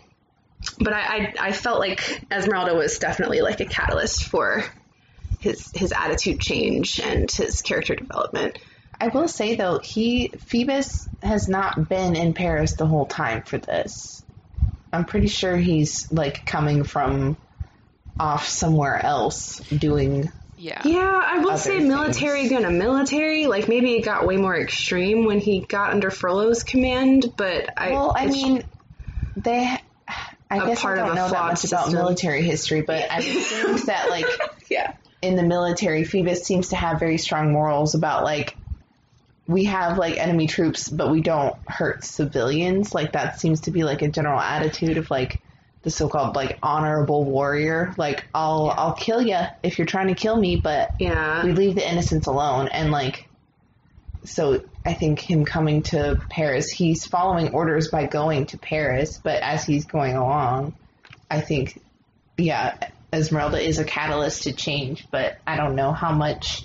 but 0.78 0.92
I, 0.92 1.00
I, 1.00 1.34
I 1.40 1.52
felt 1.52 1.78
like 1.78 2.22
Esmeralda 2.30 2.74
was 2.74 2.98
definitely 2.98 3.40
like 3.40 3.60
a 3.60 3.66
catalyst 3.66 4.24
for 4.24 4.64
his 5.40 5.70
his 5.74 5.92
attitude 5.92 6.40
change 6.40 7.00
and 7.00 7.30
his 7.30 7.62
character 7.62 7.94
development. 7.94 8.58
I 9.00 9.08
will 9.08 9.28
say 9.28 9.56
though, 9.56 9.78
he 9.78 10.28
Phoebus 10.28 11.08
has 11.22 11.48
not 11.48 11.88
been 11.88 12.16
in 12.16 12.34
Paris 12.34 12.74
the 12.74 12.86
whole 12.86 13.06
time 13.06 13.42
for 13.42 13.58
this. 13.58 14.22
I'm 14.92 15.04
pretty 15.04 15.26
sure 15.28 15.56
he's 15.56 16.10
like 16.12 16.46
coming 16.46 16.84
from 16.84 17.36
off 18.18 18.46
somewhere 18.46 18.96
else 19.04 19.58
doing 19.68 20.30
Yeah. 20.56 20.80
Yeah, 20.84 21.20
I 21.22 21.38
will 21.38 21.50
Other 21.50 21.58
say 21.58 21.78
things. 21.78 21.88
military 21.88 22.48
gonna 22.48 22.70
military. 22.70 23.46
Like 23.46 23.68
maybe 23.68 23.94
it 23.96 24.04
got 24.04 24.26
way 24.26 24.36
more 24.36 24.56
extreme 24.56 25.24
when 25.24 25.40
he 25.40 25.60
got 25.60 25.90
under 25.90 26.10
Frollo's 26.10 26.62
command, 26.62 27.34
but 27.36 27.70
I 27.76 27.90
Well, 27.90 28.12
I 28.16 28.26
mean, 28.26 28.62
they. 29.36 29.78
I 30.50 30.66
guess 30.66 30.78
I 30.78 30.82
part 30.82 30.98
of 30.98 31.06
don't 31.06 31.12
a 31.12 31.16
know 31.16 31.28
that 31.28 31.30
flawed 31.30 31.52
much 31.52 31.64
about 31.64 31.92
military 31.92 32.42
history, 32.42 32.82
but 32.82 33.10
I 33.10 33.18
assumed 33.18 33.78
that 33.86 34.10
like 34.10 34.26
yeah. 34.70 34.92
in 35.22 35.34
the 35.34 35.42
military, 35.42 36.04
Phoebus 36.04 36.44
seems 36.44 36.68
to 36.68 36.76
have 36.76 37.00
very 37.00 37.18
strong 37.18 37.52
morals 37.52 37.96
about 37.96 38.22
like 38.22 38.56
we 39.46 39.64
have 39.64 39.98
like 39.98 40.16
enemy 40.16 40.46
troops, 40.46 40.88
but 40.88 41.10
we 41.10 41.20
don't 41.20 41.56
hurt 41.66 42.04
civilians. 42.04 42.94
Like 42.94 43.12
that 43.12 43.38
seems 43.40 43.62
to 43.62 43.70
be 43.70 43.84
like 43.84 44.02
a 44.02 44.08
general 44.08 44.40
attitude 44.40 44.96
of 44.96 45.10
like 45.10 45.40
the 45.82 45.90
so-called 45.90 46.34
like 46.34 46.58
honorable 46.62 47.24
warrior. 47.24 47.94
Like 47.98 48.24
I'll 48.34 48.72
I'll 48.74 48.94
kill 48.94 49.20
you 49.20 49.38
if 49.62 49.78
you're 49.78 49.86
trying 49.86 50.08
to 50.08 50.14
kill 50.14 50.36
me, 50.36 50.56
but 50.56 50.94
Yeah. 50.98 51.44
we 51.44 51.52
leave 51.52 51.74
the 51.74 51.86
innocents 51.88 52.26
alone. 52.26 52.68
And 52.68 52.90
like, 52.90 53.28
so 54.24 54.62
I 54.86 54.94
think 54.94 55.20
him 55.20 55.44
coming 55.44 55.82
to 55.84 56.18
Paris, 56.30 56.70
he's 56.70 57.04
following 57.06 57.52
orders 57.54 57.88
by 57.88 58.06
going 58.06 58.46
to 58.46 58.58
Paris, 58.58 59.20
but 59.22 59.42
as 59.42 59.64
he's 59.64 59.84
going 59.84 60.16
along, 60.16 60.74
I 61.30 61.40
think, 61.42 61.78
yeah, 62.38 62.76
Esmeralda 63.12 63.60
is 63.60 63.78
a 63.78 63.84
catalyst 63.84 64.44
to 64.44 64.52
change, 64.52 65.06
but 65.10 65.38
I 65.46 65.56
don't 65.56 65.76
know 65.76 65.92
how 65.92 66.12
much. 66.12 66.64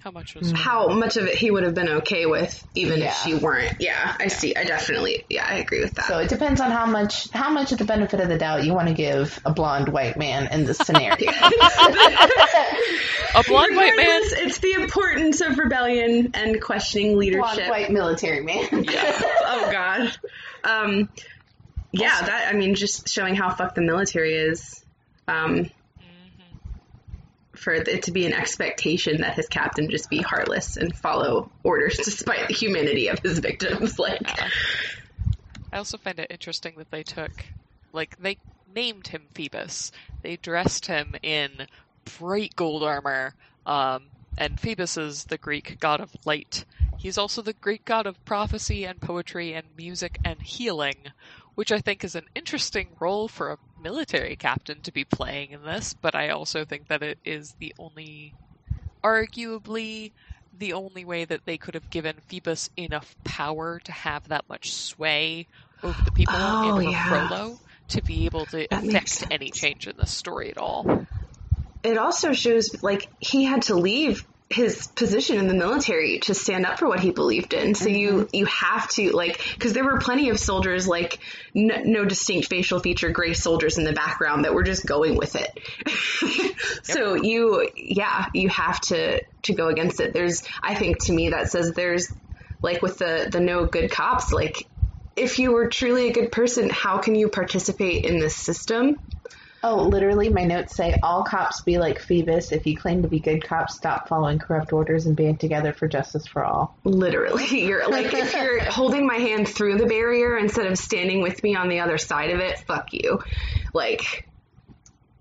How 0.00 0.10
much 0.10 0.34
was 0.34 0.50
How 0.52 0.88
much 0.88 1.18
of 1.18 1.26
it 1.26 1.34
he 1.36 1.50
would 1.50 1.62
have 1.62 1.74
been 1.74 1.88
okay 1.88 2.24
with, 2.24 2.66
even 2.74 3.00
Yeah. 3.00 3.08
if 3.08 3.16
she 3.18 3.34
weren't. 3.34 3.74
Yeah, 3.80 4.16
I 4.18 4.28
see. 4.28 4.56
I 4.56 4.64
definitely. 4.64 5.26
Yeah, 5.28 5.44
I 5.46 5.56
agree 5.56 5.82
with 5.82 5.94
that. 5.96 6.06
So 6.06 6.18
it 6.20 6.30
depends 6.30 6.62
on 6.62 6.70
how 6.70 6.86
much 6.86 7.30
how 7.32 7.50
much 7.50 7.70
of 7.72 7.78
the 7.78 7.84
benefit 7.84 8.18
of 8.18 8.30
the 8.30 8.38
doubt 8.38 8.64
you 8.64 8.72
want 8.72 8.88
to 8.88 8.94
give 8.94 9.38
a 9.44 9.52
blonde 9.52 9.90
white 9.90 10.16
man 10.16 10.46
in 10.52 10.64
this 10.64 10.78
scenario. 10.78 11.14
a 13.34 13.42
blonde 13.46 13.76
white 13.76 13.96
man? 13.96 14.20
It's 14.38 14.58
the 14.58 14.72
importance 14.72 15.40
of 15.42 15.58
rebellion 15.58 16.30
and 16.34 16.60
questioning 16.60 17.16
leadership. 17.18 17.42
blonde 17.56 17.70
white 17.70 17.90
military 17.90 18.40
man. 18.42 18.66
yeah 18.84 19.20
oh 19.44 19.68
God. 19.70 20.16
Um, 20.64 21.08
yeah, 21.92 22.20
that 22.22 22.48
I 22.48 22.52
mean, 22.56 22.74
just 22.74 23.08
showing 23.08 23.34
how 23.34 23.54
fucked 23.54 23.74
the 23.74 23.82
military 23.82 24.34
is. 24.34 24.82
Um, 25.28 25.68
For 27.60 27.74
it 27.74 28.04
to 28.04 28.10
be 28.10 28.24
an 28.24 28.32
expectation 28.32 29.20
that 29.20 29.34
his 29.34 29.46
captain 29.46 29.90
just 29.90 30.08
be 30.08 30.22
heartless 30.22 30.78
and 30.78 30.96
follow 30.96 31.52
orders 31.62 31.98
despite 31.98 32.48
the 32.48 32.54
humanity 32.54 33.08
of 33.08 33.18
his 33.18 33.38
victims. 33.38 33.94
Like, 33.98 34.22
I 35.70 35.76
also 35.76 35.98
find 35.98 36.18
it 36.18 36.28
interesting 36.30 36.76
that 36.78 36.90
they 36.90 37.02
took, 37.02 37.44
like, 37.92 38.16
they 38.16 38.38
named 38.66 39.08
him 39.08 39.28
Phoebus. 39.34 39.92
They 40.22 40.36
dressed 40.36 40.86
him 40.86 41.14
in 41.22 41.50
bright 42.18 42.56
gold 42.56 42.82
armor, 42.82 43.34
um, 43.66 44.04
and 44.38 44.58
Phoebus 44.58 44.96
is 44.96 45.24
the 45.26 45.36
Greek 45.36 45.78
god 45.80 46.00
of 46.00 46.10
light. 46.24 46.64
He's 46.96 47.18
also 47.18 47.42
the 47.42 47.52
Greek 47.52 47.84
god 47.84 48.06
of 48.06 48.24
prophecy 48.24 48.84
and 48.84 49.00
poetry 49.02 49.52
and 49.52 49.66
music 49.76 50.18
and 50.24 50.40
healing, 50.40 50.96
which 51.56 51.72
I 51.72 51.80
think 51.80 52.04
is 52.04 52.14
an 52.14 52.26
interesting 52.34 52.88
role 53.00 53.28
for 53.28 53.50
a 53.50 53.58
military 53.80 54.36
captain 54.36 54.82
to 54.82 54.92
be 54.92 55.04
playing 55.04 55.50
in 55.52 55.62
this, 55.64 55.94
but 55.94 56.14
I 56.14 56.30
also 56.30 56.64
think 56.64 56.88
that 56.88 57.02
it 57.02 57.18
is 57.24 57.54
the 57.60 57.74
only, 57.78 58.36
arguably, 59.04 60.12
the 60.52 60.72
only 60.74 61.04
way 61.04 61.24
that 61.26 61.44
they 61.46 61.58
could 61.58 61.74
have 61.74 61.90
given 61.90 62.20
Phoebus 62.28 62.70
enough 62.76 63.16
power 63.24 63.80
to 63.84 63.92
have 63.92 64.28
that 64.28 64.48
much 64.48 64.72
sway 64.72 65.48
over 65.82 66.02
the 66.02 66.12
people 66.12 66.40
Oh, 66.42 66.78
in 66.80 66.80
yeah. 66.80 67.02
Frollo 67.06 67.60
to 67.88 68.02
be 68.02 68.26
able 68.26 68.46
to 68.48 68.68
That 68.70 68.82
affect 68.82 69.24
any 69.30 69.50
change 69.52 69.86
in 69.86 69.96
the 69.96 70.06
story 70.06 70.50
at 70.50 70.58
all. 70.58 70.90
it 71.82 71.98
also 71.98 72.32
shows 72.32 72.68
like 72.82 73.08
he 73.18 73.44
had 73.44 73.62
to 73.62 73.74
leave 73.74 74.24
his 74.50 74.88
position 74.88 75.38
in 75.38 75.46
the 75.46 75.54
military 75.54 76.18
to 76.18 76.34
stand 76.34 76.66
up 76.66 76.80
for 76.80 76.88
what 76.88 76.98
he 76.98 77.12
believed 77.12 77.54
in. 77.54 77.76
So 77.76 77.88
you 77.88 78.10
mm-hmm. 78.10 78.36
you 78.36 78.46
have 78.46 78.88
to 78.90 79.12
like 79.12 79.40
because 79.54 79.72
there 79.72 79.84
were 79.84 79.98
plenty 79.98 80.28
of 80.30 80.40
soldiers 80.40 80.88
like 80.88 81.20
n- 81.54 81.84
no 81.84 82.04
distinct 82.04 82.48
facial 82.48 82.80
feature 82.80 83.10
gray 83.10 83.32
soldiers 83.32 83.78
in 83.78 83.84
the 83.84 83.92
background 83.92 84.44
that 84.44 84.52
were 84.52 84.64
just 84.64 84.84
going 84.84 85.16
with 85.16 85.36
it. 85.36 86.56
so 86.82 87.14
you 87.14 87.68
yeah 87.76 88.26
you 88.34 88.48
have 88.48 88.80
to 88.80 89.22
to 89.42 89.54
go 89.54 89.68
against 89.68 90.00
it. 90.00 90.12
There's 90.12 90.42
I 90.60 90.74
think 90.74 91.04
to 91.04 91.12
me 91.12 91.30
that 91.30 91.52
says 91.52 91.72
there's 91.72 92.12
like 92.60 92.82
with 92.82 92.98
the 92.98 93.28
the 93.30 93.40
no 93.40 93.66
good 93.66 93.88
cops 93.92 94.32
like 94.32 94.66
if 95.14 95.38
you 95.38 95.52
were 95.52 95.68
truly 95.68 96.08
a 96.08 96.12
good 96.12 96.32
person 96.32 96.70
how 96.70 96.98
can 96.98 97.14
you 97.14 97.28
participate 97.28 98.04
in 98.04 98.18
this 98.18 98.34
system 98.34 98.98
Oh, 99.62 99.82
literally, 99.82 100.30
my 100.30 100.44
notes 100.44 100.74
say 100.74 100.98
all 101.02 101.22
cops 101.22 101.60
be 101.60 101.78
like 101.78 101.98
Phoebus. 101.98 102.50
If 102.50 102.66
you 102.66 102.76
claim 102.76 103.02
to 103.02 103.08
be 103.08 103.18
good 103.18 103.44
cops, 103.44 103.74
stop 103.74 104.08
following 104.08 104.38
corrupt 104.38 104.72
orders 104.72 105.04
and 105.04 105.14
band 105.14 105.38
together 105.38 105.74
for 105.74 105.86
justice 105.86 106.26
for 106.26 106.44
all. 106.44 106.78
Literally, 106.84 107.46
you're 107.66 107.86
like 107.88 108.14
if 108.14 108.32
you're 108.32 108.64
holding 108.70 109.06
my 109.06 109.16
hand 109.16 109.46
through 109.48 109.76
the 109.76 109.86
barrier 109.86 110.38
instead 110.38 110.66
of 110.66 110.78
standing 110.78 111.20
with 111.20 111.42
me 111.42 111.56
on 111.56 111.68
the 111.68 111.80
other 111.80 111.98
side 111.98 112.30
of 112.30 112.40
it, 112.40 112.58
fuck 112.60 112.92
you. 112.92 113.20
Like, 113.74 114.26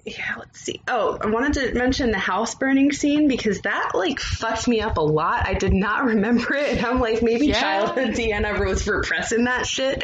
yeah, 0.05 0.35
let's 0.37 0.57
see. 0.57 0.81
Oh, 0.87 1.17
I 1.19 1.27
wanted 1.27 1.53
to 1.55 1.77
mention 1.77 2.11
the 2.11 2.17
house 2.17 2.55
burning 2.55 2.93
scene 2.93 3.27
because 3.27 3.59
that 3.61 3.91
like 3.93 4.21
fucked 4.21 4.69
me 4.69 4.79
up 4.79 4.97
a 4.97 5.01
lot. 5.01 5.47
I 5.47 5.53
did 5.53 5.73
not 5.73 6.05
remember 6.05 6.53
it, 6.55 6.77
and 6.77 6.85
I'm 6.85 7.01
like, 7.01 7.21
maybe 7.21 7.47
Yeah. 7.47 7.59
childhood 7.59 8.15
Deanna 8.15 8.65
was 8.65 8.87
repressing 8.87 9.43
that 9.43 9.65
shit. 9.65 10.01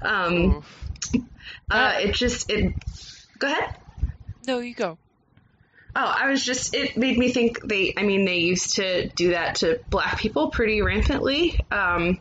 Um, 0.00 0.62
uh, 1.68 1.94
it 1.98 2.14
just 2.14 2.50
it. 2.50 2.74
Go 3.38 3.46
ahead. 3.48 3.76
No, 4.46 4.58
you 4.58 4.74
go. 4.74 4.98
Oh, 5.96 6.14
I 6.18 6.28
was 6.28 6.44
just, 6.44 6.74
it 6.74 6.96
made 6.96 7.16
me 7.16 7.30
think 7.30 7.60
they, 7.62 7.94
I 7.96 8.02
mean, 8.02 8.24
they 8.24 8.38
used 8.38 8.76
to 8.76 9.08
do 9.10 9.30
that 9.30 9.56
to 9.56 9.80
black 9.90 10.18
people 10.18 10.50
pretty 10.50 10.82
rampantly. 10.82 11.58
Um, 11.70 12.18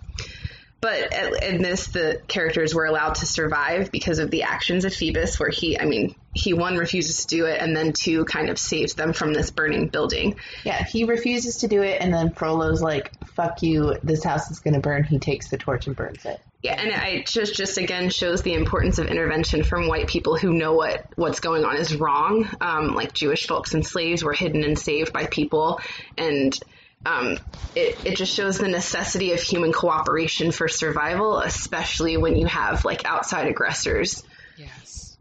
but 0.79 1.11
at- 1.11 1.43
in 1.43 1.61
this, 1.61 1.87
the 1.87 2.21
characters 2.27 2.75
were 2.75 2.85
allowed 2.85 3.15
to 3.15 3.25
survive 3.25 3.89
because 3.91 4.19
of 4.19 4.29
the 4.29 4.43
actions 4.43 4.85
of 4.85 4.93
Phoebus, 4.93 5.39
where 5.39 5.49
he, 5.49 5.79
I 5.79 5.85
mean, 5.85 6.13
he 6.33 6.53
one 6.53 6.77
refuses 6.77 7.25
to 7.25 7.35
do 7.35 7.45
it, 7.45 7.59
and 7.61 7.75
then 7.75 7.93
two 7.93 8.25
kind 8.25 8.49
of 8.49 8.59
saves 8.59 8.93
them 8.93 9.13
from 9.13 9.33
this 9.33 9.49
burning 9.49 9.87
building. 9.87 10.35
Yeah, 10.63 10.83
he 10.83 11.05
refuses 11.05 11.57
to 11.57 11.67
do 11.67 11.81
it, 11.83 12.01
and 12.01 12.13
then 12.13 12.31
Frollo's 12.31 12.81
like, 12.81 13.11
"Fuck 13.27 13.63
you! 13.63 13.97
This 14.03 14.23
house 14.23 14.51
is 14.51 14.59
gonna 14.59 14.81
burn." 14.81 15.03
He 15.03 15.19
takes 15.19 15.49
the 15.49 15.57
torch 15.57 15.87
and 15.87 15.95
burns 15.95 16.25
it. 16.25 16.41
Yeah, 16.63 16.79
and 16.79 17.17
it 17.17 17.27
just 17.27 17.55
just 17.55 17.77
again 17.77 18.09
shows 18.09 18.41
the 18.41 18.53
importance 18.53 18.97
of 18.97 19.07
intervention 19.07 19.63
from 19.63 19.89
white 19.89 20.07
people 20.07 20.37
who 20.37 20.53
know 20.53 20.73
what 20.73 21.05
what's 21.17 21.41
going 21.41 21.65
on 21.65 21.75
is 21.75 21.93
wrong. 21.93 22.49
Um, 22.61 22.95
like 22.95 23.13
Jewish 23.13 23.47
folks 23.47 23.73
and 23.73 23.85
slaves 23.85 24.23
were 24.23 24.31
hidden 24.31 24.63
and 24.63 24.79
saved 24.79 25.11
by 25.11 25.25
people, 25.25 25.81
and 26.17 26.57
um, 27.05 27.37
it 27.75 27.97
it 28.05 28.15
just 28.15 28.33
shows 28.33 28.59
the 28.59 28.69
necessity 28.69 29.33
of 29.33 29.41
human 29.41 29.73
cooperation 29.73 30.53
for 30.53 30.69
survival, 30.69 31.39
especially 31.39 32.15
when 32.15 32.37
you 32.37 32.45
have 32.45 32.85
like 32.85 33.05
outside 33.05 33.47
aggressors. 33.47 34.23
Yes. 34.57 35.17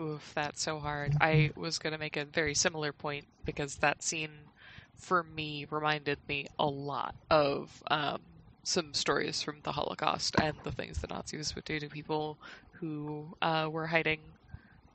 Oof, 0.00 0.32
that's 0.34 0.62
so 0.62 0.80
hard. 0.80 1.12
I 1.20 1.52
was 1.56 1.78
going 1.78 1.92
to 1.92 1.98
make 1.98 2.16
a 2.16 2.24
very 2.24 2.54
similar 2.54 2.92
point 2.92 3.24
because 3.44 3.76
that 3.76 4.02
scene, 4.02 4.30
for 4.96 5.22
me, 5.22 5.66
reminded 5.70 6.18
me 6.28 6.48
a 6.58 6.66
lot 6.66 7.14
of 7.30 7.70
um, 7.88 8.20
some 8.66 8.94
stories 8.94 9.42
from 9.42 9.60
the 9.64 9.72
Holocaust 9.72 10.36
and 10.38 10.58
the 10.64 10.72
things 10.72 10.98
the 11.00 11.08
Nazis 11.08 11.54
would 11.54 11.64
do 11.64 11.80
to 11.80 11.88
people 11.90 12.38
who 12.80 13.34
uh, 13.42 13.68
were 13.70 13.88
hiding 13.88 14.36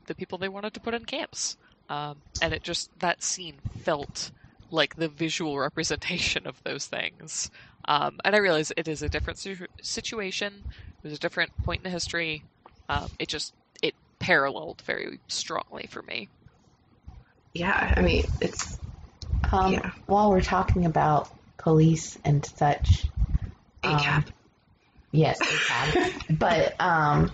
the 0.07 0.15
people 0.15 0.37
they 0.37 0.49
wanted 0.49 0.73
to 0.73 0.81
put 0.81 0.93
in 0.93 1.05
camps. 1.05 1.57
Um, 1.89 2.23
and 2.41 2.53
it 2.53 2.63
just, 2.63 2.89
that 2.99 3.23
scene 3.23 3.61
felt 3.71 4.31
like 4.71 4.95
the 4.95 5.09
visual 5.09 5.59
representation 5.59 6.47
of 6.47 6.61
those 6.63 6.87
things. 6.87 7.49
Um, 7.87 8.19
and 8.25 8.35
I 8.35 8.39
realize 8.39 8.71
it 8.77 8.87
is 8.87 9.01
a 9.01 9.09
different 9.09 9.39
situ- 9.39 9.67
situation, 9.81 10.65
it 11.03 11.07
was 11.07 11.13
a 11.13 11.19
different 11.19 11.51
point 11.63 11.85
in 11.85 11.91
history. 11.91 12.45
Um, 12.89 13.09
it 13.19 13.29
just, 13.29 13.53
it 13.83 13.95
paralleled 14.19 14.81
very 14.85 15.21
strongly 15.29 15.87
for 15.89 16.03
me. 16.03 16.29
Yeah, 17.53 17.93
I 17.97 18.01
mean 18.01 18.23
it's 18.39 18.79
Um, 19.51 19.73
Yeah. 19.73 19.91
While 20.07 20.31
we're 20.31 20.41
talking 20.41 20.85
about 20.85 21.29
police 21.57 22.17
and 22.25 22.45
such, 22.45 23.11
Um, 23.83 23.97
ACAB. 23.97 24.25
yes, 25.11 25.39
they 25.39 25.45
have. 25.73 26.23
but 26.29 26.75
um, 26.79 27.31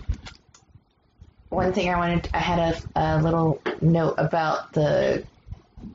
one 1.48 1.72
thing 1.72 1.90
I 1.90 1.98
wanted, 1.98 2.28
I 2.34 2.38
had 2.38 2.58
a, 2.58 3.16
a 3.16 3.22
little 3.22 3.60
note 3.80 4.14
about 4.18 4.72
the 4.72 5.24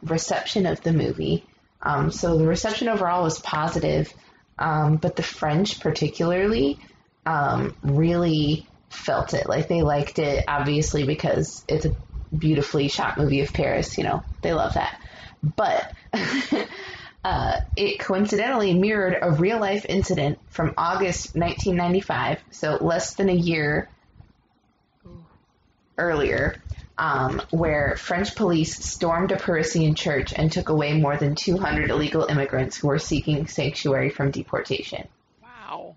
reception 0.04 0.66
of 0.66 0.82
the 0.82 0.93
movie. 0.93 1.45
Um, 1.82 2.12
so 2.12 2.38
the 2.38 2.47
reception 2.47 2.88
overall 2.88 3.24
was 3.24 3.39
positive, 3.39 4.14
um, 4.58 4.97
but 4.97 5.16
the 5.16 5.24
French 5.24 5.80
particularly 5.80 6.80
um, 7.26 7.76
really 7.84 8.68
felt 8.89 9.34
it. 9.34 9.47
Like 9.47 9.68
they 9.68 9.82
liked 9.82 10.20
it, 10.20 10.45
obviously, 10.47 11.04
because 11.04 11.64
it's 11.68 11.86
a 11.86 11.95
beautifully 12.36 12.88
shot 12.88 13.18
movie 13.18 13.41
of 13.41 13.54
Paris. 13.54 13.97
You 13.97 14.06
know, 14.06 14.24
they 14.41 14.54
love 14.54 14.76
that. 14.76 14.99
But 15.43 15.93
uh, 17.24 17.59
it 17.76 17.99
coincidentally 17.99 18.74
mirrored 18.74 19.17
a 19.21 19.32
real 19.32 19.59
life 19.59 19.86
incident 19.88 20.39
from 20.49 20.74
August 20.78 21.36
1995, 21.36 22.39
so 22.51 22.78
less 22.82 23.15
than 23.15 23.30
a 23.30 23.34
year 23.34 23.89
earlier, 25.97 26.55
um, 26.97 27.41
where 27.51 27.95
French 27.95 28.36
police 28.36 28.84
stormed 28.84 29.32
a 29.32 29.38
Parisian 29.38 29.95
church 29.95 30.34
and 30.36 30.51
took 30.51 30.69
away 30.69 30.99
more 30.99 31.17
than 31.17 31.36
200 31.36 31.89
illegal 31.89 32.26
immigrants 32.26 32.78
who 32.78 32.88
were 32.88 32.99
seeking 32.99 33.47
sanctuary 33.47 34.09
from 34.09 34.32
deportation. 34.32 35.07
Wow. 35.41 35.95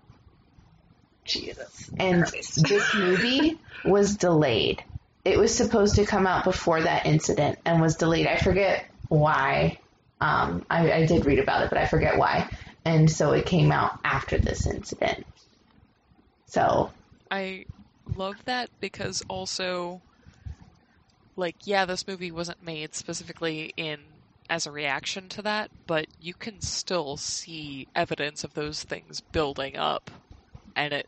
Jesus. 1.25 1.89
And 1.99 2.25
this 2.25 2.95
movie 2.95 3.59
was 3.83 4.15
delayed. 4.15 4.83
It 5.25 5.37
was 5.37 5.53
supposed 5.53 5.95
to 5.95 6.05
come 6.05 6.25
out 6.25 6.45
before 6.45 6.81
that 6.81 7.05
incident 7.05 7.59
and 7.65 7.81
was 7.81 7.97
delayed. 7.97 8.27
I 8.27 8.37
forget 8.37 8.85
why. 9.09 9.79
Um, 10.19 10.65
I, 10.69 10.91
I 10.91 11.05
did 11.05 11.25
read 11.25 11.39
about 11.39 11.63
it, 11.63 11.69
but 11.69 11.77
I 11.77 11.85
forget 11.85 12.17
why. 12.17 12.49
And 12.85 13.09
so 13.09 13.31
it 13.31 13.45
came 13.45 13.71
out 13.71 13.99
after 14.03 14.37
this 14.37 14.65
incident. 14.65 15.25
So, 16.47 16.89
I 17.29 17.65
love 18.15 18.37
that 18.45 18.69
because 18.79 19.21
also, 19.27 20.01
like, 21.35 21.55
yeah, 21.65 21.85
this 21.85 22.07
movie 22.07 22.31
wasn't 22.31 22.63
made 22.63 22.95
specifically 22.95 23.73
in 23.77 23.99
as 24.49 24.65
a 24.65 24.71
reaction 24.71 25.27
to 25.29 25.41
that, 25.41 25.69
but 25.87 26.07
you 26.21 26.33
can 26.33 26.61
still 26.61 27.17
see 27.17 27.87
evidence 27.95 28.43
of 28.43 28.53
those 28.53 28.83
things 28.83 29.21
building 29.33 29.75
up, 29.75 30.09
and 30.75 30.93
it 30.93 31.07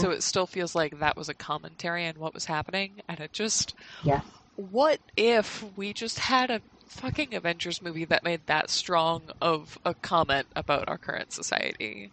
so 0.00 0.10
it 0.10 0.22
still 0.22 0.46
feels 0.46 0.74
like 0.74 0.98
that 0.98 1.16
was 1.16 1.28
a 1.30 1.34
commentary 1.34 2.06
on 2.06 2.18
what 2.18 2.34
was 2.34 2.44
happening, 2.44 3.00
and 3.08 3.20
it 3.20 3.32
just 3.32 3.74
yeah. 4.04 4.20
what 4.56 5.00
if 5.16 5.64
we 5.76 5.94
just 5.94 6.18
had 6.18 6.50
a 6.50 6.60
fucking 6.88 7.34
Avengers 7.34 7.80
movie 7.82 8.04
that 8.06 8.24
made 8.24 8.46
that 8.46 8.70
strong 8.70 9.30
of 9.40 9.78
a 9.84 9.94
comment 9.94 10.46
about 10.56 10.88
our 10.88 10.98
current 10.98 11.32
society? 11.32 12.10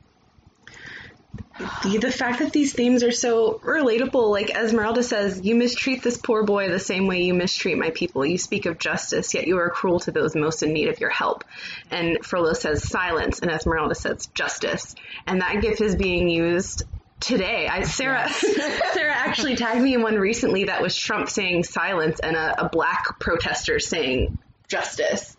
the, 1.84 1.97
the 2.01 2.11
fact 2.11 2.39
that 2.39 2.51
these 2.51 2.73
themes 2.73 3.03
are 3.03 3.11
so 3.11 3.59
relatable, 3.63 4.30
like 4.30 4.49
Esmeralda 4.49 5.03
says, 5.03 5.41
you 5.41 5.55
mistreat 5.55 6.03
this 6.03 6.17
poor 6.17 6.43
boy 6.43 6.69
the 6.69 6.80
same 6.80 7.07
way 7.07 7.23
you 7.23 7.34
mistreat 7.34 7.78
my 7.78 7.91
people. 7.91 8.26
You 8.26 8.38
speak 8.38 8.65
of 8.65 8.78
justice, 8.78 9.34
yet 9.34 9.47
you 9.47 9.57
are 9.57 9.69
cruel 9.69 9.99
to 10.01 10.11
those 10.11 10.36
most 10.36 10.63
in 10.63 10.73
need 10.73 10.89
of 10.89 10.99
your 10.99 11.09
help. 11.09 11.43
And 11.91 12.26
Frollo 12.26 12.53
says 12.53 12.88
silence, 12.88 13.39
and 13.39 13.51
Esmeralda 13.51 13.95
says 13.95 14.28
justice. 14.34 14.95
And 15.26 15.41
that 15.41 15.61
gif 15.61 15.80
is 15.82 15.95
being 15.95 16.30
used 16.30 16.84
today. 17.21 17.67
I, 17.67 17.84
Sarah, 17.84 18.30
Sarah 18.93 19.15
actually 19.15 19.55
tagged 19.55 19.82
me 19.82 19.93
in 19.93 20.01
one 20.01 20.15
recently 20.15 20.65
that 20.65 20.82
was 20.82 20.95
Trump 20.97 21.30
saying 21.30 21.63
silence 21.63 22.19
and 22.19 22.36
a, 22.36 22.65
a 22.65 22.69
black 22.69 23.19
protester 23.19 23.80
saying 23.80 24.38
justice. 24.68 25.36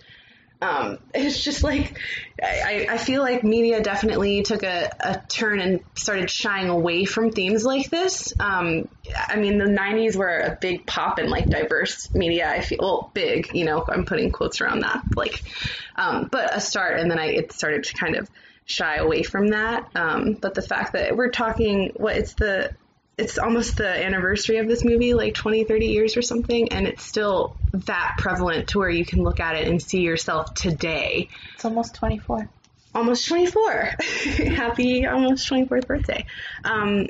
Um, 0.61 0.99
it's 1.15 1.43
just 1.43 1.63
like 1.63 1.99
I, 2.43 2.87
I 2.91 2.99
feel 2.99 3.23
like 3.23 3.45
media 3.45 3.83
definitely 3.83 4.43
took 4.43 4.63
a, 4.63 4.91
a 5.01 5.21
turn 5.29 5.61
and 5.61 5.81
started 5.95 6.31
shying 6.31 6.69
away 6.69 7.05
from 7.05 7.31
themes 7.31 7.65
like 7.65 7.91
this. 7.91 8.33
Um, 8.41 8.89
I 9.29 9.37
mean, 9.37 9.59
the 9.59 9.67
'90s 9.67 10.17
were 10.17 10.39
a 10.39 10.59
big 10.59 10.87
pop 10.87 11.19
in 11.19 11.29
like 11.29 11.51
diverse 11.51 12.15
media. 12.15 12.49
I 12.51 12.61
feel 12.63 12.79
well, 12.81 13.11
big, 13.13 13.55
you 13.55 13.65
know. 13.65 13.85
I'm 13.87 14.05
putting 14.05 14.31
quotes 14.31 14.61
around 14.61 14.81
that, 14.81 15.05
like, 15.15 15.43
um, 15.97 16.29
but 16.31 16.57
a 16.57 16.61
start, 16.61 17.01
and 17.01 17.11
then 17.11 17.19
I 17.19 17.27
it 17.27 17.53
started 17.53 17.85
to 17.85 17.95
kind 17.95 18.17
of 18.17 18.31
shy 18.65 18.97
away 18.97 19.23
from 19.23 19.49
that. 19.49 19.89
Um, 19.95 20.35
but 20.41 20.55
the 20.55 20.63
fact 20.63 20.95
that 20.95 21.17
we're 21.17 21.31
talking, 21.31 21.93
what 21.97 22.17
it's 22.17 22.35
the 22.35 22.73
it's 23.19 23.39
almost 23.39 23.79
the 23.79 23.89
anniversary 23.89 24.59
of 24.59 24.69
this 24.69 24.85
movie, 24.85 25.15
like 25.15 25.35
20, 25.35 25.65
30 25.65 25.87
years 25.87 26.17
or 26.17 26.23
something, 26.23 26.71
and 26.73 26.87
it's 26.87 27.03
still 27.03 27.57
that 27.73 28.17
prevalent 28.19 28.69
to 28.69 28.79
where 28.79 28.91
you 28.91 29.07
can 29.07 29.23
look 29.23 29.41
at 29.41 29.57
it 29.57 29.69
and 29.69 29.81
see 29.81 30.01
yourself 30.01 30.53
today. 30.53 31.29
It's 31.55 31.65
almost 31.65 31.95
24. 31.95 32.49
Almost 32.95 33.29
24. 33.29 33.73
Happy 34.55 35.07
almost 35.07 35.51
24th 35.51 35.87
birthday. 35.87 36.27
Um, 36.65 37.09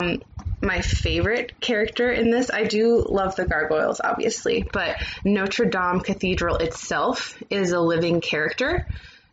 um, 0.00 0.22
my 0.60 0.82
favorite 0.82 1.58
character 1.60 2.10
in 2.10 2.30
this, 2.30 2.50
I 2.50 2.64
do 2.64 3.04
love 3.08 3.34
the 3.36 3.46
gargoyles, 3.46 4.00
obviously, 4.02 4.68
but 4.70 4.96
Notre 5.24 5.64
Dame 5.64 6.00
Cathedral 6.00 6.56
itself 6.56 7.42
is 7.48 7.72
a 7.72 7.80
living 7.80 8.20
character 8.20 8.86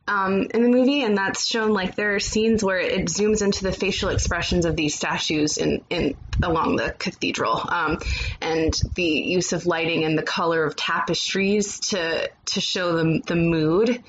um, 0.08 0.48
in 0.54 0.62
the 0.64 0.70
movie, 0.70 1.04
and 1.04 1.18
that's 1.18 1.48
shown 1.48 1.72
like 1.72 1.96
there 1.96 2.16
are 2.16 2.20
scenes 2.20 2.64
where 2.64 2.80
it 2.80 3.08
zooms 3.08 3.42
into 3.42 3.64
the 3.64 3.72
facial 3.72 4.10
expressions 4.10 4.66
of 4.66 4.76
these 4.76 4.96
statues 4.96 5.58
in, 5.58 5.84
in 5.90 6.16
along 6.44 6.76
the 6.76 6.96
cathedral, 6.98 7.64
um, 7.68 7.98
and 8.42 8.74
the 8.96 9.04
use 9.04 9.54
of 9.54 9.66
lighting 9.66 10.04
and 10.04 10.18
the 10.18 10.24
color 10.24 10.64
of 10.64 10.76
tapestries 10.76 11.80
to 11.80 12.30
to 12.46 12.62
show 12.62 12.96
the 12.96 13.22
the 13.26 13.36
mood 13.36 14.04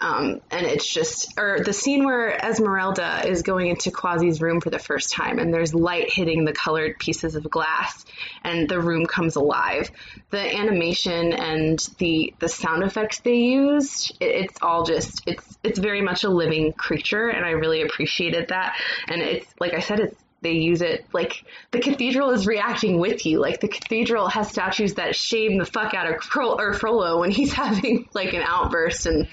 um, 0.00 0.40
and 0.50 0.66
it's 0.66 0.92
just, 0.92 1.34
or 1.38 1.60
the 1.60 1.72
scene 1.72 2.04
where 2.04 2.30
Esmeralda 2.30 3.26
is 3.26 3.42
going 3.42 3.68
into 3.68 3.90
Quasi's 3.90 4.40
room 4.42 4.60
for 4.60 4.70
the 4.70 4.78
first 4.78 5.12
time, 5.12 5.38
and 5.38 5.54
there's 5.54 5.74
light 5.74 6.12
hitting 6.12 6.44
the 6.44 6.52
colored 6.52 6.98
pieces 6.98 7.36
of 7.36 7.48
glass, 7.48 8.04
and 8.42 8.68
the 8.68 8.80
room 8.80 9.06
comes 9.06 9.36
alive. 9.36 9.90
The 10.30 10.56
animation 10.56 11.32
and 11.32 11.78
the 11.98 12.34
the 12.38 12.48
sound 12.48 12.82
effects 12.82 13.20
they 13.20 13.36
used, 13.36 14.16
it, 14.20 14.26
it's 14.26 14.58
all 14.60 14.84
just, 14.84 15.22
it's 15.26 15.58
it's 15.62 15.78
very 15.78 16.02
much 16.02 16.24
a 16.24 16.28
living 16.28 16.72
creature, 16.72 17.28
and 17.28 17.44
I 17.44 17.50
really 17.50 17.82
appreciated 17.82 18.48
that. 18.48 18.76
And 19.08 19.22
it's 19.22 19.46
like 19.60 19.74
I 19.74 19.80
said, 19.80 20.00
it's 20.00 20.16
they 20.44 20.52
use 20.52 20.82
it 20.82 21.06
like 21.12 21.42
the 21.70 21.80
cathedral 21.80 22.30
is 22.30 22.46
reacting 22.46 23.00
with 23.00 23.24
you. 23.26 23.40
Like 23.40 23.60
the 23.60 23.68
cathedral 23.68 24.28
has 24.28 24.50
statues 24.50 24.94
that 24.94 25.16
shame 25.16 25.56
the 25.58 25.64
fuck 25.64 25.94
out 25.94 26.12
of 26.12 26.22
Frollo 26.22 27.20
when 27.20 27.30
he's 27.30 27.52
having 27.64 28.08
like 28.12 28.34
an 28.34 28.42
outburst, 28.42 29.06
and 29.06 29.26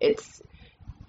it's 0.00 0.42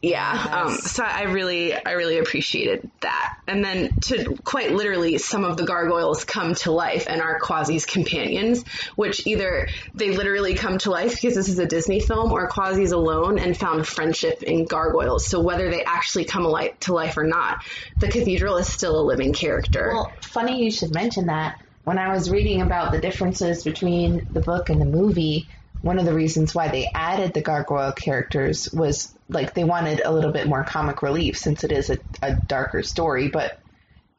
yeah. 0.01 0.63
Um, 0.65 0.75
so 0.75 1.03
I 1.03 1.23
really, 1.23 1.73
I 1.73 1.91
really 1.91 2.19
appreciated 2.19 2.89
that. 3.01 3.33
And 3.47 3.63
then 3.63 3.91
to 4.03 4.37
quite 4.45 4.71
literally, 4.71 5.17
some 5.17 5.43
of 5.43 5.57
the 5.57 5.65
gargoyles 5.65 6.23
come 6.23 6.55
to 6.55 6.71
life 6.71 7.07
and 7.09 7.21
are 7.21 7.39
Quasi's 7.39 7.85
companions, 7.85 8.63
which 8.95 9.27
either 9.27 9.67
they 9.95 10.11
literally 10.11 10.53
come 10.53 10.77
to 10.79 10.91
life 10.91 11.15
because 11.15 11.35
this 11.35 11.49
is 11.49 11.59
a 11.59 11.65
Disney 11.65 11.99
film, 11.99 12.31
or 12.31 12.47
Quasi's 12.47 12.93
alone 12.93 13.39
and 13.39 13.57
found 13.57 13.85
friendship 13.85 14.41
in 14.41 14.65
gargoyles. 14.65 15.27
So 15.27 15.41
whether 15.41 15.69
they 15.69 15.83
actually 15.83 16.25
come 16.25 16.45
alive 16.45 16.79
to 16.81 16.93
life 16.93 17.17
or 17.17 17.25
not, 17.25 17.61
the 17.99 18.07
cathedral 18.07 18.55
is 18.55 18.69
still 18.69 19.01
a 19.01 19.03
living 19.03 19.33
character. 19.33 19.91
Well, 19.93 20.13
funny 20.21 20.63
you 20.63 20.71
should 20.71 20.93
mention 20.93 21.25
that. 21.25 21.59
When 21.83 21.97
I 21.97 22.13
was 22.13 22.29
reading 22.29 22.61
about 22.61 22.93
the 22.93 23.01
differences 23.01 23.63
between 23.63 24.25
the 24.29 24.41
book 24.41 24.69
and 24.69 24.79
the 24.79 24.85
movie, 24.85 25.49
one 25.81 25.99
of 25.99 26.05
the 26.05 26.13
reasons 26.13 26.53
why 26.53 26.67
they 26.67 26.89
added 26.93 27.33
the 27.33 27.41
gargoyle 27.41 27.93
characters 27.93 28.69
was 28.73 29.13
like 29.29 29.53
they 29.53 29.63
wanted 29.63 30.01
a 30.03 30.11
little 30.11 30.31
bit 30.31 30.47
more 30.47 30.63
comic 30.63 31.01
relief 31.01 31.37
since 31.37 31.63
it 31.63 31.71
is 31.71 31.89
a, 31.89 31.99
a 32.21 32.37
darker 32.47 32.83
story, 32.83 33.29
but 33.29 33.59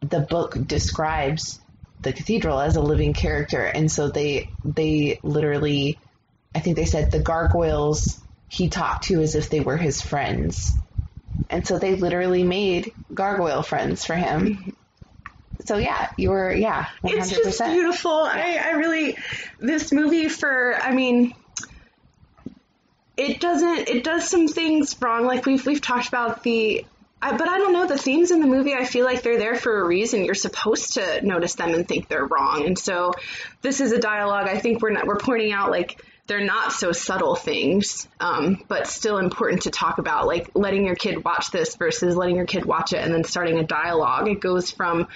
the 0.00 0.20
book 0.20 0.56
describes 0.66 1.60
the 2.02 2.12
cathedral 2.12 2.60
as 2.60 2.76
a 2.76 2.80
living 2.80 3.12
character, 3.12 3.62
and 3.62 3.92
so 3.92 4.08
they 4.08 4.48
they 4.64 5.20
literally, 5.22 5.98
I 6.54 6.60
think 6.60 6.76
they 6.76 6.86
said 6.86 7.10
the 7.10 7.20
gargoyles 7.20 8.18
he 8.48 8.68
talked 8.68 9.04
to 9.04 9.20
as 9.20 9.34
if 9.34 9.50
they 9.50 9.60
were 9.60 9.76
his 9.76 10.00
friends, 10.00 10.78
and 11.50 11.66
so 11.66 11.78
they 11.78 11.94
literally 11.94 12.42
made 12.42 12.92
gargoyle 13.12 13.62
friends 13.62 14.04
for 14.06 14.14
him. 14.14 14.74
So 15.66 15.76
yeah, 15.76 16.08
you 16.16 16.30
were 16.30 16.50
yeah, 16.54 16.86
one 17.02 17.18
it's 17.18 17.30
hundred 17.30 17.44
just 17.44 17.62
beautiful. 17.62 18.12
I, 18.12 18.58
I 18.64 18.70
really 18.72 19.18
this 19.58 19.92
movie 19.92 20.30
for 20.30 20.74
I 20.74 20.94
mean 20.94 21.34
it 23.20 23.40
doesn't 23.40 23.88
it 23.88 24.02
does 24.02 24.28
some 24.28 24.48
things 24.48 24.96
wrong 25.00 25.26
like 25.26 25.44
we've 25.44 25.64
we've 25.66 25.80
talked 25.80 26.08
about 26.08 26.42
the 26.42 26.84
I, 27.22 27.36
but 27.36 27.48
I 27.48 27.58
don't 27.58 27.74
know 27.74 27.86
the 27.86 27.98
themes 27.98 28.30
in 28.30 28.40
the 28.40 28.46
movie 28.46 28.72
I 28.72 28.86
feel 28.86 29.04
like 29.04 29.22
they're 29.22 29.38
there 29.38 29.54
for 29.54 29.78
a 29.78 29.86
reason. 29.86 30.24
You're 30.24 30.34
supposed 30.34 30.94
to 30.94 31.20
notice 31.20 31.54
them 31.54 31.74
and 31.74 31.86
think 31.86 32.08
they're 32.08 32.24
wrong. 32.24 32.64
And 32.64 32.78
so 32.78 33.12
this 33.60 33.82
is 33.82 33.92
a 33.92 33.98
dialogue 33.98 34.48
I 34.48 34.58
think 34.58 34.80
we're 34.80 34.92
not 34.92 35.06
we're 35.06 35.18
pointing 35.18 35.52
out 35.52 35.70
like 35.70 36.02
they're 36.28 36.44
not 36.44 36.72
so 36.72 36.92
subtle 36.92 37.34
things 37.34 38.08
um, 38.20 38.64
but 38.68 38.86
still 38.86 39.18
important 39.18 39.62
to 39.62 39.70
talk 39.70 39.98
about. 39.98 40.26
Like 40.26 40.52
letting 40.54 40.86
your 40.86 40.94
kid 40.94 41.22
watch 41.22 41.50
this 41.50 41.76
versus 41.76 42.16
letting 42.16 42.36
your 42.36 42.46
kid 42.46 42.64
watch 42.64 42.94
it 42.94 43.04
and 43.04 43.12
then 43.12 43.24
starting 43.24 43.58
a 43.58 43.64
dialogue. 43.64 44.28
It 44.28 44.40
goes 44.40 44.70
from 44.70 45.08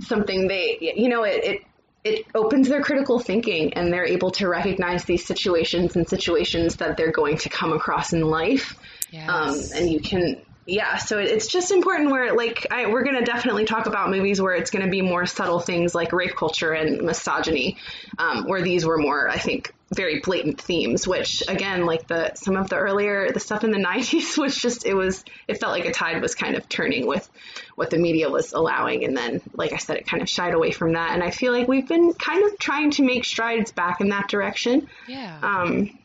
something 0.00 0.46
they 0.46 0.78
you 0.80 1.08
know 1.08 1.24
it, 1.24 1.44
it 1.44 1.62
it 2.04 2.26
opens 2.34 2.68
their 2.68 2.82
critical 2.82 3.18
thinking 3.18 3.74
and 3.74 3.92
they're 3.92 4.06
able 4.06 4.30
to 4.32 4.48
recognize 4.48 5.04
these 5.04 5.26
situations 5.26 5.96
and 5.96 6.08
situations 6.08 6.76
that 6.76 6.96
they're 6.96 7.12
going 7.12 7.36
to 7.38 7.48
come 7.48 7.72
across 7.72 8.12
in 8.12 8.22
life. 8.22 8.78
Yes. 9.10 9.28
Um, 9.28 9.78
and 9.78 9.90
you 9.90 10.00
can, 10.00 10.40
yeah, 10.68 10.98
so 10.98 11.18
it's 11.18 11.46
just 11.46 11.70
important 11.70 12.10
where, 12.10 12.34
like, 12.34 12.66
I, 12.70 12.90
we're 12.90 13.02
going 13.02 13.16
to 13.16 13.24
definitely 13.24 13.64
talk 13.64 13.86
about 13.86 14.10
movies 14.10 14.38
where 14.38 14.54
it's 14.54 14.70
going 14.70 14.84
to 14.84 14.90
be 14.90 15.00
more 15.00 15.24
subtle 15.24 15.60
things 15.60 15.94
like 15.94 16.12
rape 16.12 16.36
culture 16.36 16.72
and 16.72 17.00
misogyny, 17.00 17.78
um, 18.18 18.44
where 18.44 18.60
these 18.60 18.84
were 18.84 18.98
more, 18.98 19.30
I 19.30 19.38
think, 19.38 19.72
very 19.96 20.20
blatant 20.20 20.60
themes, 20.60 21.08
which 21.08 21.42
again, 21.48 21.86
like 21.86 22.06
the, 22.06 22.34
some 22.34 22.54
of 22.54 22.68
the 22.68 22.76
earlier, 22.76 23.32
the 23.32 23.40
stuff 23.40 23.64
in 23.64 23.70
the 23.70 23.78
90s 23.82 24.36
was 24.36 24.54
just, 24.54 24.84
it 24.84 24.92
was, 24.92 25.24
it 25.48 25.58
felt 25.58 25.72
like 25.72 25.86
a 25.86 25.90
tide 25.90 26.20
was 26.20 26.34
kind 26.34 26.54
of 26.54 26.68
turning 26.68 27.06
with 27.06 27.26
what 27.74 27.88
the 27.88 27.96
media 27.96 28.28
was 28.28 28.52
allowing. 28.52 29.06
And 29.06 29.16
then, 29.16 29.40
like 29.54 29.72
I 29.72 29.78
said, 29.78 29.96
it 29.96 30.06
kind 30.06 30.22
of 30.22 30.28
shied 30.28 30.52
away 30.52 30.72
from 30.72 30.92
that. 30.92 31.14
And 31.14 31.22
I 31.22 31.30
feel 31.30 31.54
like 31.54 31.66
we've 31.66 31.88
been 31.88 32.12
kind 32.12 32.44
of 32.44 32.58
trying 32.58 32.90
to 32.90 33.02
make 33.02 33.24
strides 33.24 33.72
back 33.72 34.02
in 34.02 34.10
that 34.10 34.28
direction. 34.28 34.86
Yeah. 35.06 35.38
Um, 35.42 35.98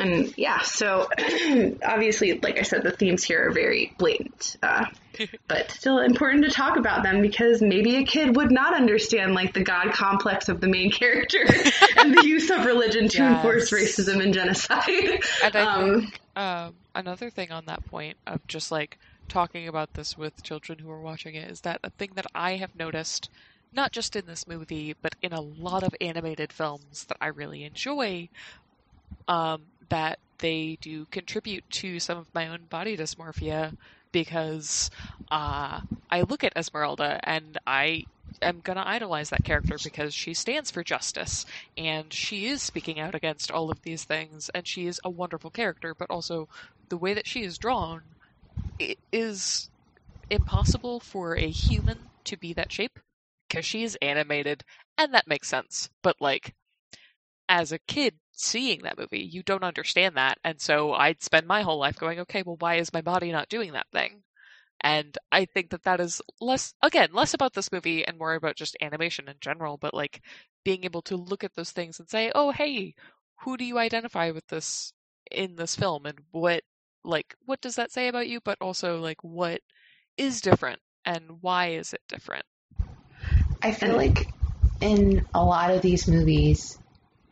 and 0.00 0.32
yeah, 0.36 0.60
so 0.62 1.08
obviously, 1.84 2.38
like 2.42 2.58
I 2.58 2.62
said, 2.62 2.82
the 2.82 2.92
themes 2.92 3.24
here 3.24 3.48
are 3.48 3.52
very 3.52 3.92
blatant, 3.98 4.56
uh, 4.62 4.86
but 5.48 5.70
still 5.70 5.98
important 5.98 6.44
to 6.44 6.50
talk 6.50 6.76
about 6.78 7.02
them 7.02 7.22
because 7.22 7.62
maybe 7.62 7.96
a 7.96 8.04
kid 8.04 8.36
would 8.36 8.50
not 8.52 8.74
understand 8.74 9.34
like 9.34 9.52
the 9.54 9.62
god 9.64 9.92
complex 9.92 10.48
of 10.48 10.60
the 10.60 10.68
main 10.68 10.90
character 10.92 11.44
and 11.96 12.14
the 12.14 12.20
use 12.20 12.50
of 12.50 12.64
religion 12.64 13.08
to 13.08 13.26
Yes. 13.26 13.26
enforce 13.26 13.70
racism 13.72 14.22
and 14.22 14.34
genocide. 14.34 15.20
And 15.40 15.54
I 15.56 15.66
Um, 15.66 15.66
think 15.66 16.20
um, 16.36 16.76
another 16.94 17.30
thing 17.30 17.50
on 17.52 17.66
that 17.66 17.84
point 17.84 18.18
of 18.26 18.46
just 18.46 18.70
like 18.72 18.98
talking 19.28 19.68
about 19.68 19.94
this 19.94 20.16
with 20.16 20.42
children 20.42 20.78
who 20.78 20.90
are 20.90 21.00
watching 21.02 21.34
it 21.34 21.50
is 21.50 21.60
that 21.62 21.80
a 21.84 21.90
thing 21.90 22.12
that 22.14 22.26
I 22.34 22.56
have 22.56 22.74
noticed, 22.74 23.28
not 23.72 23.92
just 23.92 24.16
in 24.16 24.26
this 24.26 24.46
movie, 24.46 24.94
but 25.02 25.14
in 25.22 25.32
a 25.32 25.40
lot 25.40 25.82
of 25.82 25.94
animated 26.00 26.52
films 26.52 27.04
that 27.06 27.16
I 27.20 27.28
really 27.28 27.64
enjoy, 27.64 28.28
um, 29.28 29.66
that 29.94 30.18
they 30.40 30.78
do 30.82 31.06
contribute 31.12 31.64
to 31.70 32.00
some 32.00 32.18
of 32.18 32.34
my 32.34 32.48
own 32.48 32.66
body 32.68 32.96
dysmorphia 32.96 33.74
because 34.12 34.90
uh, 35.30 35.82
I 36.10 36.22
look 36.22 36.44
at 36.44 36.56
Esmeralda 36.56 37.20
and 37.22 37.58
I 37.66 38.06
am 38.42 38.60
gonna 38.60 38.82
idolize 38.86 39.30
that 39.30 39.44
character 39.44 39.78
because 39.82 40.14
she 40.14 40.34
stands 40.34 40.70
for 40.70 40.84
justice 40.84 41.46
and 41.76 42.12
she 42.12 42.46
is 42.46 42.62
speaking 42.62 43.00
out 43.00 43.14
against 43.14 43.50
all 43.52 43.70
of 43.70 43.82
these 43.82 44.04
things 44.04 44.50
and 44.54 44.66
she 44.66 44.86
is 44.86 45.00
a 45.04 45.10
wonderful 45.10 45.50
character 45.50 45.94
but 45.98 46.10
also 46.10 46.48
the 46.90 46.98
way 46.98 47.14
that 47.14 47.26
she 47.28 47.44
is 47.44 47.58
drawn 47.58 48.02
is 49.12 49.70
impossible 50.30 51.00
for 51.00 51.36
a 51.36 51.50
human 51.50 52.10
to 52.24 52.36
be 52.36 52.52
that 52.54 52.72
shape 52.72 52.98
because 53.48 53.64
she 53.64 53.84
is 53.84 53.98
animated 54.02 54.64
and 54.98 55.14
that 55.14 55.28
makes 55.28 55.48
sense 55.48 55.90
but 56.02 56.16
like 56.20 56.54
as 57.48 57.72
a 57.72 57.78
kid 57.80 58.14
seeing 58.32 58.82
that 58.82 58.98
movie 58.98 59.20
you 59.20 59.42
don't 59.42 59.64
understand 59.64 60.16
that 60.16 60.38
and 60.44 60.60
so 60.60 60.92
i'd 60.94 61.22
spend 61.22 61.46
my 61.46 61.62
whole 61.62 61.78
life 61.78 61.98
going 61.98 62.18
okay 62.20 62.42
well 62.44 62.56
why 62.58 62.76
is 62.76 62.92
my 62.92 63.00
body 63.00 63.30
not 63.32 63.48
doing 63.48 63.72
that 63.72 63.86
thing 63.92 64.22
and 64.80 65.16
I 65.32 65.46
think 65.46 65.70
that 65.70 65.84
that 65.84 66.00
is 66.00 66.20
less, 66.40 66.74
again, 66.82 67.08
less 67.12 67.32
about 67.32 67.54
this 67.54 67.72
movie 67.72 68.04
and 68.04 68.18
more 68.18 68.34
about 68.34 68.56
just 68.56 68.76
animation 68.82 69.28
in 69.28 69.36
general, 69.40 69.78
but 69.78 69.94
like 69.94 70.20
being 70.62 70.84
able 70.84 71.00
to 71.02 71.16
look 71.16 71.42
at 71.42 71.54
those 71.54 71.70
things 71.70 71.98
and 71.98 72.08
say, 72.08 72.30
oh, 72.34 72.50
hey, 72.50 72.94
who 73.40 73.56
do 73.56 73.64
you 73.64 73.78
identify 73.78 74.30
with 74.30 74.46
this 74.48 74.92
in 75.30 75.56
this 75.56 75.74
film? 75.74 76.04
And 76.04 76.18
what, 76.32 76.62
like, 77.02 77.34
what 77.46 77.62
does 77.62 77.76
that 77.76 77.92
say 77.92 78.08
about 78.08 78.28
you? 78.28 78.40
But 78.44 78.58
also, 78.60 79.00
like, 79.00 79.22
what 79.22 79.60
is 80.18 80.42
different 80.42 80.80
and 81.06 81.40
why 81.40 81.68
is 81.68 81.94
it 81.94 82.02
different? 82.08 82.44
I 83.62 83.72
feel 83.72 83.96
like 83.96 84.28
in 84.80 85.24
a 85.34 85.42
lot 85.44 85.70
of 85.70 85.80
these 85.82 86.08
movies, 86.08 86.78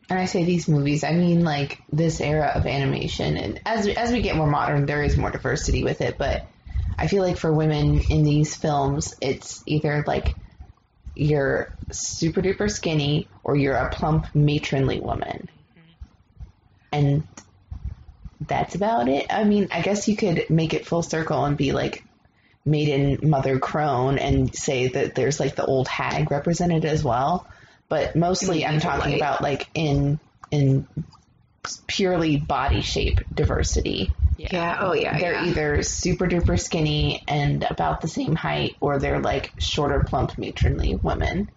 and 0.09 0.19
I 0.19 0.25
say 0.25 0.43
these 0.43 0.67
movies, 0.67 1.03
I 1.03 1.13
mean 1.13 1.43
like 1.43 1.81
this 1.91 2.19
era 2.21 2.51
of 2.55 2.65
animation, 2.65 3.37
and 3.37 3.61
as 3.65 3.87
as 3.87 4.11
we 4.11 4.21
get 4.21 4.35
more 4.35 4.47
modern, 4.47 4.85
there 4.85 5.03
is 5.03 5.17
more 5.17 5.31
diversity 5.31 5.83
with 5.83 6.01
it. 6.01 6.17
But 6.17 6.45
I 6.97 7.07
feel 7.07 7.23
like 7.23 7.37
for 7.37 7.51
women 7.51 8.01
in 8.09 8.23
these 8.23 8.55
films, 8.55 9.15
it's 9.21 9.63
either 9.65 10.03
like 10.05 10.35
you're 11.15 11.73
super 11.91 12.41
duper 12.41 12.69
skinny 12.69 13.27
or 13.43 13.55
you're 13.55 13.75
a 13.75 13.89
plump 13.89 14.33
matronly 14.35 14.99
woman, 14.99 15.49
mm-hmm. 15.77 15.89
and 16.91 17.27
that's 18.47 18.75
about 18.75 19.07
it. 19.07 19.27
I 19.29 19.43
mean, 19.43 19.69
I 19.71 19.81
guess 19.81 20.07
you 20.07 20.15
could 20.17 20.49
make 20.49 20.73
it 20.73 20.85
full 20.85 21.03
circle 21.03 21.45
and 21.45 21.57
be 21.57 21.71
like 21.71 22.03
maiden 22.65 23.19
mother 23.29 23.59
crone 23.59 24.17
and 24.17 24.53
say 24.55 24.87
that 24.87 25.15
there's 25.15 25.39
like 25.39 25.55
the 25.55 25.65
old 25.65 25.87
hag 25.87 26.31
represented 26.31 26.85
as 26.85 27.03
well. 27.03 27.47
But 27.93 28.15
mostly 28.15 28.65
I'm 28.65 28.79
talking 28.79 29.11
Light. 29.11 29.21
about 29.21 29.43
like 29.43 29.69
in 29.75 30.19
in 30.49 30.87
purely 31.85 32.37
body 32.37 32.81
shape 32.81 33.19
diversity. 33.31 34.09
Yeah. 34.35 34.79
Oh 34.79 34.93
yeah. 34.93 35.19
They're 35.19 35.33
yeah. 35.33 35.45
either 35.45 35.83
super 35.83 36.25
duper 36.25 36.59
skinny 36.59 37.21
and 37.27 37.61
about 37.61 38.01
the 38.01 38.07
same 38.07 38.33
height 38.33 38.77
or 38.81 38.97
they're 38.97 39.19
like 39.19 39.53
shorter 39.59 39.99
plump 39.99 40.39
matronly 40.39 40.95
women. 41.03 41.51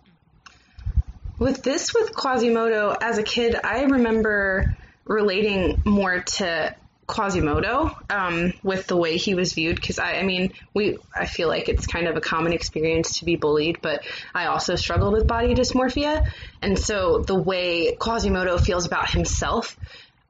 With 1.38 1.62
this, 1.62 1.94
with 1.94 2.14
Quasimodo, 2.14 2.94
as 3.00 3.16
a 3.16 3.22
kid, 3.22 3.56
I 3.64 3.84
remember 3.84 4.74
relating 5.06 5.80
more 5.86 6.20
to 6.20 6.76
Quasimodo 7.06 7.96
um, 8.10 8.52
with 8.62 8.86
the 8.86 8.96
way 8.96 9.16
he 9.16 9.34
was 9.34 9.52
viewed. 9.52 9.76
Because 9.76 9.98
I, 9.98 10.14
I 10.14 10.22
mean, 10.22 10.52
we, 10.74 10.98
I 11.14 11.26
feel 11.26 11.48
like 11.48 11.68
it's 11.68 11.86
kind 11.86 12.08
of 12.08 12.16
a 12.16 12.20
common 12.20 12.52
experience 12.52 13.18
to 13.18 13.24
be 13.24 13.36
bullied, 13.36 13.80
but 13.80 14.04
I 14.34 14.46
also 14.46 14.74
struggled 14.74 15.12
with 15.12 15.26
body 15.26 15.54
dysmorphia, 15.54 16.26
and 16.60 16.78
so 16.78 17.18
the 17.18 17.40
way 17.40 17.94
Quasimodo 17.94 18.58
feels 18.58 18.86
about 18.86 19.10
himself, 19.10 19.78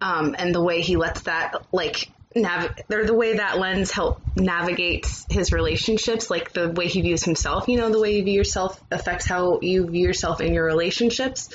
um, 0.01 0.35
and 0.39 0.55
the 0.55 0.63
way 0.63 0.81
he 0.83 0.97
lets 0.97 1.23
that 1.23 1.67
like. 1.73 2.11
Nav- 2.39 2.77
or 2.93 3.07
the 3.07 3.15
way 3.15 3.39
that 3.39 3.59
lens 3.59 3.91
help 3.91 4.21
navigates 4.37 5.25
his 5.31 5.53
relationships, 5.53 6.29
like 6.29 6.53
the 6.53 6.69
way 6.69 6.87
he 6.87 7.01
views 7.01 7.25
himself. 7.25 7.67
You 7.67 7.79
know, 7.79 7.89
the 7.89 7.99
way 7.99 8.17
you 8.17 8.25
view 8.25 8.35
yourself 8.35 8.79
affects 8.91 9.25
how 9.25 9.61
you 9.63 9.87
view 9.87 10.09
yourself 10.09 10.43
in 10.43 10.53
your 10.53 10.67
relationships. 10.67 11.49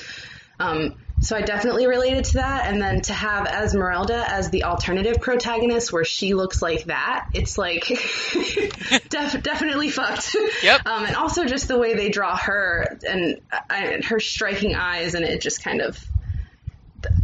Um, 0.58 0.96
so 1.22 1.36
I 1.36 1.42
definitely 1.42 1.86
related 1.86 2.24
to 2.24 2.34
that. 2.34 2.66
And 2.66 2.82
then 2.82 3.00
to 3.02 3.12
have 3.12 3.46
Esmeralda 3.46 4.24
as 4.28 4.50
the 4.50 4.64
alternative 4.64 5.20
protagonist 5.20 5.92
where 5.92 6.04
she 6.04 6.34
looks 6.34 6.60
like 6.60 6.84
that, 6.86 7.28
it's 7.32 7.56
like 7.56 7.86
def- 9.08 9.42
definitely 9.42 9.88
fucked. 9.90 10.36
Yep. 10.62 10.82
Um, 10.92 11.04
and 11.06 11.16
also 11.16 11.44
just 11.44 11.68
the 11.68 11.78
way 11.78 11.94
they 11.94 12.08
draw 12.10 12.36
her 12.36 12.98
and 13.08 13.40
I, 13.70 14.00
her 14.04 14.18
striking 14.18 14.74
eyes 14.74 15.14
and 15.14 15.24
it 15.24 15.40
just 15.40 15.62
kind 15.62 15.80
of, 15.80 16.04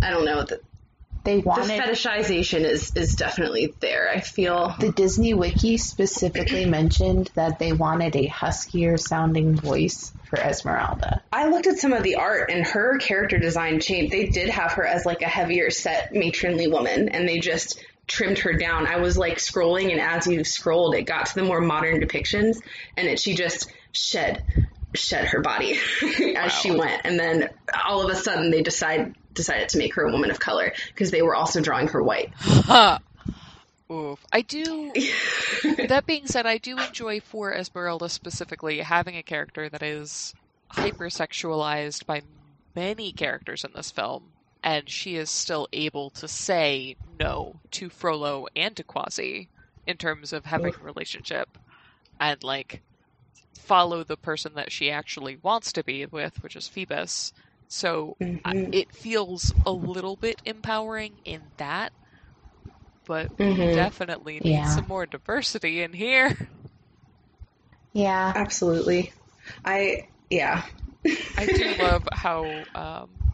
I 0.03 0.11
don't 0.11 0.25
know, 0.25 0.45
the, 0.45 0.61
They 1.25 1.39
wanted 1.39 1.69
the 1.69 1.73
fetishization 1.83 2.61
is, 2.61 2.93
is 2.95 3.17
definitely 3.17 3.75
there. 3.81 4.09
I 4.09 4.21
feel. 4.21 4.75
the 4.79 4.93
Disney 4.93 5.35
Wiki 5.35 5.77
specifically 5.77 6.67
mentioned 6.67 7.31
that 7.35 7.59
they 7.59 7.73
wanted 7.73 8.15
a 8.17 8.27
huskier 8.27 8.97
sounding 8.97 9.57
voice 9.57 10.13
for 10.29 10.39
Esmeralda. 10.39 11.23
I 11.33 11.49
looked 11.49 11.67
at 11.67 11.79
some 11.79 11.93
of 11.93 12.03
the 12.03 12.17
art 12.17 12.51
and 12.51 12.67
her 12.67 12.99
character 12.99 13.39
design 13.39 13.81
changed. 13.81 14.13
They 14.13 14.27
did 14.27 14.51
have 14.51 14.73
her 14.73 14.87
as 14.87 15.07
like 15.07 15.23
a 15.23 15.29
heavier 15.29 15.71
set 15.71 16.13
matronly 16.13 16.69
woman 16.69 17.09
and 17.09 17.29
they 17.29 17.41
just 17.41 17.83
trimmed 18.07 18.39
her 18.41 18.55
down. 18.55 18.87
I 18.87 18.99
was 18.99 19.17
like 19.17 19.39
scrolling 19.39 19.91
and 19.91 20.01
as 20.01 20.27
you 20.27 20.45
scrolled 20.45 20.95
it 20.95 21.03
got 21.03 21.27
to 21.27 21.35
the 21.35 21.43
more 21.43 21.61
modern 21.61 22.01
depictions 22.01 22.59
and 22.97 23.07
it 23.07 23.21
she 23.21 23.35
just 23.35 23.71
shed 23.93 24.43
shed 24.95 25.27
her 25.27 25.41
body 25.41 25.79
as 26.37 26.53
she 26.53 26.71
went 26.71 27.03
and 27.05 27.21
then 27.21 27.51
all 27.85 28.03
of 28.03 28.11
a 28.11 28.15
sudden 28.15 28.51
they 28.51 28.63
decide 28.63 29.15
decided 29.35 29.69
to 29.71 29.79
make 29.79 29.95
her 29.95 30.05
a 30.05 30.11
woman 30.11 30.31
of 30.31 30.41
color 30.41 30.73
because 30.89 31.11
they 31.11 31.23
were 31.23 31.35
also 31.35 31.61
drawing 31.61 31.89
her 31.89 32.03
white. 32.03 32.33
Oof. 33.91 34.25
I 34.33 34.43
do. 34.43 34.93
that 35.89 36.07
being 36.07 36.27
said, 36.27 36.47
I 36.47 36.59
do 36.59 36.79
enjoy 36.79 37.21
for 37.21 37.53
Esmeralda 37.53 38.09
specifically 38.09 38.79
having 38.81 39.17
a 39.17 39.23
character 39.23 39.69
that 39.69 39.83
is 39.83 40.35
hypersexualized 40.73 42.05
by 42.07 42.23
many 42.77 43.13
characters 43.13 43.65
in 43.65 43.73
this 43.75 43.91
film, 43.91 44.33
and 44.63 44.89
she 44.91 45.17
is 45.17 45.31
still 45.31 45.69
able 45.73 46.11
to 46.11 46.29
say 46.29 46.97
no 47.07 47.61
to 47.73 47.89
Frollo 47.89 48.47
and 48.55 48.77
to 48.77 48.85
Quasi 48.85 49.49
in 49.87 49.97
terms 49.97 50.33
of 50.33 50.45
having 50.45 50.75
a 50.79 50.85
relationship 50.85 51.49
and 52.21 52.43
like 52.45 52.83
follow 53.57 54.05
the 54.05 54.17
person 54.17 54.55
that 54.55 54.71
she 54.71 54.91
actually 54.91 55.37
wants 55.43 55.73
to 55.73 55.83
be 55.85 56.05
with, 56.07 56.43
which 56.43 56.57
is 56.57 56.69
Phoebus. 56.69 57.33
So 57.69 58.17
I- 58.45 58.53
Mhm. 58.53 58.75
it 58.75 58.93
feels 58.93 59.53
a 59.67 59.73
little 59.73 60.17
bit 60.17 60.43
empowering 60.45 61.19
in 61.25 61.53
that, 61.57 61.93
but 63.09 63.33
we 63.51 63.57
Mhm. 63.57 63.69
definitely 63.69 64.41
need 64.41 64.69
Yeah. 64.69 64.69
some 64.69 64.87
more 64.87 65.07
diversity 65.07 65.83
in 65.83 65.95
here. 65.95 66.37
Yeah. 67.93 68.33
Absolutely. 68.35 69.13
I 69.65 70.09
yeah. 70.31 70.63
I 71.39 71.47
do 71.49 71.73
love 71.75 72.07
how 72.13 72.67
um, 72.75 73.33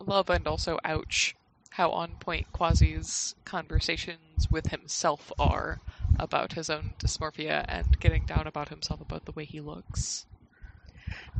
love 0.00 0.30
and 0.30 0.46
also 0.48 0.78
ouch 0.84 1.36
how 1.72 1.90
on 1.90 2.16
point 2.16 2.46
Quasi's 2.54 3.34
conversations 3.44 4.50
with 4.50 4.68
himself 4.68 5.30
are 5.38 5.82
about 6.18 6.54
his 6.54 6.70
own 6.70 6.94
dysmorphia 6.98 7.62
and 7.68 7.98
getting 7.98 8.24
down 8.24 8.46
about 8.46 8.70
himself 8.70 9.02
about 9.02 9.26
the 9.26 9.32
way 9.32 9.44
he 9.44 9.60
looks. 9.60 10.26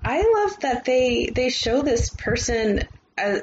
I 0.05 0.23
love 0.35 0.61
that 0.61 0.85
they 0.87 1.27
they 1.35 1.51
show 1.51 1.83
this 1.83 2.09
person 2.11 2.89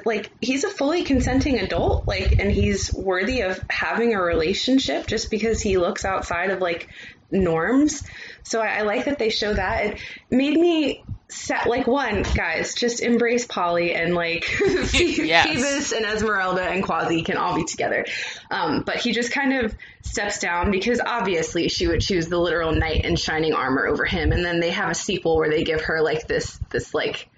like 0.04 0.30
he's 0.40 0.64
a 0.64 0.68
fully 0.68 1.04
consenting 1.04 1.58
adult, 1.58 2.06
like, 2.06 2.38
and 2.38 2.50
he's 2.50 2.92
worthy 2.94 3.40
of 3.40 3.60
having 3.68 4.14
a 4.14 4.22
relationship 4.22 5.06
just 5.06 5.30
because 5.30 5.60
he 5.60 5.78
looks 5.78 6.04
outside 6.04 6.50
of 6.50 6.60
like 6.60 6.88
norms. 7.30 8.04
So 8.44 8.60
I, 8.60 8.78
I 8.78 8.82
like 8.82 9.06
that 9.06 9.18
they 9.18 9.30
show 9.30 9.52
that. 9.52 9.84
It 9.84 10.00
made 10.30 10.54
me 10.58 11.04
set 11.28 11.66
like 11.66 11.86
one 11.86 12.22
guys 12.34 12.74
just 12.74 13.00
embrace 13.00 13.46
Polly 13.46 13.94
and 13.94 14.14
like 14.14 14.44
Yes. 14.92 15.48
Phoebus 15.48 15.92
and 15.92 16.04
Esmeralda 16.04 16.62
and 16.62 16.84
Quasi 16.84 17.22
can 17.22 17.36
all 17.36 17.56
be 17.56 17.64
together. 17.64 18.04
Um, 18.50 18.82
but 18.84 18.96
he 18.96 19.12
just 19.12 19.32
kind 19.32 19.64
of 19.64 19.74
steps 20.02 20.38
down 20.38 20.70
because 20.70 21.00
obviously 21.04 21.68
she 21.68 21.88
would 21.88 22.00
choose 22.00 22.28
the 22.28 22.38
literal 22.38 22.72
knight 22.72 23.04
in 23.04 23.16
shining 23.16 23.54
armor 23.54 23.86
over 23.86 24.04
him. 24.04 24.32
And 24.32 24.44
then 24.44 24.60
they 24.60 24.70
have 24.70 24.90
a 24.90 24.94
sequel 24.94 25.36
where 25.36 25.50
they 25.50 25.64
give 25.64 25.82
her 25.82 26.02
like 26.02 26.28
this 26.28 26.60
this 26.70 26.94
like 26.94 27.28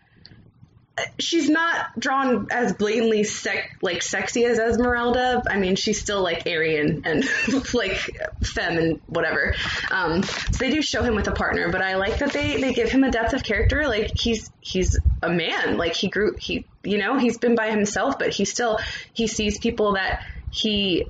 she's 1.19 1.49
not 1.51 1.99
drawn 1.99 2.49
as 2.51 2.73
blatantly 2.73 3.25
sec- 3.25 3.77
like 3.83 4.03
sexy 4.03 4.45
as 4.45 4.59
Esmeralda. 4.59 5.43
I 5.47 5.59
mean, 5.59 5.77
she's 5.77 6.01
still 6.01 6.23
like 6.23 6.47
Aryan 6.47 7.03
and 7.05 7.25
like 7.75 8.17
femme 8.43 8.79
and 8.79 9.01
whatever. 9.07 9.55
Um, 9.91 10.23
so 10.23 10.59
they 10.59 10.71
do 10.71 10.83
show 10.83 11.03
him 11.03 11.15
with 11.15 11.29
a 11.29 11.33
partner, 11.33 11.71
but 11.71 11.83
I 11.83 11.97
like 11.97 12.19
that 12.19 12.33
they 12.33 12.61
they 12.61 12.73
give 12.73 12.91
him 12.91 13.05
a 13.05 13.11
depth 13.11 13.35
of 13.35 13.43
character. 13.43 13.87
Like 13.87 14.19
he's 14.19 14.51
he's 14.61 14.99
a 15.23 15.31
man. 15.31 15.77
Like 15.77 15.95
he 15.95 16.09
grew 16.09 16.35
he 16.39 16.67
you 16.83 16.99
know 16.99 17.19
he's 17.19 17.39
been 17.39 17.55
by 17.55 17.71
himself, 17.71 18.19
but 18.19 18.31
he 18.31 18.45
still 18.45 18.79
he 19.13 19.27
sees 19.27 19.59
people 19.59 19.95
that 19.95 20.23
he 20.51 21.07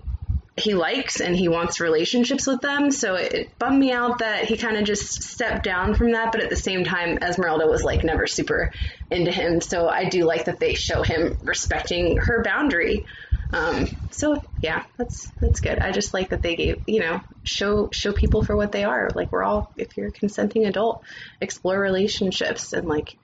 he 0.56 0.74
likes 0.74 1.20
and 1.20 1.36
he 1.36 1.48
wants 1.48 1.80
relationships 1.80 2.46
with 2.46 2.62
them. 2.62 2.90
So 2.90 3.14
it, 3.14 3.32
it 3.34 3.58
bummed 3.58 3.78
me 3.78 3.92
out 3.92 4.18
that 4.18 4.44
he 4.44 4.56
kind 4.56 4.78
of 4.78 4.84
just 4.84 5.22
stepped 5.22 5.64
down 5.64 5.94
from 5.94 6.12
that. 6.12 6.32
But 6.32 6.40
at 6.42 6.48
the 6.48 6.56
same 6.56 6.84
time, 6.84 7.18
Esmeralda 7.18 7.66
was 7.66 7.84
like 7.84 8.02
never 8.04 8.26
super 8.26 8.72
into 9.10 9.30
him. 9.30 9.60
So 9.60 9.88
I 9.88 10.08
do 10.08 10.24
like 10.24 10.46
that 10.46 10.58
they 10.60 10.74
show 10.74 11.02
him 11.02 11.36
respecting 11.42 12.18
her 12.18 12.42
boundary. 12.42 13.06
Um, 13.52 13.86
so 14.10 14.42
yeah, 14.60 14.84
that's 14.96 15.30
that's 15.40 15.60
good. 15.60 15.78
I 15.78 15.92
just 15.92 16.12
like 16.12 16.30
that 16.30 16.42
they 16.42 16.56
gave 16.56 16.82
you 16.86 17.00
know 17.00 17.20
show 17.44 17.90
show 17.92 18.12
people 18.12 18.42
for 18.42 18.56
what 18.56 18.72
they 18.72 18.84
are. 18.84 19.10
Like 19.14 19.30
we're 19.32 19.44
all 19.44 19.72
if 19.76 19.96
you're 19.96 20.08
a 20.08 20.12
consenting 20.12 20.66
adult, 20.66 21.02
explore 21.40 21.78
relationships 21.78 22.72
and 22.72 22.88
like 22.88 23.16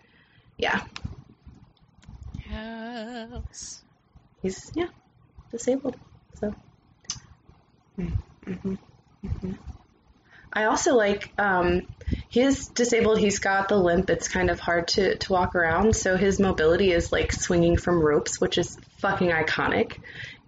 yeah, 0.56 0.80
Yes. 2.48 3.82
he's 4.42 4.70
yeah 4.74 4.88
disabled. 5.50 5.96
So. 6.34 6.54
Mm-hmm. 7.98 8.74
Mm-hmm. 9.24 9.52
I 10.52 10.64
also 10.64 10.94
like 10.96 11.32
um, 11.38 11.82
he 12.32 12.40
is 12.40 12.68
disabled. 12.68 13.18
He's 13.18 13.40
got 13.40 13.68
the 13.68 13.76
limp. 13.76 14.08
It's 14.08 14.26
kind 14.26 14.48
of 14.48 14.58
hard 14.58 14.88
to, 14.88 15.18
to 15.18 15.32
walk 15.32 15.54
around. 15.54 15.94
So 15.94 16.16
his 16.16 16.40
mobility 16.40 16.90
is 16.90 17.12
like 17.12 17.30
swinging 17.30 17.76
from 17.76 18.00
ropes, 18.00 18.40
which 18.40 18.56
is 18.56 18.78
fucking 19.00 19.28
iconic. 19.28 19.98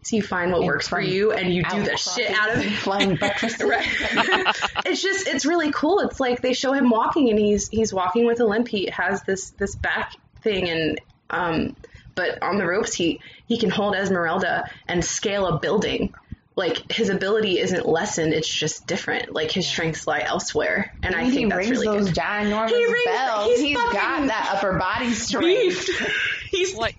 So 0.00 0.16
you 0.16 0.22
find 0.22 0.50
what 0.50 0.60
And 0.60 0.66
works 0.66 0.88
for 0.88 0.98
you 0.98 1.32
and 1.32 1.52
you 1.52 1.62
do 1.62 1.82
the 1.82 1.98
shit 1.98 2.30
out 2.30 2.54
of 2.54 2.64
it. 2.64 2.70
Flying 2.78 3.16
buttresses. 3.20 3.68
Right. 3.68 3.86
it's 4.86 5.02
just 5.02 5.28
it's 5.28 5.44
really 5.44 5.72
cool. 5.72 6.00
It's 6.00 6.18
like 6.18 6.40
they 6.40 6.54
show 6.54 6.72
him 6.72 6.88
walking 6.88 7.28
and 7.28 7.38
he's 7.38 7.68
he's 7.68 7.92
walking 7.92 8.24
with 8.24 8.40
a 8.40 8.46
limp. 8.46 8.68
He 8.68 8.88
has 8.90 9.22
this 9.24 9.50
this 9.50 9.76
back 9.76 10.14
thing 10.40 10.70
and 10.70 11.00
um 11.28 11.76
but 12.14 12.42
on 12.42 12.56
the 12.56 12.66
ropes 12.66 12.94
he 12.94 13.20
he 13.46 13.58
can 13.58 13.68
hold 13.68 13.94
Esmeralda 13.94 14.70
and 14.88 15.04
scale 15.04 15.46
a 15.48 15.58
building. 15.58 16.14
Like 16.56 16.92
his 16.92 17.08
ability 17.08 17.58
isn't 17.58 17.84
lessened, 17.86 18.32
it's 18.32 18.48
just 18.52 18.86
different. 18.86 19.32
Like 19.34 19.50
his 19.50 19.66
strengths 19.66 20.06
lie 20.06 20.20
elsewhere. 20.20 20.94
And 21.02 21.14
I 21.14 21.24
he 21.24 21.30
think 21.32 21.50
that's 21.50 21.66
rings 21.68 21.80
really 21.80 21.98
those 21.98 22.06
good. 22.10 22.14
ginormous 22.22 22.68
He 22.68 22.84
rings- 22.84 23.04
bells. 23.06 23.46
he's 23.48 23.60
he's 23.60 23.76
fucking 23.76 23.92
got 24.00 24.26
that 24.28 24.52
upper 24.54 24.78
body 24.78 25.12
strength. 25.14 25.88
He's 26.50 26.76
Like, 26.76 26.94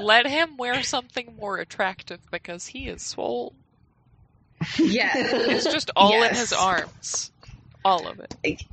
let 0.00 0.26
him 0.26 0.56
wear 0.56 0.82
something 0.82 1.36
more 1.38 1.58
attractive 1.58 2.18
because 2.32 2.66
he 2.66 2.88
is 2.88 3.00
swole. 3.00 3.52
yeah. 4.76 5.12
It's 5.14 5.66
just 5.66 5.92
all 5.94 6.20
in 6.24 6.34
his 6.34 6.52
arms. 6.52 7.30
All 7.84 8.08
of 8.08 8.18
it. 8.18 8.34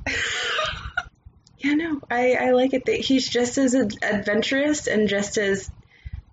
Yeah, 1.58 1.72
no, 1.74 2.00
I, 2.10 2.34
I 2.34 2.50
like 2.50 2.74
it 2.74 2.84
that 2.84 2.96
he's 3.00 3.28
just 3.28 3.56
as 3.58 3.74
ad- 3.74 3.96
adventurous 4.02 4.86
and 4.86 5.08
just 5.08 5.38
as 5.38 5.70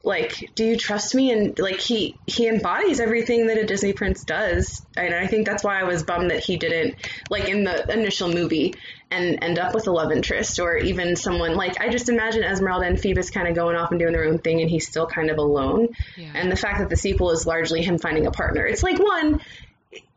like 0.03 0.51
do 0.55 0.65
you 0.65 0.77
trust 0.77 1.15
me? 1.15 1.31
And 1.31 1.57
like 1.57 1.79
he 1.79 2.17
he 2.27 2.47
embodies 2.47 2.99
everything 2.99 3.47
that 3.47 3.57
a 3.57 3.65
disney 3.65 3.93
prince 3.93 4.23
does. 4.23 4.85
And 4.97 5.13
i 5.15 5.27
think 5.27 5.45
that's 5.45 5.63
why 5.63 5.79
i 5.79 5.83
was 5.83 6.03
bummed 6.03 6.31
that 6.31 6.43
he 6.43 6.57
didn't 6.57 6.95
like 7.29 7.47
in 7.47 7.63
the 7.63 7.91
initial 7.91 8.27
movie 8.27 8.75
and 9.09 9.43
end 9.43 9.59
up 9.59 9.73
with 9.75 9.87
a 9.87 9.91
love 9.91 10.11
interest 10.11 10.59
or 10.59 10.77
even 10.77 11.15
someone 11.15 11.55
like 11.55 11.79
i 11.79 11.89
just 11.89 12.09
imagine 12.09 12.43
esmeralda 12.43 12.85
and 12.85 12.99
phoebus 12.99 13.29
kind 13.29 13.47
of 13.47 13.55
going 13.55 13.75
off 13.75 13.91
and 13.91 13.99
doing 13.99 14.11
their 14.11 14.25
own 14.25 14.39
thing 14.39 14.61
and 14.61 14.69
he's 14.69 14.87
still 14.87 15.05
kind 15.07 15.29
of 15.29 15.37
alone. 15.37 15.89
Yeah. 16.17 16.31
and 16.35 16.51
the 16.51 16.55
fact 16.55 16.79
that 16.79 16.89
the 16.89 16.97
sequel 16.97 17.31
is 17.31 17.45
largely 17.45 17.81
him 17.81 17.97
finding 17.97 18.27
a 18.27 18.31
partner. 18.31 18.65
It's 18.65 18.83
like 18.83 18.99
one 18.99 19.41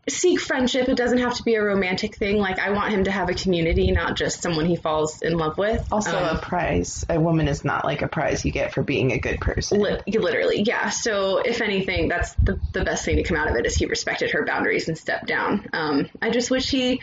seek 0.09 0.41
friendship 0.41 0.89
it 0.89 0.97
doesn't 0.97 1.19
have 1.19 1.35
to 1.35 1.43
be 1.43 1.57
a 1.57 1.63
romantic 1.63 2.15
thing 2.15 2.37
like 2.37 2.61
i 2.61 2.71
want 2.71 2.93
him 2.93 3.05
to 3.05 3.11
have 3.11 3.29
a 3.29 3.35
community 3.35 3.91
not 3.91 4.17
just 4.17 4.41
someone 4.41 4.65
he 4.65 4.77
falls 4.77 5.21
in 5.21 5.37
love 5.37 5.59
with 5.59 5.85
Also, 5.91 6.17
Um, 6.17 6.37
a 6.37 6.41
prize. 6.41 7.05
A 7.09 7.19
woman 7.19 7.49
is 7.49 7.65
not 7.65 7.85
like 7.85 8.03
a 8.03 8.09
prize 8.09 8.45
you 8.45 8.53
get 8.53 8.73
for 8.73 8.83
being 8.83 9.13
a 9.13 9.19
good 9.19 9.41
person. 9.41 9.81
Li- 9.81 9.99
literally, 10.07 10.63
yeah. 10.63 10.91
So 10.91 11.39
if 11.39 11.61
anything, 11.61 12.09
that's 12.09 12.35
the, 12.45 12.61
the 12.73 12.85
best 12.85 13.05
thing 13.05 13.17
to 13.17 13.23
come 13.23 13.37
out 13.37 13.49
of 13.49 13.57
it 13.57 13.67
is 13.67 13.77
he 13.77 13.87
respected 13.87 14.31
her 14.33 14.45
boundaries 14.45 14.89
and 14.89 14.97
stepped 14.97 15.27
down. 15.27 15.69
Um, 15.73 16.09
I 16.23 16.31
just 16.31 16.51
wish 16.51 16.71
he 16.71 17.01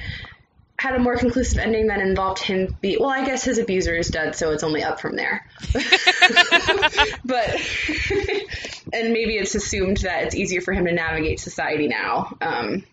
had 0.80 0.96
a 0.96 1.00
more 1.00 1.16
conclusive 1.18 1.60
ending 1.60 1.88
that 1.88 2.00
involved 2.00 2.42
him 2.44 2.76
be 2.82 2.98
well. 3.00 3.10
I 3.10 3.26
guess 3.26 3.44
his 3.44 3.58
abuser 3.58 3.96
is 3.96 4.10
dead, 4.10 4.36
so 4.36 4.52
it's 4.52 4.64
only 4.64 4.84
up 4.84 5.00
from 5.00 5.16
there. 5.16 5.46
but 5.74 7.50
and 8.94 9.14
maybe 9.14 9.38
it's 9.38 9.56
assumed 9.56 9.98
that 9.98 10.24
it's 10.24 10.36
easier 10.36 10.62
for 10.62 10.74
him 10.74 10.86
to 10.86 10.92
navigate 10.94 11.40
society 11.40 11.88
now. 11.88 12.36
Um, 12.42 12.84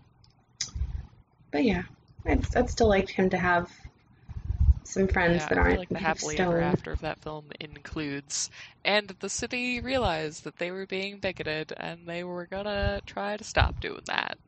but 1.53 1.65
yeah, 1.65 1.83
I'd, 2.27 2.45
I'd 2.57 2.71
still 2.71 2.89
like 2.89 3.11
him 3.11 3.31
to 3.31 3.39
have 3.39 3.71
some 4.85 5.09
friends 5.09 5.47
Yeah, 5.47 5.47
that 5.47 5.59
aren't 5.59 5.67
feel 5.71 5.79
like 5.79 5.93
the 5.93 5.99
happily 6.01 6.39
ever 6.39 6.61
after 6.61 6.93
of 6.93 7.01
that 7.01 7.21
film 7.23 7.51
includes, 7.61 8.51
and 8.85 9.09
the 9.21 9.29
city 9.31 9.81
realized 9.81 10.45
that 10.45 10.59
they 10.59 10.71
were 10.71 10.87
being 10.87 11.19
bigoted 11.21 11.73
and 11.77 12.07
they 12.07 12.25
were 12.25 12.47
gonna 12.47 13.01
try 13.07 13.37
to 13.37 13.45
stop 13.45 13.81
doing 13.81 14.03
that. 14.07 14.39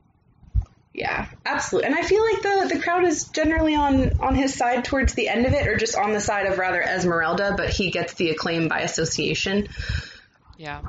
Yeah, 0.94 1.26
absolutely. 1.46 1.86
And 1.90 1.96
I 1.98 2.02
feel 2.02 2.22
like 2.22 2.42
the 2.42 2.74
the 2.74 2.82
crowd 2.82 3.04
is 3.04 3.28
generally 3.30 3.74
on 3.74 4.12
on 4.20 4.34
his 4.34 4.54
side 4.54 4.84
towards 4.84 5.14
the 5.14 5.28
end 5.28 5.46
of 5.46 5.54
it, 5.54 5.66
or 5.66 5.76
just 5.76 5.96
on 5.96 6.12
the 6.12 6.20
side 6.20 6.46
of 6.46 6.58
rather 6.58 6.82
Esmeralda, 6.82 7.54
but 7.56 7.70
he 7.70 7.90
gets 7.90 8.14
the 8.14 8.28
acclaim 8.30 8.68
by 8.68 8.80
association. 8.80 9.68
Yeah. 10.56 10.82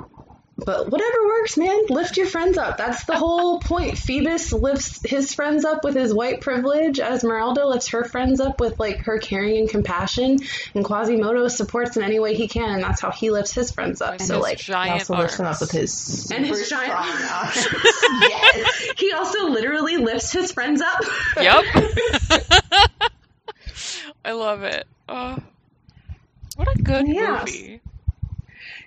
But 0.56 0.92
whatever 0.92 1.18
works, 1.26 1.58
man. 1.58 1.88
Lift 1.90 2.16
your 2.16 2.28
friends 2.28 2.60
up. 2.60 2.78
That's 2.78 3.06
the 3.06 3.18
whole 3.18 3.60
point. 3.60 3.98
Phoebus 3.98 4.54
lifts 4.54 5.02
his 5.04 5.34
friends 5.34 5.66
up 5.66 5.84
with 5.84 5.96
his 5.96 6.14
white 6.14 6.42
privilege. 6.42 7.00
Esmeralda 7.00 7.66
lifts 7.68 7.88
her 7.88 8.04
friends 8.04 8.40
up 8.40 8.60
with 8.60 8.80
like 8.80 9.00
her 9.00 9.18
caring 9.18 9.58
and 9.58 9.68
compassion. 9.70 10.38
And 10.76 10.86
Quasimodo 10.86 11.48
supports 11.48 11.98
in 11.98 12.04
any 12.04 12.20
way 12.20 12.36
he 12.36 12.48
can, 12.48 12.70
and 12.70 12.84
that's 12.84 13.02
how 13.02 13.10
he 13.10 13.32
lifts 13.32 13.52
his 13.54 13.72
friends 13.72 14.00
up. 14.00 14.12
And 14.12 14.22
so 14.22 14.36
his 14.36 14.44
like, 14.44 14.58
He 14.60 14.64
giant 14.72 14.94
also 15.02 15.18
lifts 15.18 15.38
them 15.38 15.48
up 15.48 15.60
with 15.60 15.72
his 15.72 16.30
and 16.32 16.46
his 16.46 16.70
super 16.70 16.82
giant. 16.82 16.94
arms. 17.34 17.68
yes, 18.22 18.92
he 18.98 19.12
also 19.12 19.50
literally 19.50 19.98
lifts 19.98 20.32
his 20.32 20.52
friends 20.52 20.82
up. 20.84 21.02
Yep. 21.42 21.64
I 24.24 24.32
love 24.34 24.62
it. 24.64 24.86
Oh, 25.10 25.38
what 26.56 26.68
a 26.78 26.82
good 26.82 27.08
Yes. 27.08 27.48
movie. 27.48 27.82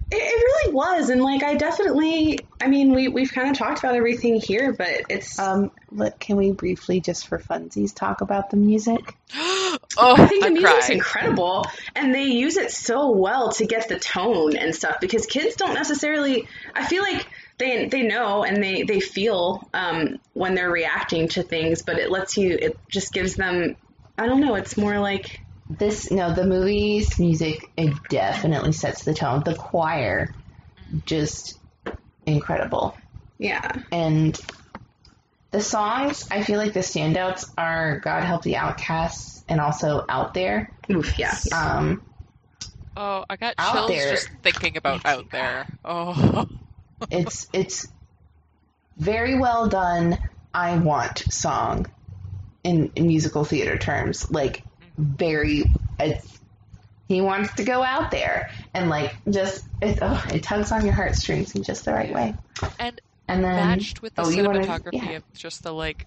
It, 0.08 0.16
it 0.16 0.18
really 0.18 0.74
was, 0.74 1.10
and 1.10 1.20
like 1.20 1.42
I 1.42 1.56
definitely, 1.56 2.38
I 2.60 2.68
mean, 2.68 2.94
we 2.94 3.08
we've 3.08 3.32
kind 3.32 3.50
of 3.50 3.58
talked 3.58 3.80
about 3.80 3.96
everything 3.96 4.40
here, 4.40 4.72
but 4.72 5.02
it's. 5.08 5.38
Um, 5.38 5.72
let, 5.90 6.20
can 6.20 6.36
we 6.36 6.52
briefly, 6.52 7.00
just 7.00 7.26
for 7.26 7.38
funsies, 7.38 7.92
talk 7.92 8.20
about 8.20 8.50
the 8.50 8.56
music? 8.56 9.16
oh, 9.34 9.78
I 9.98 10.26
think 10.26 10.42
the 10.42 10.50
I 10.50 10.52
music's 10.52 10.90
incredible, 10.90 11.66
and 11.96 12.14
they 12.14 12.24
use 12.24 12.56
it 12.56 12.70
so 12.70 13.10
well 13.10 13.50
to 13.52 13.66
get 13.66 13.88
the 13.88 13.98
tone 13.98 14.56
and 14.56 14.74
stuff 14.74 14.98
because 15.00 15.26
kids 15.26 15.56
don't 15.56 15.74
necessarily. 15.74 16.46
I 16.72 16.86
feel 16.86 17.02
like 17.02 17.26
they 17.58 17.86
they 17.88 18.02
know 18.02 18.44
and 18.44 18.62
they 18.62 18.84
they 18.84 19.00
feel 19.00 19.68
um, 19.74 20.20
when 20.34 20.54
they're 20.54 20.70
reacting 20.70 21.28
to 21.30 21.42
things, 21.42 21.82
but 21.82 21.98
it 21.98 22.12
lets 22.12 22.36
you. 22.36 22.56
It 22.60 22.78
just 22.88 23.12
gives 23.12 23.34
them. 23.34 23.76
I 24.16 24.26
don't 24.26 24.40
know. 24.40 24.54
It's 24.54 24.76
more 24.76 25.00
like 25.00 25.40
This 25.68 26.10
no, 26.10 26.32
the 26.32 26.46
movie's 26.46 27.18
music 27.18 27.70
it 27.76 27.92
definitely 28.08 28.72
sets 28.72 29.04
the 29.04 29.14
tone. 29.14 29.42
The 29.44 29.54
choir, 29.54 30.32
just 31.06 31.58
incredible, 32.24 32.96
yeah, 33.38 33.72
and 33.90 34.38
the 35.50 35.60
songs. 35.60 36.28
I 36.30 36.42
feel 36.44 36.58
like 36.58 36.72
the 36.72 36.80
standouts 36.80 37.50
are 37.58 37.98
"God 38.00 38.22
Help 38.22 38.42
the 38.42 38.56
Outcasts" 38.56 39.44
and 39.48 39.60
also 39.60 40.04
"Out 40.08 40.34
There." 40.34 40.72
oof, 40.90 41.18
yeah. 41.18 41.36
Um, 41.52 42.02
Oh, 42.96 43.24
I 43.28 43.36
got 43.36 43.54
Out 43.58 43.72
chills 43.74 43.88
there. 43.90 44.10
just 44.12 44.30
thinking 44.42 44.76
about 44.76 45.04
out 45.04 45.30
there. 45.30 45.66
Oh, 45.84 46.46
it's 47.10 47.48
it's 47.52 47.86
very 48.96 49.38
well 49.38 49.68
done. 49.68 50.18
I 50.54 50.78
want 50.78 51.18
song 51.30 51.86
in, 52.64 52.90
in 52.96 53.06
musical 53.06 53.44
theater 53.44 53.76
terms, 53.76 54.30
like 54.30 54.62
very. 54.98 55.64
It's, 55.98 56.38
he 57.08 57.20
wants 57.20 57.54
to 57.54 57.64
go 57.64 57.82
out 57.84 58.10
there 58.10 58.50
and 58.74 58.90
like 58.90 59.16
just 59.30 59.64
it, 59.80 59.98
oh, 60.02 60.22
it 60.32 60.42
tugs 60.42 60.72
on 60.72 60.84
your 60.84 60.94
heartstrings 60.94 61.54
in 61.54 61.62
just 61.62 61.84
the 61.84 61.92
right 61.92 62.12
way. 62.12 62.34
and 62.80 63.00
And 63.28 63.44
then 63.44 63.54
matched 63.78 64.02
with 64.02 64.14
the 64.14 64.22
oh, 64.22 64.28
you 64.28 64.44
wanna- 64.44 64.60
cinematography 64.60 64.92
yeah. 65.10 65.16
of 65.16 65.24
just 65.34 65.62
the 65.62 65.72
like, 65.72 66.06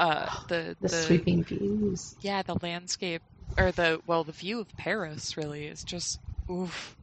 uh, 0.00 0.28
the 0.48 0.76
the, 0.80 0.88
sweeping 0.88 1.44
views. 1.44 2.14
yeah, 2.20 2.42
the 2.42 2.56
landscape 2.60 3.22
or 3.56 3.70
the 3.72 4.00
well, 4.06 4.24
the 4.24 4.32
view 4.32 4.60
of 4.60 4.76
Paris 4.76 5.36
really 5.36 5.66
is 5.66 5.84
just 5.84 6.18
oof. 6.50 6.96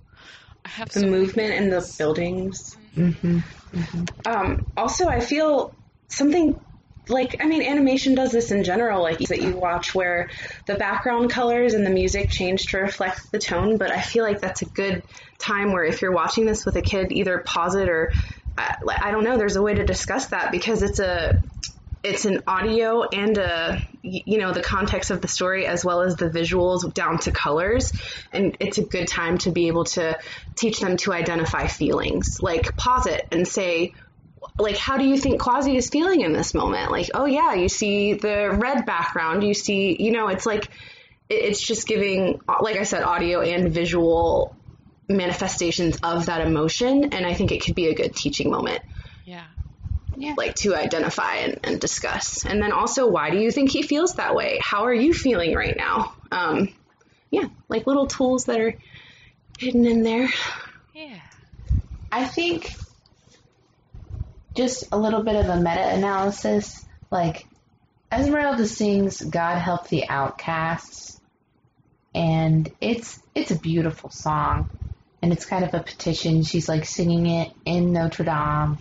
I 0.66 0.70
have 0.70 0.90
The 0.90 1.02
so 1.02 1.08
movement 1.08 1.54
in 1.56 1.70
the 1.70 1.82
feelings. 1.82 2.76
buildings. 2.96 3.14
hmm 3.16 3.40
Um, 4.26 4.66
also, 4.78 5.08
I 5.08 5.20
feel 5.20 5.74
something 6.08 6.60
like 7.10 7.38
I 7.42 7.46
mean, 7.46 7.62
animation 7.62 8.16
does 8.16 8.32
this 8.32 8.52
in 8.52 8.64
general, 8.64 9.02
like 9.02 9.20
that 9.20 9.42
you 9.42 9.58
watch 9.58 9.94
where 9.94 10.30
the 10.66 10.76
background 10.76 11.30
colors 11.30 11.74
and 11.74 11.86
the 11.86 11.90
music 11.90 12.30
change 12.30 12.68
to 12.68 12.78
reflect 12.78 13.32
the 13.32 13.40
tone. 13.40 13.78
But 13.78 13.92
I 13.92 14.02
feel 14.02 14.24
like 14.24 14.40
that's 14.40 14.62
a 14.62 14.66
good 14.66 15.04
time 15.38 15.74
where 15.74 15.84
if 15.84 16.02
you're 16.02 16.14
watching 16.14 16.46
this 16.46 16.66
with 16.66 16.76
a 16.76 16.82
kid, 16.82 17.12
either 17.12 17.40
pause 17.40 17.76
it 17.76 17.90
or 17.90 18.12
uh, 18.58 18.74
like, 18.84 19.02
I 19.02 19.12
don't 19.12 19.24
know. 19.24 19.38
There's 19.38 19.56
a 19.56 19.62
way 19.62 19.74
to 19.74 19.84
discuss 19.84 20.28
that 20.28 20.52
because 20.52 20.82
it's 20.84 21.00
a 21.00 21.34
it's 22.04 22.26
an 22.26 22.42
audio 22.48 23.04
and 23.04 23.38
a 23.38 23.82
you 24.02 24.38
know 24.38 24.52
the 24.52 24.62
context 24.62 25.10
of 25.10 25.22
the 25.22 25.28
story 25.28 25.66
as 25.66 25.86
well 25.86 26.02
as 26.02 26.18
the 26.18 26.30
visuals 26.30 26.94
down 26.94 27.18
to 27.18 27.32
colors 27.32 27.94
and 28.34 28.58
it's 28.60 28.78
a 28.78 28.84
good 28.84 29.08
time 29.08 29.38
to 29.38 29.52
be 29.52 29.68
able 29.68 29.86
to 29.86 30.18
teach 30.56 30.82
them 30.82 30.98
to 30.98 31.14
identify 31.14 31.66
feelings 31.66 32.38
like 32.42 32.76
pause 32.76 33.08
it 33.08 33.26
and 33.32 33.48
say 33.48 33.94
like 34.60 34.78
how 34.78 34.98
do 34.98 35.06
you 35.06 35.18
think 35.18 35.42
Quasi 35.42 35.76
is 35.78 35.90
feeling 35.90 36.22
in 36.22 36.34
this 36.34 36.54
moment 36.54 36.92
like 36.92 37.10
oh 37.14 37.26
yeah 37.26 37.54
you 37.54 37.70
see 37.70 38.14
the 38.14 38.52
red 38.52 38.86
background 38.86 39.44
you 39.44 39.54
see 39.54 39.96
you 40.00 40.12
know 40.12 40.28
it's 40.28 40.46
like 40.46 40.70
it's 41.30 41.62
just 41.62 41.88
giving 41.88 42.42
like 42.62 42.76
I 42.78 42.84
said 42.84 43.04
audio 43.04 43.42
and 43.42 43.72
visual 43.74 44.56
manifestations 45.10 45.98
of 46.04 46.28
that 46.28 46.42
emotion 46.42 47.14
and 47.14 47.26
I 47.26 47.34
think 47.34 47.52
it 47.52 47.64
could 47.64 47.76
be 47.76 47.88
a 47.88 47.96
good 47.96 48.16
teaching 48.16 48.52
moment 48.52 48.82
Yeah. 49.26 49.44
Yeah. 50.16 50.36
like 50.38 50.56
to 50.58 50.76
identify 50.76 51.38
and, 51.38 51.60
and 51.64 51.82
discuss. 51.82 52.46
And 52.46 52.62
then 52.62 52.72
also, 52.72 53.10
why 53.10 53.32
do 53.32 53.38
you 53.38 53.52
think 53.52 53.72
he 53.72 53.82
feels 53.82 54.16
that 54.16 54.36
way? 54.36 54.60
How 54.62 54.84
are 54.86 54.94
you 54.94 55.12
feeling 55.14 55.56
right 55.56 55.76
now? 55.76 56.14
Um, 56.32 56.70
yeah, 57.32 57.48
like 57.68 57.88
little 57.88 58.06
tools 58.06 58.46
that 58.46 58.60
are 58.60 58.76
hidden 59.58 59.86
in 59.86 60.04
there. 60.04 60.30
Yeah. 60.94 61.20
I 62.12 62.26
think 62.26 62.72
just 64.56 64.86
a 64.92 64.98
little 64.98 65.24
bit 65.24 65.36
of 65.36 65.48
a 65.48 65.58
meta 65.58 65.90
analysis. 65.90 66.86
Like 67.12 67.48
Esmeralda 68.12 68.68
sings 68.68 69.22
"God 69.22 69.58
Help 69.58 69.88
the 69.88 70.08
Outcasts," 70.10 71.20
and 72.14 72.72
it's 72.82 73.20
it's 73.36 73.52
a 73.52 73.60
beautiful 73.60 74.10
song, 74.10 74.68
and 75.22 75.32
it's 75.34 75.46
kind 75.46 75.64
of 75.64 75.74
a 75.74 75.82
petition. 75.82 76.44
She's 76.44 76.70
like 76.70 76.86
singing 76.86 77.26
it 77.28 77.52
in 77.66 77.94
Notre 77.94 78.24
Dame. 78.26 78.78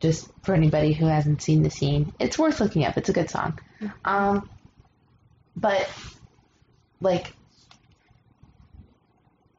Just 0.00 0.28
for 0.42 0.54
anybody 0.54 0.92
who 0.92 1.06
hasn't 1.06 1.40
seen 1.40 1.62
the 1.62 1.70
scene, 1.70 2.12
it's 2.18 2.38
worth 2.38 2.60
looking 2.60 2.84
up. 2.84 2.98
It's 2.98 3.08
a 3.08 3.12
good 3.12 3.30
song. 3.30 3.58
Um, 4.04 4.50
but 5.56 5.88
like 7.00 7.32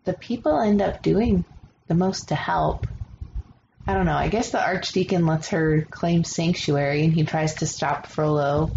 the 0.04 0.14
people 0.14 0.60
end 0.60 0.82
up 0.82 1.02
doing 1.02 1.46
the 1.88 1.96
most 1.96 2.30
to 2.30 2.36
help. 2.36 2.86
I 3.88 3.94
don't 3.94 4.06
know. 4.06 4.16
I 4.16 4.30
guess 4.30 4.50
the 4.50 4.64
archdeacon 4.64 5.26
lets 5.26 5.50
her 5.50 5.82
claim 5.90 6.24
sanctuary, 6.24 7.04
and 7.04 7.14
he 7.14 7.24
tries 7.24 7.56
to 7.56 7.68
stop 7.68 8.08
Frollo 8.08 8.72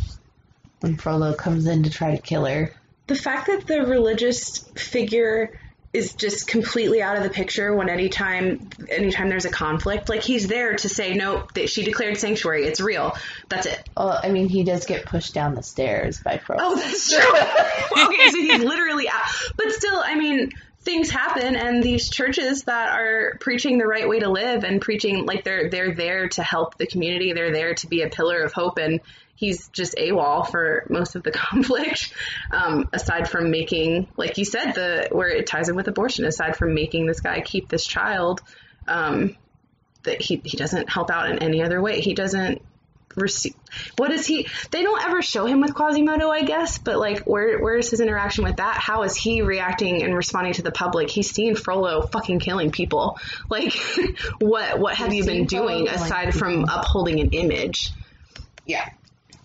when 0.81 0.97
Frollo 0.97 1.35
comes 1.35 1.67
in 1.67 1.85
to 1.85 1.91
try 1.91 2.15
to 2.15 2.23
kill 2.23 2.45
her. 2.45 2.73
The 3.07 3.15
fact 3.15 3.47
that 3.47 3.67
the 3.67 3.87
religious 3.87 4.59
figure 4.77 5.59
is 5.95 6.13
just 6.13 6.47
completely 6.47 7.01
out 7.01 7.17
of 7.17 7.23
the 7.23 7.31
picture 7.31 7.75
when 7.75 7.89
anytime 7.89 8.69
anytime 8.91 9.31
there's 9.31 9.47
a 9.47 9.51
conflict, 9.51 10.11
like 10.11 10.23
he's 10.23 10.47
there 10.47 10.75
to 10.75 10.89
say 10.89 11.15
no, 11.15 11.47
that 11.55 11.71
she 11.71 11.83
declared 11.83 12.19
sanctuary, 12.19 12.67
it's 12.67 12.81
real. 12.81 13.17
That's 13.49 13.67
it. 13.67 13.89
Well, 13.97 14.21
I 14.23 14.29
mean, 14.29 14.51
he 14.51 14.65
does 14.65 14.85
get 14.85 15.07
pushed 15.07 15.33
down 15.33 15.55
the 15.55 15.63
stairs 15.63 16.21
by 16.21 16.37
Frollo. 16.37 16.63
Oh, 16.63 16.77
that's 16.77 17.11
true. 17.11 17.19
okay, 18.05 18.29
so 18.29 18.37
he's 18.37 18.63
literally 18.63 19.09
out. 19.09 19.25
But 19.57 19.73
still, 19.73 19.99
I 20.05 20.15
mean, 20.17 20.53
things 20.81 21.11
happen 21.11 21.57
and 21.57 21.83
these 21.83 22.09
churches 22.09 22.63
that 22.65 22.99
are 22.99 23.37
preaching 23.41 23.79
the 23.79 23.87
right 23.87 24.09
way 24.09 24.21
to 24.21 24.31
live 24.31 24.65
and 24.65 24.81
preaching 24.81 25.27
like 25.27 25.45
they're 25.45 25.69
they're 25.71 25.95
there 25.95 26.29
to 26.29 26.43
help 26.43 26.79
the 26.79 26.87
community. 26.87 27.33
They're 27.33 27.53
there 27.53 27.75
to 27.75 27.87
be 27.89 28.03
a 28.03 28.09
pillar 28.09 28.43
of 28.43 28.53
hope 28.53 28.79
and 28.79 29.01
he's 29.35 29.69
just 29.69 29.97
AWOL 29.97 30.51
for 30.51 30.85
most 30.89 31.15
of 31.15 31.23
the 31.23 31.31
conflict 31.33 32.13
um, 32.51 32.89
aside 32.93 33.29
from 33.29 33.51
making 33.51 34.09
like 34.17 34.39
you 34.39 34.45
said 34.45 34.73
the 34.73 35.09
where 35.13 35.29
it 35.29 35.47
ties 35.47 35.69
in 35.69 35.77
with 35.77 35.89
abortion 35.89 36.25
aside 36.25 36.57
from 36.57 36.75
making 36.75 37.07
this 37.07 37.21
guy 37.21 37.41
keep 37.41 37.69
this 37.69 37.87
child 37.87 38.41
um, 38.87 39.37
that 40.05 40.21
he, 40.21 40.41
he 40.45 40.57
doesn't 40.57 40.91
help 40.91 41.11
out 41.11 41.31
in 41.31 41.39
any 41.39 41.63
other 41.63 41.81
way. 41.81 42.01
He 42.01 42.15
doesn't 42.15 42.63
receive 43.19 43.55
what 43.97 44.11
is 44.11 44.27
he 44.27 44.47
they 44.71 44.83
don't 44.83 45.03
ever 45.05 45.23
show 45.23 45.47
him 45.47 45.61
with 45.61 45.75
quasimodo 45.75 46.31
i 46.31 46.43
guess 46.43 46.79
but 46.79 46.99
like 46.99 47.21
where 47.21 47.59
where 47.59 47.77
is 47.77 47.91
his 47.91 48.01
interaction 48.01 48.45
with 48.45 48.57
that? 48.57 48.77
How 48.77 49.03
is 49.03 49.17
he 49.17 49.43
reacting 49.43 50.03
and 50.03 50.15
responding 50.15 50.55
to 50.55 50.63
the 50.63 50.73
public? 50.73 51.11
He's 51.11 51.31
seen 51.31 51.55
frollo 51.55 52.03
fucking 52.03 52.41
killing 52.41 52.71
people. 52.71 53.19
Like 53.51 53.75
what 54.39 54.79
what 54.79 54.95
have 54.95 55.13
He's 55.13 55.27
you 55.27 55.33
been 55.33 55.49
seen 55.49 55.59
Frollo 55.59 55.69
doing 55.69 55.87
killing 55.87 56.03
aside 56.03 56.35
from 56.35 56.65
upholding 56.65 57.21
an 57.21 57.31
image? 57.31 57.91
Yeah. 58.67 58.89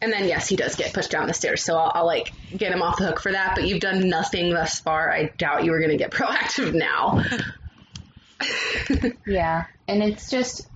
And 0.02 0.12
then 0.12 0.28
yes 0.28 0.48
he 0.48 0.56
does 0.56 0.76
get 0.76 0.94
pushed 0.94 1.12
down 1.12 1.28
the 1.28 1.34
stairs 1.34 1.64
so 1.64 1.76
I'll, 1.76 1.92
I'll 1.96 2.06
like 2.06 2.34
get 2.56 2.72
him 2.72 2.82
off 2.82 2.98
the 2.98 3.06
hook 3.06 3.22
for 3.22 3.32
that 3.32 3.56
but 3.56 3.66
you've 3.68 3.80
done 3.80 4.10
nothing 4.10 4.54
thus 4.54 4.80
far. 4.80 5.12
I 5.12 5.26
doubt 5.38 5.64
you 5.64 5.72
were 5.72 5.80
going 5.80 5.92
to 5.92 5.98
get 5.98 6.12
proactive 6.20 6.74
now. 6.74 7.24
Yeah, 9.26 9.66
and 9.88 10.04
it's 10.04 10.30
just 10.30 10.68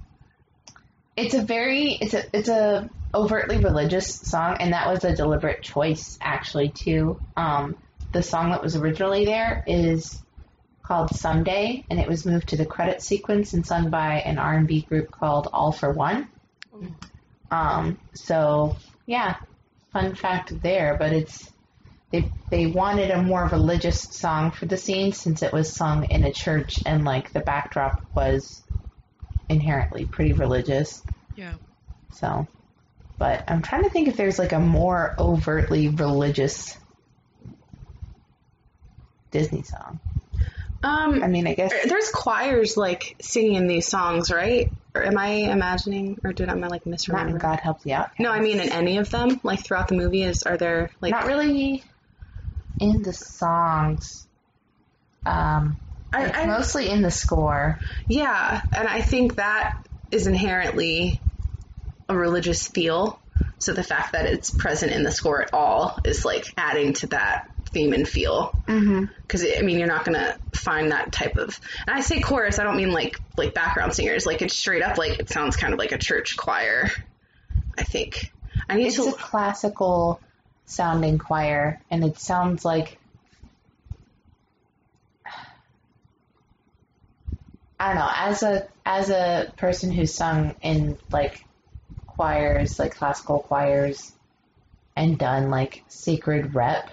it's 1.18 1.34
a 1.34 1.41
very 1.41 1.93
it's 1.93 2.13
a 2.13 2.24
it's 2.32 2.47
a 2.47 2.89
overtly 3.13 3.57
religious 3.57 4.13
song, 4.13 4.57
and 4.59 4.74
that 4.74 4.88
was 4.88 5.03
a 5.03 5.15
deliberate 5.15 5.63
choice 5.63 6.18
actually 6.22 6.70
too. 6.70 7.20
Um, 7.36 7.76
the 8.13 8.22
song 8.22 8.51
that 8.51 8.61
was 8.61 8.76
originally 8.76 9.26
there 9.26 9.63
is 9.68 10.22
called 10.84 11.13
Someday, 11.13 11.84
and 11.89 11.99
it 11.99 12.07
was 12.07 12.26
moved 12.26 12.49
to 12.49 12.57
the 12.57 12.65
credit 12.65 13.01
sequence 13.01 13.53
and 13.53 13.65
sung 13.65 13.89
by 13.89 14.20
an 14.20 14.38
R 14.38 14.53
and 14.53 14.68
B 14.68 14.84
group 14.84 15.11
called 15.11 15.49
All-4-One. 15.51 16.30
Um, 17.51 17.99
so 18.13 18.78
yeah, 19.07 19.38
fun 19.91 20.15
fact 20.15 20.61
there, 20.61 20.95
but 20.99 21.13
it's 21.13 21.51
they 22.11 22.32
they 22.51 22.68
wanted 22.68 23.09
a 23.09 23.22
more 23.22 23.49
religious 23.51 24.01
song 24.01 24.51
for 24.51 24.68
the 24.68 24.78
scene 24.78 25.13
since 25.13 25.41
it 25.41 25.51
was 25.51 25.74
sung 25.74 26.05
in 26.05 26.24
a 26.24 26.32
church 26.32 26.80
and 26.86 27.03
like 27.03 27.34
the 27.34 27.39
backdrop 27.39 28.01
was 28.15 28.63
inherently 29.49 30.05
pretty 30.05 30.33
religious. 30.33 31.01
Yeah. 31.35 31.53
So, 32.11 32.47
but 33.17 33.43
I'm 33.47 33.61
trying 33.61 33.83
to 33.83 33.89
think 33.89 34.07
if 34.07 34.17
there's 34.17 34.39
like 34.39 34.51
a 34.51 34.59
more 34.59 35.15
overtly 35.17 35.87
religious 35.89 36.77
Disney 39.31 39.63
song. 39.63 39.99
um 40.83 41.23
I 41.23 41.27
mean, 41.27 41.47
I 41.47 41.53
guess 41.53 41.73
There's 41.87 42.09
choirs 42.09 42.77
like 42.77 43.15
singing 43.21 43.67
these 43.67 43.87
songs, 43.87 44.31
right? 44.31 44.71
Or 44.95 45.03
am 45.03 45.17
I 45.17 45.27
imagining, 45.27 46.17
or 46.23 46.33
did 46.33 46.49
I 46.49 46.53
like 46.53 46.71
not 46.71 46.85
in 46.85 46.91
misremember? 46.91 47.37
God 47.37 47.59
Help 47.59 47.83
the 47.83 47.93
Out. 47.93 48.09
No, 48.17 48.31
I 48.31 48.39
mean 48.39 48.59
in 48.59 48.71
any 48.71 48.97
of 48.97 49.11
them. 49.11 49.39
Like 49.43 49.63
throughout 49.63 49.89
the 49.89 49.95
movie, 49.95 50.23
is 50.23 50.43
are 50.43 50.57
there 50.57 50.89
like? 51.01 51.11
not 51.11 51.27
really 51.27 51.83
in 52.79 53.03
the 53.03 53.13
songs. 53.13 54.27
Um, 55.25 55.77
I, 56.18 56.26
it's 56.28 56.38
I, 56.38 56.45
mostly 56.45 56.89
in 56.89 57.01
the 57.01 57.11
score. 57.11 57.80
yeah, 58.07 58.61
and 58.76 58.88
I 58.88 59.01
think 59.01 59.36
that 59.36 59.86
is 60.11 60.28
inherently 60.28 61.20
a 62.09 62.15
religious 62.15 62.68
feel. 62.68 63.20
So 63.59 63.74
the 63.74 63.84
fact 63.84 64.13
that 64.13 64.26
it's 64.26 64.49
present 64.51 64.91
in 64.91 65.03
the 65.03 65.11
score 65.11 65.41
at 65.41 65.53
all 65.53 65.99
is 66.03 66.24
like 66.26 66.45
adding 66.57 66.93
to 66.93 67.07
that 67.07 67.49
theme 67.72 67.93
and 67.93 68.07
feel. 68.07 68.51
Mm-hmm. 68.68 69.05
Because 69.22 69.43
I 69.43 69.61
mean, 69.61 69.78
you're 69.78 69.88
not 69.88 70.05
gonna 70.05 70.38
find 70.53 70.91
that 70.91 71.11
type 71.11 71.38
of. 71.38 71.59
And 71.88 71.95
I 71.97 72.01
say 72.01 72.20
chorus, 72.22 72.59
I 72.59 72.63
don't 72.63 72.78
mean 72.78 72.91
like 72.91 73.20
like 73.36 73.53
background 73.53 73.93
singers. 73.93 74.26
Like 74.26 74.41
it's 74.41 74.55
straight 74.55 74.82
up 74.84 74.97
like 74.97 75.20
it 75.20 75.30
sounds 75.30 75.55
kind 75.55 75.74
of 75.74 75.80
like 75.80 75.91
a 75.91 75.97
church 75.97 76.38
choir. 76.38 76.89
I 77.78 77.84
think. 77.84 78.32
I 78.70 78.76
need 78.76 78.88
It's 78.88 78.95
to. 78.95 79.09
a 79.09 79.13
classical 79.13 80.20
sounding 80.65 81.18
choir, 81.18 81.80
and 81.91 82.03
it 82.03 82.18
sounds 82.20 82.65
like 82.65 82.97
I 87.80 87.88
don't 87.89 87.97
know. 87.97 88.09
As 88.13 88.43
a 88.43 88.67
as 88.86 89.09
a 89.09 89.51
person 89.57 89.91
who's 89.91 90.13
sung 90.13 90.55
in 90.61 90.97
like 91.11 91.43
choirs, 92.07 92.80
like 92.80 92.95
classical 92.95 93.39
choirs, 93.39 94.11
and 94.95 95.17
done 95.19 95.49
like 95.51 95.84
sacred 95.88 96.55
rep, 96.55 96.89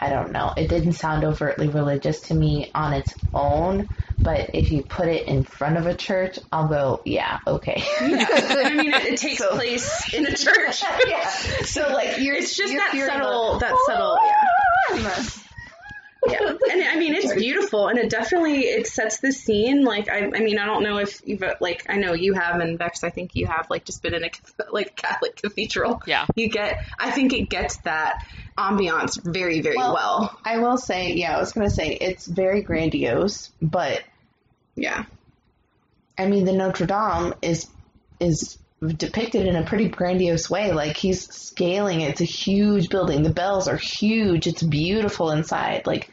I 0.00 0.10
don't 0.10 0.32
know. 0.32 0.52
It 0.56 0.68
didn't 0.68 0.94
sound 0.94 1.24
overtly 1.24 1.68
religious 1.68 2.20
to 2.22 2.34
me 2.34 2.70
on 2.74 2.92
its 2.94 3.14
own, 3.32 3.88
but 4.18 4.50
if 4.54 4.72
you 4.72 4.82
put 4.82 5.06
it 5.08 5.28
in 5.28 5.44
front 5.44 5.76
of 5.76 5.86
a 5.86 5.94
church, 5.94 6.38
I'll 6.52 6.66
go, 6.68 7.00
yeah, 7.04 7.38
okay. 7.46 7.82
I 8.00 8.74
mean, 8.74 8.92
it, 8.92 9.04
it 9.04 9.18
takes 9.20 9.38
So- 9.38 9.50
place 9.54 10.12
in 10.14 10.26
a 10.26 10.36
church. 10.36 10.82
yeah. 11.06 11.28
So 11.64 11.92
like 11.92 12.18
you're 12.18 12.34
It's 12.36 12.56
just 12.56 12.72
you're 12.72 12.80
that 13.06 13.12
subtle, 13.12 13.58
that 13.60 13.76
subtle, 13.86 14.18
yeah. 14.96 15.20
Yeah. 16.30 16.52
And 16.70 16.82
I 16.82 16.96
mean, 16.96 17.14
it's 17.14 17.32
beautiful, 17.34 17.88
and 17.88 17.98
it 17.98 18.10
definitely 18.10 18.60
it 18.60 18.86
sets 18.86 19.20
the 19.20 19.32
scene. 19.32 19.84
Like, 19.84 20.08
I, 20.08 20.18
I 20.26 20.40
mean, 20.40 20.58
I 20.58 20.66
don't 20.66 20.82
know 20.82 20.98
if 20.98 21.20
you've 21.24 21.42
like, 21.60 21.86
I 21.88 21.96
know 21.96 22.12
you 22.12 22.34
have, 22.34 22.60
and 22.60 22.78
Vex, 22.78 23.02
I 23.04 23.10
think 23.10 23.34
you 23.34 23.46
have, 23.46 23.68
like, 23.70 23.84
just 23.84 24.02
been 24.02 24.14
in 24.14 24.24
a 24.24 24.30
like 24.72 24.96
Catholic 24.96 25.36
cathedral. 25.36 26.02
Yeah. 26.06 26.26
You 26.34 26.48
get, 26.48 26.84
I 26.98 27.10
think 27.10 27.32
it 27.32 27.48
gets 27.48 27.78
that 27.78 28.26
ambiance 28.58 29.18
very, 29.24 29.60
very 29.62 29.76
Well- 29.76 29.94
well. 29.94 30.38
I 30.44 30.58
will 30.58 30.76
say, 30.78 31.12
yeah, 31.14 31.36
I 31.36 31.40
was 31.40 31.52
gonna 31.52 31.70
say 31.70 31.88
it's 31.92 32.26
very 32.26 32.62
grandiose, 32.62 33.50
but 33.62 34.02
Yeah. 34.76 35.04
I 36.18 36.26
mean 36.26 36.44
the 36.44 36.52
Notre 36.52 36.86
Dame 36.86 37.34
is 37.42 37.68
is 38.20 38.58
depicted 38.84 39.46
in 39.46 39.56
a 39.56 39.64
pretty 39.64 39.88
grandiose 39.88 40.48
way. 40.50 40.72
Like 40.72 40.96
he's 40.96 41.32
scaling 41.32 42.00
it. 42.00 42.10
It's 42.10 42.20
a 42.20 42.24
huge 42.24 42.88
building. 42.88 43.22
The 43.22 43.30
bells 43.30 43.68
are 43.68 43.76
huge. 43.76 44.46
It's 44.46 44.62
beautiful 44.62 45.30
inside. 45.30 45.86
Like 45.86 46.10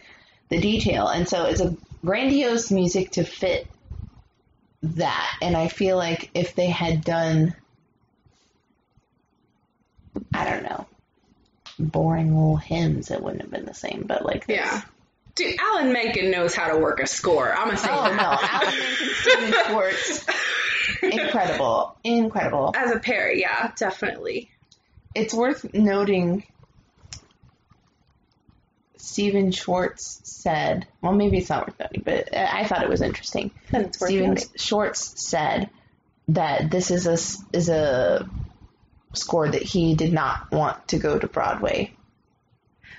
the 0.50 0.60
detail. 0.60 1.08
And 1.08 1.28
so 1.28 1.46
it's 1.46 1.62
a 1.62 1.76
grandiose 2.04 2.72
music 2.72 3.12
to 3.12 3.24
fit 3.24 3.68
that. 4.84 5.38
And 5.42 5.56
I 5.58 5.68
feel 5.68 5.98
like 5.98 6.30
if 6.34 6.56
they 6.56 6.68
had 6.70 7.04
done 7.04 7.56
I 10.34 10.50
don't 10.50 10.64
know, 10.64 10.86
boring 11.78 12.34
little 12.34 12.56
hymns, 12.58 13.12
it 13.12 13.22
wouldn't 13.22 13.42
have 13.42 13.52
been 13.52 13.66
the 13.66 13.74
same. 13.74 14.04
But 14.08 14.26
like 14.26 14.48
this. 14.48 14.58
Yeah. 14.58 14.82
Dude, 15.36 15.58
Alan 15.60 15.92
Menken 15.92 16.32
knows 16.32 16.56
how 16.56 16.72
to 16.72 16.80
work 16.80 17.02
a 17.02 17.08
score. 17.08 17.54
I'm 17.54 17.66
gonna 17.68 17.78
say 17.78 17.90
Oh 17.92 18.04
that. 18.04 18.16
no, 18.16 18.24
Alan 18.48 18.80
Menken, 18.80 19.08
Stephen 19.16 19.54
Schwartz, 19.68 20.26
incredible, 21.04 21.98
incredible. 22.06 22.72
As 22.74 22.92
a 22.92 23.00
pair, 23.00 23.34
yeah, 23.34 23.72
definitely. 23.78 24.50
It's 25.14 25.34
worth 25.34 25.74
noting. 25.74 26.46
Stephen 29.06 29.52
Schwartz 29.52 30.20
said, 30.24 30.88
well, 31.00 31.14
maybe 31.14 31.38
it's 31.38 31.50
not 31.50 31.68
worth 31.68 31.80
noting, 31.80 32.02
but 32.04 32.36
I 32.36 32.66
thought 32.66 32.82
it 32.82 32.90
was 32.90 33.04
interesting. 33.04 33.52
Then 33.70 33.86
it's 33.86 34.02
worth 34.02 34.10
Stephen. 34.10 34.38
Schwartz 34.56 35.22
said 35.22 35.70
that 36.30 36.72
this 36.72 36.90
is 36.90 37.06
a 37.06 37.14
is 37.56 37.70
a 37.70 38.28
score 39.14 39.48
that 39.48 39.62
he 39.62 39.94
did 39.94 40.12
not 40.12 40.52
want 40.52 40.88
to 40.88 40.98
go 40.98 41.20
to 41.20 41.28
Broadway. 41.28 41.94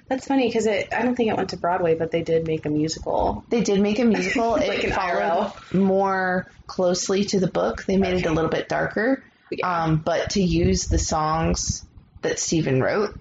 That's 0.06 0.28
funny 0.28 0.46
because. 0.46 0.68
I 0.68 0.86
don't 1.02 1.16
think 1.16 1.30
it 1.30 1.36
went 1.36 1.50
to 1.50 1.56
Broadway, 1.56 1.96
but 1.96 2.12
they 2.12 2.22
did 2.22 2.46
make 2.46 2.66
a 2.66 2.70
musical. 2.70 3.44
They 3.48 3.62
did 3.62 3.80
make 3.80 3.98
a 3.98 4.04
musical. 4.14 4.52
Like 4.52 4.84
it 4.84 4.94
followed 4.94 5.50
IRL. 5.50 5.74
more 5.74 6.46
closely 6.68 7.24
to 7.24 7.40
the 7.40 7.48
book. 7.48 7.84
They 7.84 7.96
made 7.96 8.14
it 8.14 8.26
a 8.26 8.32
little 8.32 8.50
bit 8.50 8.68
darker. 8.68 9.24
Yeah. 9.50 9.84
Um, 9.84 9.96
but 9.96 10.30
to 10.30 10.40
use 10.42 10.86
the 10.86 10.98
songs 10.98 11.84
that 12.22 12.38
Stephen 12.38 12.80
wrote, 12.80 13.18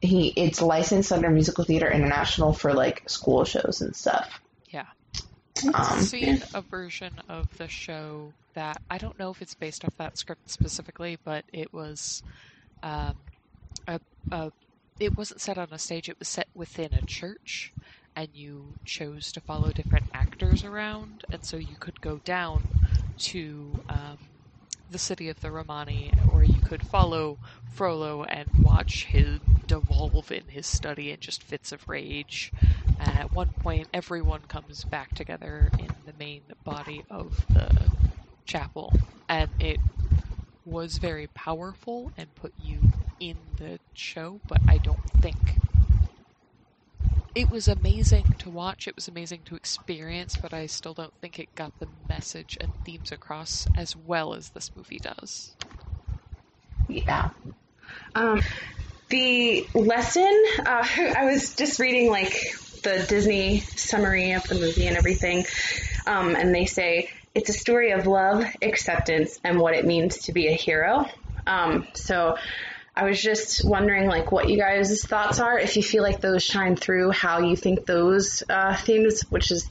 he 0.00 0.28
it's 0.36 0.62
licensed 0.62 1.12
under 1.12 1.30
Musical 1.30 1.64
Theater 1.64 1.90
International 1.90 2.52
for 2.52 2.72
like 2.72 3.08
school 3.08 3.44
shows 3.44 3.80
and 3.80 3.94
stuff. 3.94 4.40
Yeah. 4.70 4.86
Um, 5.64 5.72
I've 5.74 6.02
seen 6.02 6.42
a 6.54 6.62
version 6.62 7.12
of 7.28 7.48
the 7.58 7.68
show 7.68 8.34
that 8.54 8.80
I 8.90 8.98
don't 8.98 9.18
know 9.18 9.30
if 9.30 9.42
it's 9.42 9.54
based 9.54 9.84
off 9.84 9.96
that 9.98 10.16
script 10.16 10.50
specifically, 10.50 11.18
but 11.24 11.44
it 11.52 11.72
was 11.72 12.22
um, 12.82 13.16
a, 13.86 14.00
a 14.30 14.52
it 15.00 15.16
wasn't 15.16 15.40
set 15.40 15.58
on 15.58 15.68
a 15.72 15.78
stage; 15.78 16.08
it 16.08 16.18
was 16.18 16.28
set 16.28 16.48
within 16.54 16.92
a 16.92 17.02
church, 17.06 17.72
and 18.14 18.28
you 18.32 18.76
chose 18.84 19.32
to 19.32 19.40
follow 19.40 19.72
different 19.72 20.06
actors 20.14 20.64
around, 20.64 21.24
and 21.32 21.44
so 21.44 21.56
you 21.56 21.76
could 21.80 22.00
go 22.00 22.20
down 22.24 22.60
to 23.18 23.80
um, 23.88 24.18
the 24.88 24.98
city 24.98 25.28
of 25.28 25.40
the 25.40 25.50
Romani, 25.52 26.14
or 26.24 26.42
you 26.42 26.60
could 26.60 26.82
follow 26.82 27.38
Frollo 27.64 28.24
and 28.24 28.50
watch 28.60 29.06
him 29.06 29.56
devolve 29.66 30.30
in 30.32 30.48
his 30.48 30.66
study 30.66 31.10
in 31.10 31.20
just 31.20 31.42
fits 31.42 31.72
of 31.72 31.88
rage. 31.88 32.52
And 32.98 33.16
at 33.18 33.32
one 33.32 33.54
point, 33.60 33.88
everyone 33.92 34.44
comes 34.46 34.84
back 34.84 35.14
together 35.14 35.72
in 35.78 36.04
the 36.04 36.12
main 36.12 36.50
body 36.64 37.04
of 37.10 37.46
the 37.52 37.92
chapel, 38.46 39.00
and 39.28 39.54
it 39.58 39.80
was 40.64 40.98
very 40.98 41.26
powerful 41.28 42.12
and 42.16 42.34
put 42.34 42.52
you 42.56 42.92
in 43.18 43.54
the 43.56 43.80
show, 43.92 44.42
but 44.46 44.60
I 44.68 44.78
don't 44.78 45.02
think 45.20 45.60
it 47.38 47.48
was 47.48 47.68
amazing 47.68 48.24
to 48.38 48.50
watch. 48.50 48.88
It 48.88 48.96
was 48.96 49.06
amazing 49.06 49.42
to 49.44 49.54
experience, 49.54 50.36
but 50.36 50.52
I 50.52 50.66
still 50.66 50.92
don't 50.92 51.14
think 51.20 51.38
it 51.38 51.54
got 51.54 51.72
the 51.78 51.88
message 52.08 52.58
and 52.60 52.74
themes 52.84 53.12
across 53.12 53.64
as 53.76 53.94
well 53.94 54.34
as 54.34 54.50
this 54.50 54.72
movie 54.74 54.98
does. 54.98 55.54
Yeah. 56.88 57.30
Um, 58.16 58.42
the 59.08 59.64
lesson, 59.72 60.44
uh, 60.66 60.84
I 61.16 61.26
was 61.26 61.54
just 61.54 61.78
reading 61.78 62.10
like 62.10 62.34
the 62.82 63.06
Disney 63.08 63.60
summary 63.60 64.32
of 64.32 64.42
the 64.42 64.56
movie 64.56 64.88
and 64.88 64.96
everything, 64.96 65.44
um, 66.08 66.34
and 66.34 66.52
they 66.52 66.66
say 66.66 67.08
it's 67.36 67.50
a 67.50 67.52
story 67.52 67.92
of 67.92 68.08
love, 68.08 68.44
acceptance, 68.62 69.38
and 69.44 69.60
what 69.60 69.74
it 69.74 69.86
means 69.86 70.24
to 70.24 70.32
be 70.32 70.48
a 70.48 70.54
hero. 70.54 71.06
Um, 71.46 71.86
so 71.94 72.36
I 72.98 73.04
was 73.04 73.22
just 73.22 73.64
wondering, 73.64 74.08
like, 74.08 74.32
what 74.32 74.48
you 74.48 74.58
guys' 74.58 75.04
thoughts 75.04 75.38
are. 75.38 75.56
If 75.56 75.76
you 75.76 75.84
feel 75.84 76.02
like 76.02 76.20
those 76.20 76.42
shine 76.42 76.74
through, 76.74 77.12
how 77.12 77.38
you 77.38 77.54
think 77.54 77.86
those 77.86 78.42
uh, 78.48 78.74
themes, 78.74 79.22
which 79.30 79.52
is 79.52 79.70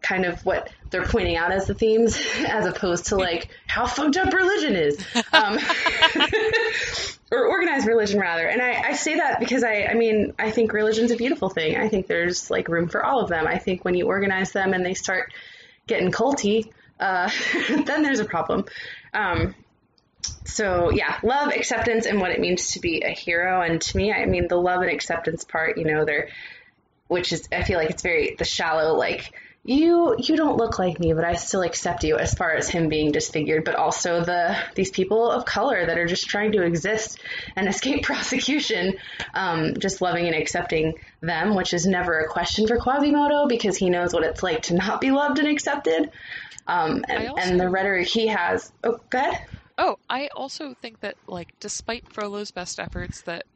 kind 0.00 0.24
of 0.24 0.46
what 0.46 0.70
they're 0.90 1.04
pointing 1.04 1.36
out 1.36 1.50
as 1.50 1.66
the 1.66 1.74
themes, 1.74 2.16
as 2.46 2.64
opposed 2.66 3.06
to 3.06 3.16
like 3.16 3.48
how 3.66 3.84
fucked 3.86 4.16
up 4.16 4.32
religion 4.32 4.76
is, 4.76 5.04
um, 5.32 5.58
or 7.32 7.46
organized 7.48 7.88
religion 7.88 8.20
rather. 8.20 8.46
And 8.46 8.62
I, 8.62 8.90
I 8.90 8.92
say 8.94 9.16
that 9.16 9.40
because 9.40 9.64
I, 9.64 9.86
I 9.90 9.94
mean, 9.94 10.32
I 10.38 10.52
think 10.52 10.72
religion's 10.72 11.10
a 11.10 11.16
beautiful 11.16 11.48
thing. 11.48 11.76
I 11.76 11.88
think 11.88 12.06
there's 12.06 12.48
like 12.48 12.68
room 12.68 12.88
for 12.88 13.04
all 13.04 13.18
of 13.18 13.28
them. 13.28 13.48
I 13.48 13.58
think 13.58 13.84
when 13.84 13.94
you 13.94 14.06
organize 14.06 14.52
them 14.52 14.72
and 14.72 14.86
they 14.86 14.94
start 14.94 15.32
getting 15.88 16.12
culty, 16.12 16.70
uh, 17.00 17.28
then 17.86 18.04
there's 18.04 18.20
a 18.20 18.24
problem. 18.24 18.66
Um, 19.12 19.56
so 20.44 20.90
yeah, 20.90 21.18
love, 21.22 21.52
acceptance, 21.52 22.06
and 22.06 22.20
what 22.20 22.30
it 22.30 22.40
means 22.40 22.72
to 22.72 22.80
be 22.80 23.02
a 23.04 23.10
hero. 23.10 23.62
And 23.62 23.80
to 23.80 23.96
me, 23.96 24.12
I 24.12 24.26
mean, 24.26 24.48
the 24.48 24.56
love 24.56 24.82
and 24.82 24.90
acceptance 24.90 25.44
part, 25.44 25.78
you 25.78 25.84
know, 25.84 26.04
they're, 26.04 26.28
which 27.08 27.32
is, 27.32 27.48
I 27.52 27.62
feel 27.62 27.78
like 27.78 27.90
it's 27.90 28.02
very 28.02 28.34
the 28.38 28.44
shallow, 28.44 28.94
like 28.94 29.32
you, 29.64 30.16
you 30.18 30.36
don't 30.36 30.56
look 30.56 30.78
like 30.78 30.98
me, 30.98 31.12
but 31.12 31.24
I 31.24 31.34
still 31.34 31.62
accept 31.62 32.02
you 32.02 32.16
as 32.16 32.34
far 32.34 32.52
as 32.52 32.68
him 32.68 32.88
being 32.88 33.12
disfigured, 33.12 33.64
but 33.64 33.76
also 33.76 34.24
the, 34.24 34.56
these 34.74 34.90
people 34.90 35.30
of 35.30 35.44
color 35.44 35.86
that 35.86 35.98
are 35.98 36.06
just 36.06 36.26
trying 36.28 36.52
to 36.52 36.64
exist 36.64 37.20
and 37.54 37.68
escape 37.74 38.02
prosecution, 38.02 38.94
um, 39.34 39.74
just 39.78 40.02
loving 40.02 40.26
and 40.26 40.34
accepting 40.34 40.94
them, 41.20 41.54
which 41.54 41.74
is 41.74 41.86
never 41.86 42.20
a 42.20 42.28
question 42.28 42.66
for 42.66 42.76
Quasimodo 42.76 43.46
because 43.46 43.76
he 43.76 43.88
knows 43.88 44.12
what 44.12 44.24
it's 44.24 44.42
like 44.42 44.62
to 44.62 44.74
not 44.74 45.00
be 45.00 45.12
loved 45.12 45.38
and 45.38 45.48
accepted. 45.48 46.10
Um, 46.66 47.04
and, 47.08 47.28
also- 47.28 47.42
and 47.42 47.60
the 47.60 47.68
rhetoric 47.68 48.08
he 48.08 48.26
has, 48.28 48.72
oh, 48.82 48.98
good. 49.10 49.32
Oh, 49.78 49.96
I 50.08 50.28
also 50.28 50.74
think 50.74 51.00
that, 51.00 51.16
like, 51.26 51.54
despite 51.60 52.04
Frollo's 52.12 52.50
best 52.50 52.78
efforts, 52.78 53.22
that 53.22 53.46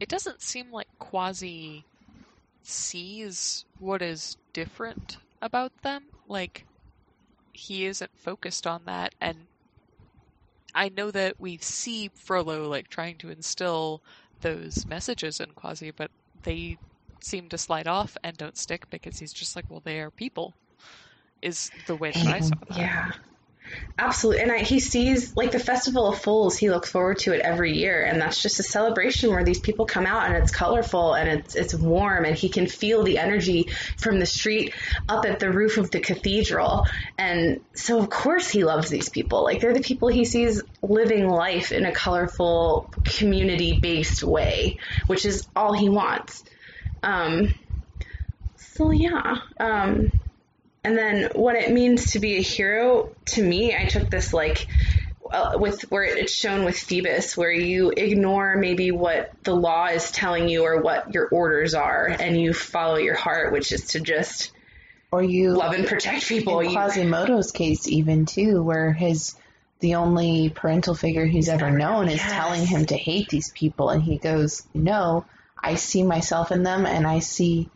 it 0.00 0.08
doesn't 0.08 0.42
seem 0.42 0.70
like 0.72 0.88
Quasi 1.00 1.86
sees 2.62 3.66
what 3.78 4.02
is 4.02 4.36
different 4.54 5.18
about 5.42 5.72
them. 5.82 6.10
Like, 6.26 6.66
he 7.52 7.86
isn't 7.86 8.12
focused 8.16 8.66
on 8.66 8.86
that, 8.86 9.14
and 9.20 9.48
I 10.74 10.88
know 10.88 11.10
that 11.10 11.36
we 11.38 11.58
see 11.58 12.08
Frollo, 12.14 12.68
like, 12.68 12.88
trying 12.88 13.18
to 13.18 13.30
instill 13.30 14.02
those 14.40 14.86
messages 14.86 15.40
in 15.40 15.52
Quasi, 15.54 15.90
but 15.90 16.10
they 16.42 16.78
seem 17.22 17.48
to 17.50 17.58
slide 17.58 17.86
off 17.86 18.16
and 18.24 18.36
don't 18.36 18.56
stick 18.56 18.88
because 18.90 19.18
he's 19.18 19.32
just 19.32 19.54
like, 19.54 19.66
well, 19.68 19.80
they 19.80 20.00
are 20.00 20.10
people, 20.10 20.56
is 21.42 21.70
the 21.86 21.96
way 21.96 22.12
that 22.12 22.28
I 22.28 22.40
saw 22.40 22.56
that. 22.68 22.78
Yeah. 22.78 23.12
Absolutely. 23.98 24.42
And 24.42 24.50
I, 24.50 24.58
he 24.58 24.80
sees, 24.80 25.36
like, 25.36 25.52
the 25.52 25.58
Festival 25.58 26.08
of 26.08 26.18
Fools, 26.18 26.56
he 26.56 26.70
looks 26.70 26.90
forward 26.90 27.18
to 27.20 27.32
it 27.34 27.40
every 27.40 27.76
year. 27.76 28.02
And 28.02 28.20
that's 28.20 28.40
just 28.42 28.58
a 28.58 28.62
celebration 28.62 29.30
where 29.30 29.44
these 29.44 29.60
people 29.60 29.84
come 29.86 30.06
out 30.06 30.26
and 30.26 30.36
it's 30.36 30.50
colorful 30.50 31.14
and 31.14 31.28
it's, 31.28 31.54
it's 31.54 31.74
warm 31.74 32.24
and 32.24 32.34
he 32.34 32.48
can 32.48 32.66
feel 32.66 33.04
the 33.04 33.18
energy 33.18 33.68
from 33.98 34.18
the 34.18 34.26
street 34.26 34.74
up 35.08 35.24
at 35.26 35.38
the 35.38 35.50
roof 35.50 35.76
of 35.76 35.90
the 35.90 36.00
cathedral. 36.00 36.86
And 37.18 37.60
so, 37.74 37.98
of 37.98 38.08
course, 38.08 38.48
he 38.48 38.64
loves 38.64 38.88
these 38.88 39.08
people. 39.08 39.44
Like, 39.44 39.60
they're 39.60 39.74
the 39.74 39.80
people 39.80 40.08
he 40.08 40.24
sees 40.24 40.62
living 40.82 41.28
life 41.28 41.70
in 41.70 41.84
a 41.84 41.92
colorful, 41.92 42.90
community 43.04 43.78
based 43.80 44.24
way, 44.24 44.78
which 45.06 45.26
is 45.26 45.46
all 45.54 45.74
he 45.74 45.88
wants. 45.88 46.42
Um, 47.02 47.54
so, 48.56 48.90
yeah. 48.90 49.36
Um, 49.60 50.10
and 50.84 50.96
then 50.96 51.30
what 51.34 51.54
it 51.56 51.70
means 51.70 52.12
to 52.12 52.18
be 52.18 52.36
a 52.36 52.42
hero 52.42 53.08
to 53.26 53.42
me, 53.42 53.74
I 53.76 53.86
took 53.86 54.10
this 54.10 54.32
like 54.32 54.66
uh, 55.30 55.52
with 55.56 55.82
where 55.90 56.04
it's 56.04 56.34
shown 56.34 56.64
with 56.64 56.76
Phoebus, 56.76 57.36
where 57.36 57.52
you 57.52 57.90
ignore 57.96 58.56
maybe 58.56 58.90
what 58.90 59.32
the 59.44 59.54
law 59.54 59.86
is 59.86 60.10
telling 60.10 60.48
you 60.48 60.64
or 60.64 60.82
what 60.82 61.14
your 61.14 61.28
orders 61.28 61.74
are, 61.74 62.06
and 62.06 62.38
you 62.38 62.52
follow 62.52 62.96
your 62.96 63.14
heart, 63.14 63.52
which 63.52 63.72
is 63.72 63.88
to 63.88 64.00
just 64.00 64.52
Or 65.10 65.22
you 65.22 65.52
love 65.54 65.72
and 65.74 65.86
protect 65.86 66.26
people. 66.26 66.60
in 66.60 66.72
Quasimodo's 66.72 67.52
case 67.52 67.86
even 67.88 68.26
too, 68.26 68.62
where 68.62 68.92
his 68.92 69.36
the 69.80 69.94
only 69.96 70.48
parental 70.48 70.94
figure 70.94 71.26
he's 71.26 71.48
ever 71.48 71.70
known 71.70 72.08
is 72.08 72.16
Yes. 72.16 72.32
telling 72.32 72.64
him 72.66 72.86
to 72.86 72.96
hate 72.96 73.28
these 73.28 73.50
people 73.50 73.88
and 73.90 74.02
he 74.02 74.18
goes, 74.18 74.62
No, 74.74 75.24
I 75.58 75.76
see 75.76 76.02
myself 76.02 76.52
in 76.52 76.62
them 76.62 76.86
and 76.86 77.06
I 77.06 77.20
see 77.20 77.68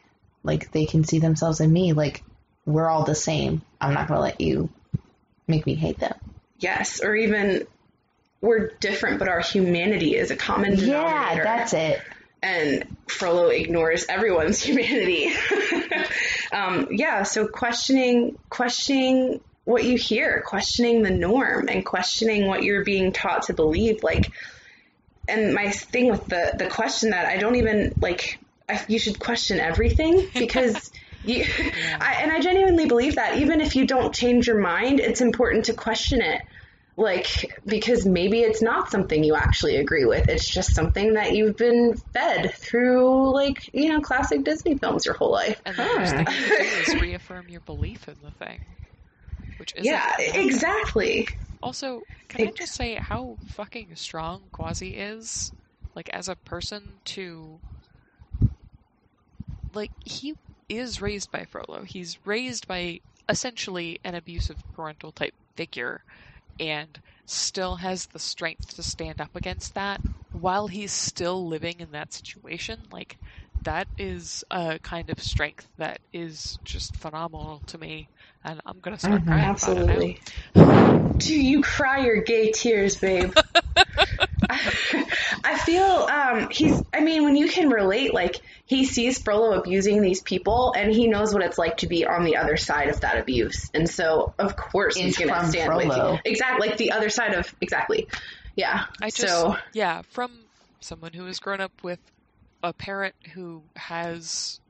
like 0.43 0.71
they 0.73 0.87
can 0.87 1.05
see 1.05 1.19
themselves 1.21 1.61
in 1.61 1.73
me, 1.73 1.93
like 1.95 2.23
we're 2.67 2.89
all 2.89 3.05
the 3.05 3.15
same. 3.15 3.63
I'm 3.81 3.95
not 3.95 4.09
gonna 4.09 4.21
let 4.21 4.41
you 4.41 4.69
make 5.47 5.65
me 5.65 5.75
hate 5.75 5.99
them. 5.99 6.15
yes, 6.59 7.01
or 7.03 7.15
even 7.15 7.67
we're 8.41 8.69
different, 8.81 9.19
but 9.19 9.29
our 9.29 9.41
humanity 9.41 10.15
is 10.15 10.31
a 10.31 10.37
common 10.37 10.77
denominator. 10.77 11.43
Yeah, 11.43 11.57
that's 11.57 11.73
it. 11.73 12.03
and 12.43 12.85
Frollo 13.09 13.49
ignores 13.49 14.05
everyone's 14.09 14.61
humanity. 14.69 15.33
um, 16.53 16.89
yeah, 16.91 17.23
so 17.23 17.47
questioning 17.49 18.37
questioning 18.51 19.41
what 19.65 19.85
you 19.85 19.97
hear, 19.97 20.43
questioning 20.47 21.03
the 21.03 21.11
norm, 21.11 21.69
and 21.69 21.85
questioning 21.85 22.47
what 22.47 22.63
you're 22.63 22.85
being 22.85 23.13
taught 23.13 23.43
to 23.45 23.55
believe. 23.55 24.03
Like, 24.03 24.31
and 25.27 25.55
my 25.55 25.71
thing 25.71 26.11
with 26.11 26.27
the 26.29 26.55
the 26.57 26.67
question 26.69 27.11
that 27.11 27.27
I 27.27 27.39
don't 27.39 27.57
even 27.57 27.95
like, 28.01 28.39
I, 28.69 28.85
you 28.89 28.99
should 28.99 29.19
question 29.19 29.61
everything 29.61 30.29
because. 30.35 30.91
You, 31.27 31.45
I, 32.01 32.19
and 32.23 32.33
I 32.33 32.41
genuinely 32.41 32.87
believe 32.87 33.17
that 33.17 33.39
even 33.39 33.61
if 33.61 33.77
you 33.77 33.87
don't 33.87 34.15
change 34.15 34.47
your 34.47 34.61
mind, 34.61 35.01
it's 35.01 35.21
important 35.21 35.67
to 35.67 35.75
question 35.75 36.23
it 36.23 36.43
like 36.97 37.53
because 37.67 38.07
maybe 38.07 38.41
it's 38.41 38.63
not 38.63 38.91
something 38.91 39.23
you 39.23 39.35
actually 39.35 39.77
agree 39.77 40.07
with 40.07 40.29
it's 40.31 40.49
just 40.49 40.75
something 40.75 41.13
that 41.13 41.35
you've 41.35 41.57
been 41.57 41.95
fed 42.15 42.51
through 42.55 43.35
like 43.35 43.69
you 43.75 43.91
know 43.91 44.01
classic 44.01 44.43
disney 44.45 44.79
films 44.79 45.05
your 45.05 45.15
whole 45.15 45.31
life 45.31 45.61
And 45.67 45.77
the 45.77 45.85
first 45.85 46.17
thing 46.17 46.27
you 46.31 46.47
do 46.47 46.81
is 46.81 46.97
reaffirm 47.01 47.51
your 47.51 47.61
belief 47.61 48.09
in 48.09 48.17
the 48.23 48.31
thing. 48.31 48.61
Which 49.59 49.75
is 49.75 49.85
yeah 49.85 50.11
exactly 50.19 51.29
Also, 51.63 52.07
can 52.29 52.47
I 52.49 52.51
just 52.51 52.75
say 52.75 52.95
how 52.97 53.39
fucking 53.47 53.95
strong 53.97 54.45
Quasi 54.53 54.95
is? 54.97 55.53
Like, 55.95 56.09
as 56.11 56.29
a 56.29 56.37
person 56.37 57.01
to. 57.07 57.61
Like, 59.75 59.91
he 60.05 60.35
is 60.69 61.01
raised 61.01 61.31
by 61.31 61.45
Frollo. 61.45 61.83
He's 61.85 62.19
raised 62.27 62.67
by 62.67 63.01
essentially 63.29 63.99
an 64.05 64.15
abusive 64.15 64.63
parental 64.73 65.13
type 65.13 65.35
figure 65.57 66.03
and 66.59 67.01
still 67.27 67.77
has 67.77 68.07
the 68.07 68.19
strength 68.19 68.75
to 68.77 68.83
stand 68.83 69.21
up 69.21 69.31
against 69.35 69.75
that 69.75 70.01
while 70.33 70.69
he's 70.69 70.93
still 70.93 71.47
living 71.47 71.81
in 71.81 71.91
that 71.93 72.13
situation. 72.13 72.85
Like, 72.91 73.19
that 73.65 73.89
is 73.99 74.45
a 74.51 74.79
kind 74.83 75.11
of 75.11 75.21
strength 75.21 75.69
that 75.79 76.01
is 76.13 76.59
just 76.65 76.97
phenomenal 76.97 77.63
to 77.69 77.79
me. 77.79 78.11
And 78.45 78.61
I'm 78.67 78.81
gonna 78.81 78.99
start 78.99 79.25
Mhm, 79.25 79.27
crying 79.27 79.51
absolutely 79.51 80.19
About 80.57 80.97
it 80.99 80.99
do 81.19 81.35
you 81.35 81.63
cry 81.63 82.05
your 82.05 82.23
gay 82.23 82.51
tears 82.53 82.97
babe 82.99 83.33
I 84.49 85.59
feel 85.65 85.83
um, 85.83 86.49
he's. 86.51 86.83
I 86.93 87.01
mean, 87.01 87.25
when 87.25 87.37
you 87.37 87.49
can 87.49 87.69
relate, 87.69 88.15
like 88.15 88.41
he 88.67 88.85
sees 88.85 89.19
Frollo 89.19 89.53
abusing 89.53 90.01
these 90.03 90.21
people, 90.21 90.73
and 90.77 90.93
he 90.93 91.09
knows 91.09 91.33
what 91.33 91.43
it's 91.43 91.59
like 91.59 91.79
to 91.79 91.87
be 91.87 92.07
on 92.07 92.25
the 92.25 92.37
other 92.37 92.57
side 92.57 92.89
of 92.89 93.01
that 93.01 93.19
abuse, 93.19 93.71
and 93.75 93.89
so 93.89 94.35
of 94.39 94.57
course 94.57 94.97
he's 94.97 95.17
going 95.17 95.29
to 95.29 95.35
from 95.35 95.51
stand 95.51 95.75
with 95.75 95.97
you. 95.97 96.19
Exactly, 96.25 96.69
like 96.69 96.79
the 96.79 96.93
other 96.93 97.11
side 97.11 97.35
of 97.35 97.55
exactly. 97.61 98.09
Yeah. 98.57 98.85
I 99.01 99.11
just, 99.11 99.21
so 99.21 99.57
yeah, 99.73 100.03
from 100.11 100.33
someone 100.81 101.13
who 101.13 101.27
has 101.27 101.39
grown 101.39 101.61
up 101.61 101.73
with 101.83 102.01
a 102.63 102.73
parent 102.73 103.15
who 103.35 103.63
has 103.77 104.61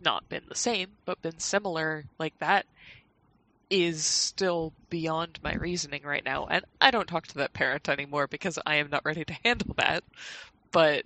not 0.00 0.28
been 0.28 0.44
the 0.48 0.54
same, 0.54 0.88
but 1.04 1.22
been 1.22 1.38
similar, 1.38 2.04
like 2.18 2.36
that 2.40 2.66
is 3.72 4.04
still 4.04 4.74
beyond 4.90 5.38
my 5.42 5.54
reasoning 5.54 6.02
right 6.02 6.24
now. 6.26 6.46
And 6.46 6.62
I 6.78 6.90
don't 6.90 7.08
talk 7.08 7.26
to 7.28 7.38
that 7.38 7.54
parent 7.54 7.88
anymore 7.88 8.26
because 8.26 8.58
I 8.66 8.76
am 8.76 8.90
not 8.90 9.06
ready 9.06 9.24
to 9.24 9.38
handle 9.42 9.74
that. 9.78 10.04
But 10.72 11.04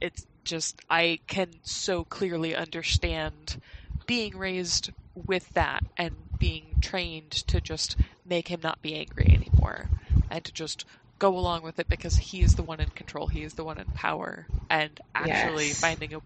it's 0.00 0.24
just, 0.44 0.80
I 0.88 1.18
can 1.26 1.50
so 1.64 2.04
clearly 2.04 2.54
understand 2.54 3.60
being 4.06 4.38
raised 4.38 4.92
with 5.26 5.52
that 5.54 5.82
and 5.96 6.14
being 6.38 6.76
trained 6.80 7.32
to 7.32 7.60
just 7.60 7.96
make 8.24 8.46
him 8.46 8.60
not 8.62 8.80
be 8.80 8.94
angry 8.94 9.26
anymore 9.28 9.88
and 10.30 10.44
to 10.44 10.52
just 10.52 10.84
go 11.18 11.36
along 11.38 11.62
with 11.62 11.78
it 11.78 11.88
because 11.88 12.16
he 12.16 12.42
is 12.42 12.54
the 12.54 12.64
one 12.64 12.80
in 12.80 12.88
control. 12.94 13.28
He 13.28 13.42
is 13.42 13.54
the 13.54 13.64
one 13.64 13.78
in 13.78 13.88
power, 13.94 14.48
and 14.70 15.00
actually 15.14 15.74
Yes. 15.74 15.80
finding 15.80 16.14
a 16.14 16.20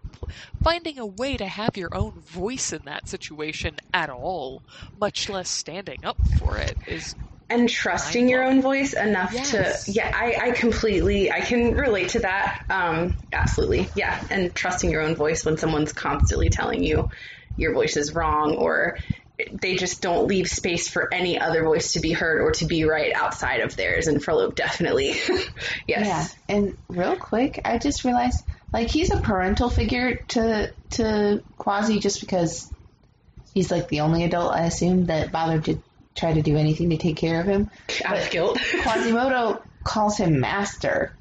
finding 0.63 0.99
a 0.99 1.05
way 1.05 1.37
to 1.37 1.47
have 1.47 1.77
your 1.77 1.89
own 1.95 2.21
voice 2.21 2.73
in 2.73 2.85
that 2.85 3.07
situation 3.07 3.79
at 3.93 4.09
all, 4.09 4.63
much 4.95 5.29
less 5.29 5.49
standing 5.49 5.99
up 6.03 6.19
for 6.25 6.57
it, 6.59 6.77
is 6.87 7.15
and 7.49 7.67
trusting 7.67 8.29
your 8.29 8.43
own 8.43 8.61
voice 8.61 8.93
enough 8.93 9.31
Yes. 9.31 9.83
to 9.85 9.91
yeah 9.91 10.11
I, 10.13 10.49
I 10.49 10.51
completely 10.51 11.31
i 11.31 11.41
can 11.41 11.73
relate 11.73 12.09
to 12.09 12.19
that 12.19 12.59
um 12.69 13.15
absolutely 13.31 13.89
yeah 13.95 14.23
and 14.29 14.53
trusting 14.53 14.91
your 14.91 15.01
own 15.01 15.15
voice 15.15 15.45
when 15.45 15.57
someone's 15.57 15.91
constantly 15.93 16.49
telling 16.49 16.83
you 16.83 17.09
your 17.55 17.73
voice 17.73 17.97
is 17.97 18.13
wrong 18.13 18.55
or 18.55 18.97
they 19.53 19.75
just 19.75 20.01
don't 20.01 20.27
leave 20.27 20.47
space 20.47 20.87
for 20.89 21.13
any 21.13 21.39
other 21.39 21.63
voice 21.63 21.93
to 21.93 21.99
be 21.99 22.11
heard 22.11 22.41
or 22.41 22.51
to 22.51 22.65
be 22.65 22.83
right 22.83 23.13
outside 23.15 23.61
of 23.61 23.75
theirs 23.75 24.07
and 24.07 24.23
Frollo 24.23 24.51
definitely 24.51 25.13
yes 25.87 26.05
Yeah, 26.05 26.27
and 26.55 26.77
real 26.89 27.15
quick, 27.15 27.61
I 27.63 27.77
just 27.77 28.03
realized 28.03 28.43
like 28.73 28.89
he's 28.89 29.11
a 29.11 29.17
parental 29.17 29.69
figure 29.69 30.15
to 30.29 30.73
to 30.91 31.43
Quasi 31.57 31.99
just 31.99 32.19
because 32.19 32.69
he's 33.53 33.71
like 33.71 33.87
the 33.87 34.01
only 34.01 34.23
adult 34.23 34.53
I 34.53 34.65
assume 34.65 35.05
that 35.05 35.31
bothered 35.31 35.65
to 35.65 35.81
try 36.15 36.33
to 36.33 36.41
do 36.41 36.57
anything 36.57 36.89
to 36.89 36.97
take 36.97 37.17
care 37.17 37.39
of 37.39 37.47
him. 37.47 37.69
out 38.05 38.17
of 38.17 38.29
guilt 38.29 38.59
Quasimodo 38.83 39.61
calls 39.83 40.17
him 40.17 40.39
master. 40.39 41.13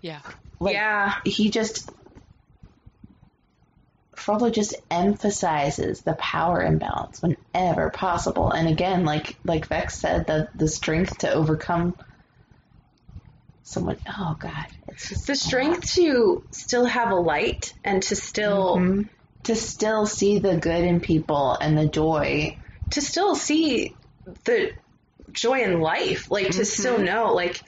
yeah. 0.00 0.20
Like 0.58 0.74
yeah 0.74 1.14
he 1.24 1.50
just 1.50 1.90
Frollo 4.26 4.50
just 4.50 4.74
emphasizes 4.90 6.00
the 6.00 6.14
power 6.14 6.60
imbalance 6.60 7.22
whenever 7.22 7.90
possible. 7.90 8.50
And 8.50 8.66
again, 8.68 9.04
like 9.04 9.38
like 9.44 9.68
Vex 9.68 10.00
said, 10.00 10.26
the 10.26 10.48
the 10.52 10.66
strength 10.66 11.18
to 11.18 11.32
overcome 11.32 11.94
someone 13.62 14.00
oh 14.08 14.36
god. 14.36 14.66
It's 14.88 15.10
just 15.10 15.28
the 15.28 15.36
strength 15.36 15.94
to 15.94 16.42
still 16.50 16.86
have 16.86 17.12
a 17.12 17.14
light 17.14 17.72
and 17.84 18.02
to 18.02 18.16
still 18.16 18.78
Mhm. 18.78 19.08
to 19.44 19.54
still 19.54 20.06
see 20.06 20.40
the 20.40 20.56
good 20.56 20.82
in 20.82 20.98
people 20.98 21.56
and 21.60 21.78
the 21.78 21.86
joy. 21.86 22.58
to 22.90 23.00
still 23.00 23.36
see 23.36 23.94
the 24.44 24.72
joy 25.30 25.60
in 25.60 25.78
life, 25.80 26.32
like 26.32 26.50
to 26.50 26.64
still 26.64 26.98
know, 26.98 27.32
like 27.32 27.62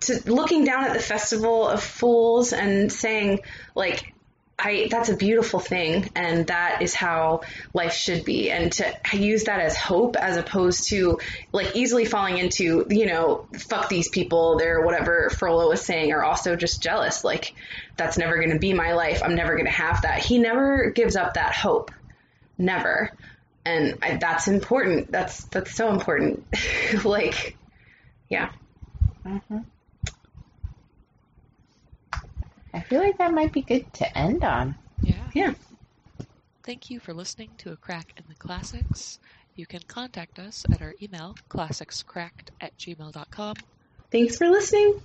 to 0.00 0.18
looking 0.24 0.64
down 0.64 0.84
at 0.84 0.94
the 0.94 0.98
festival 0.98 1.68
of 1.68 1.82
fools 1.82 2.54
and 2.54 2.90
saying, 2.90 3.40
like, 3.74 4.13
I 4.58 4.86
that's 4.90 5.08
a 5.08 5.16
beautiful 5.16 5.58
thing, 5.58 6.10
and 6.14 6.46
that 6.46 6.80
is 6.80 6.94
how 6.94 7.42
life 7.72 7.94
should 7.94 8.24
be, 8.24 8.50
and 8.50 8.70
to 8.72 8.94
use 9.12 9.44
that 9.44 9.60
as 9.60 9.76
hope 9.76 10.16
as 10.16 10.36
opposed 10.36 10.88
to 10.90 11.18
like 11.52 11.74
easily 11.74 12.04
falling 12.04 12.38
into, 12.38 12.86
you 12.88 13.06
know, 13.06 13.46
fuck 13.58 13.88
these 13.88 14.08
people, 14.08 14.56
they're 14.56 14.80
whatever 14.82 15.28
Frollo 15.30 15.68
was 15.68 15.82
saying, 15.82 16.12
are 16.12 16.22
also 16.22 16.54
just 16.54 16.82
jealous, 16.82 17.24
like 17.24 17.54
that's 17.96 18.16
never 18.16 18.36
going 18.36 18.50
to 18.50 18.58
be 18.58 18.72
my 18.72 18.92
life, 18.92 19.22
I'm 19.24 19.34
never 19.34 19.54
going 19.54 19.66
to 19.66 19.72
have 19.72 20.02
that. 20.02 20.20
He 20.20 20.38
never 20.38 20.90
gives 20.90 21.16
up 21.16 21.34
that 21.34 21.54
hope, 21.54 21.90
never. 22.56 23.10
And 23.66 23.98
I, 24.02 24.16
that's 24.18 24.46
important. 24.46 25.10
That's 25.10 25.44
that's 25.46 25.74
so 25.74 25.90
important. 25.90 26.44
like, 27.04 27.56
yeah, 28.28 28.52
mm-hmm. 29.26 29.58
I 32.74 32.80
feel 32.80 33.00
like 33.00 33.18
that 33.18 33.32
might 33.32 33.52
be 33.52 33.62
good 33.62 33.90
to 33.94 34.18
end 34.18 34.42
on. 34.42 34.74
Yeah. 35.00 35.14
yeah. 35.32 35.54
Thank 36.64 36.90
you 36.90 36.98
for 36.98 37.14
listening 37.14 37.50
to 37.58 37.72
A 37.72 37.76
Crack 37.76 38.12
in 38.16 38.24
the 38.28 38.34
Classics. 38.34 39.20
You 39.54 39.64
can 39.64 39.80
contact 39.86 40.40
us 40.40 40.66
at 40.72 40.82
our 40.82 40.94
email, 41.00 41.36
classicscracked 41.48 42.50
at 42.60 42.76
gmail.com. 42.76 43.56
Thanks 44.10 44.36
for 44.36 44.48
listening. 44.48 45.00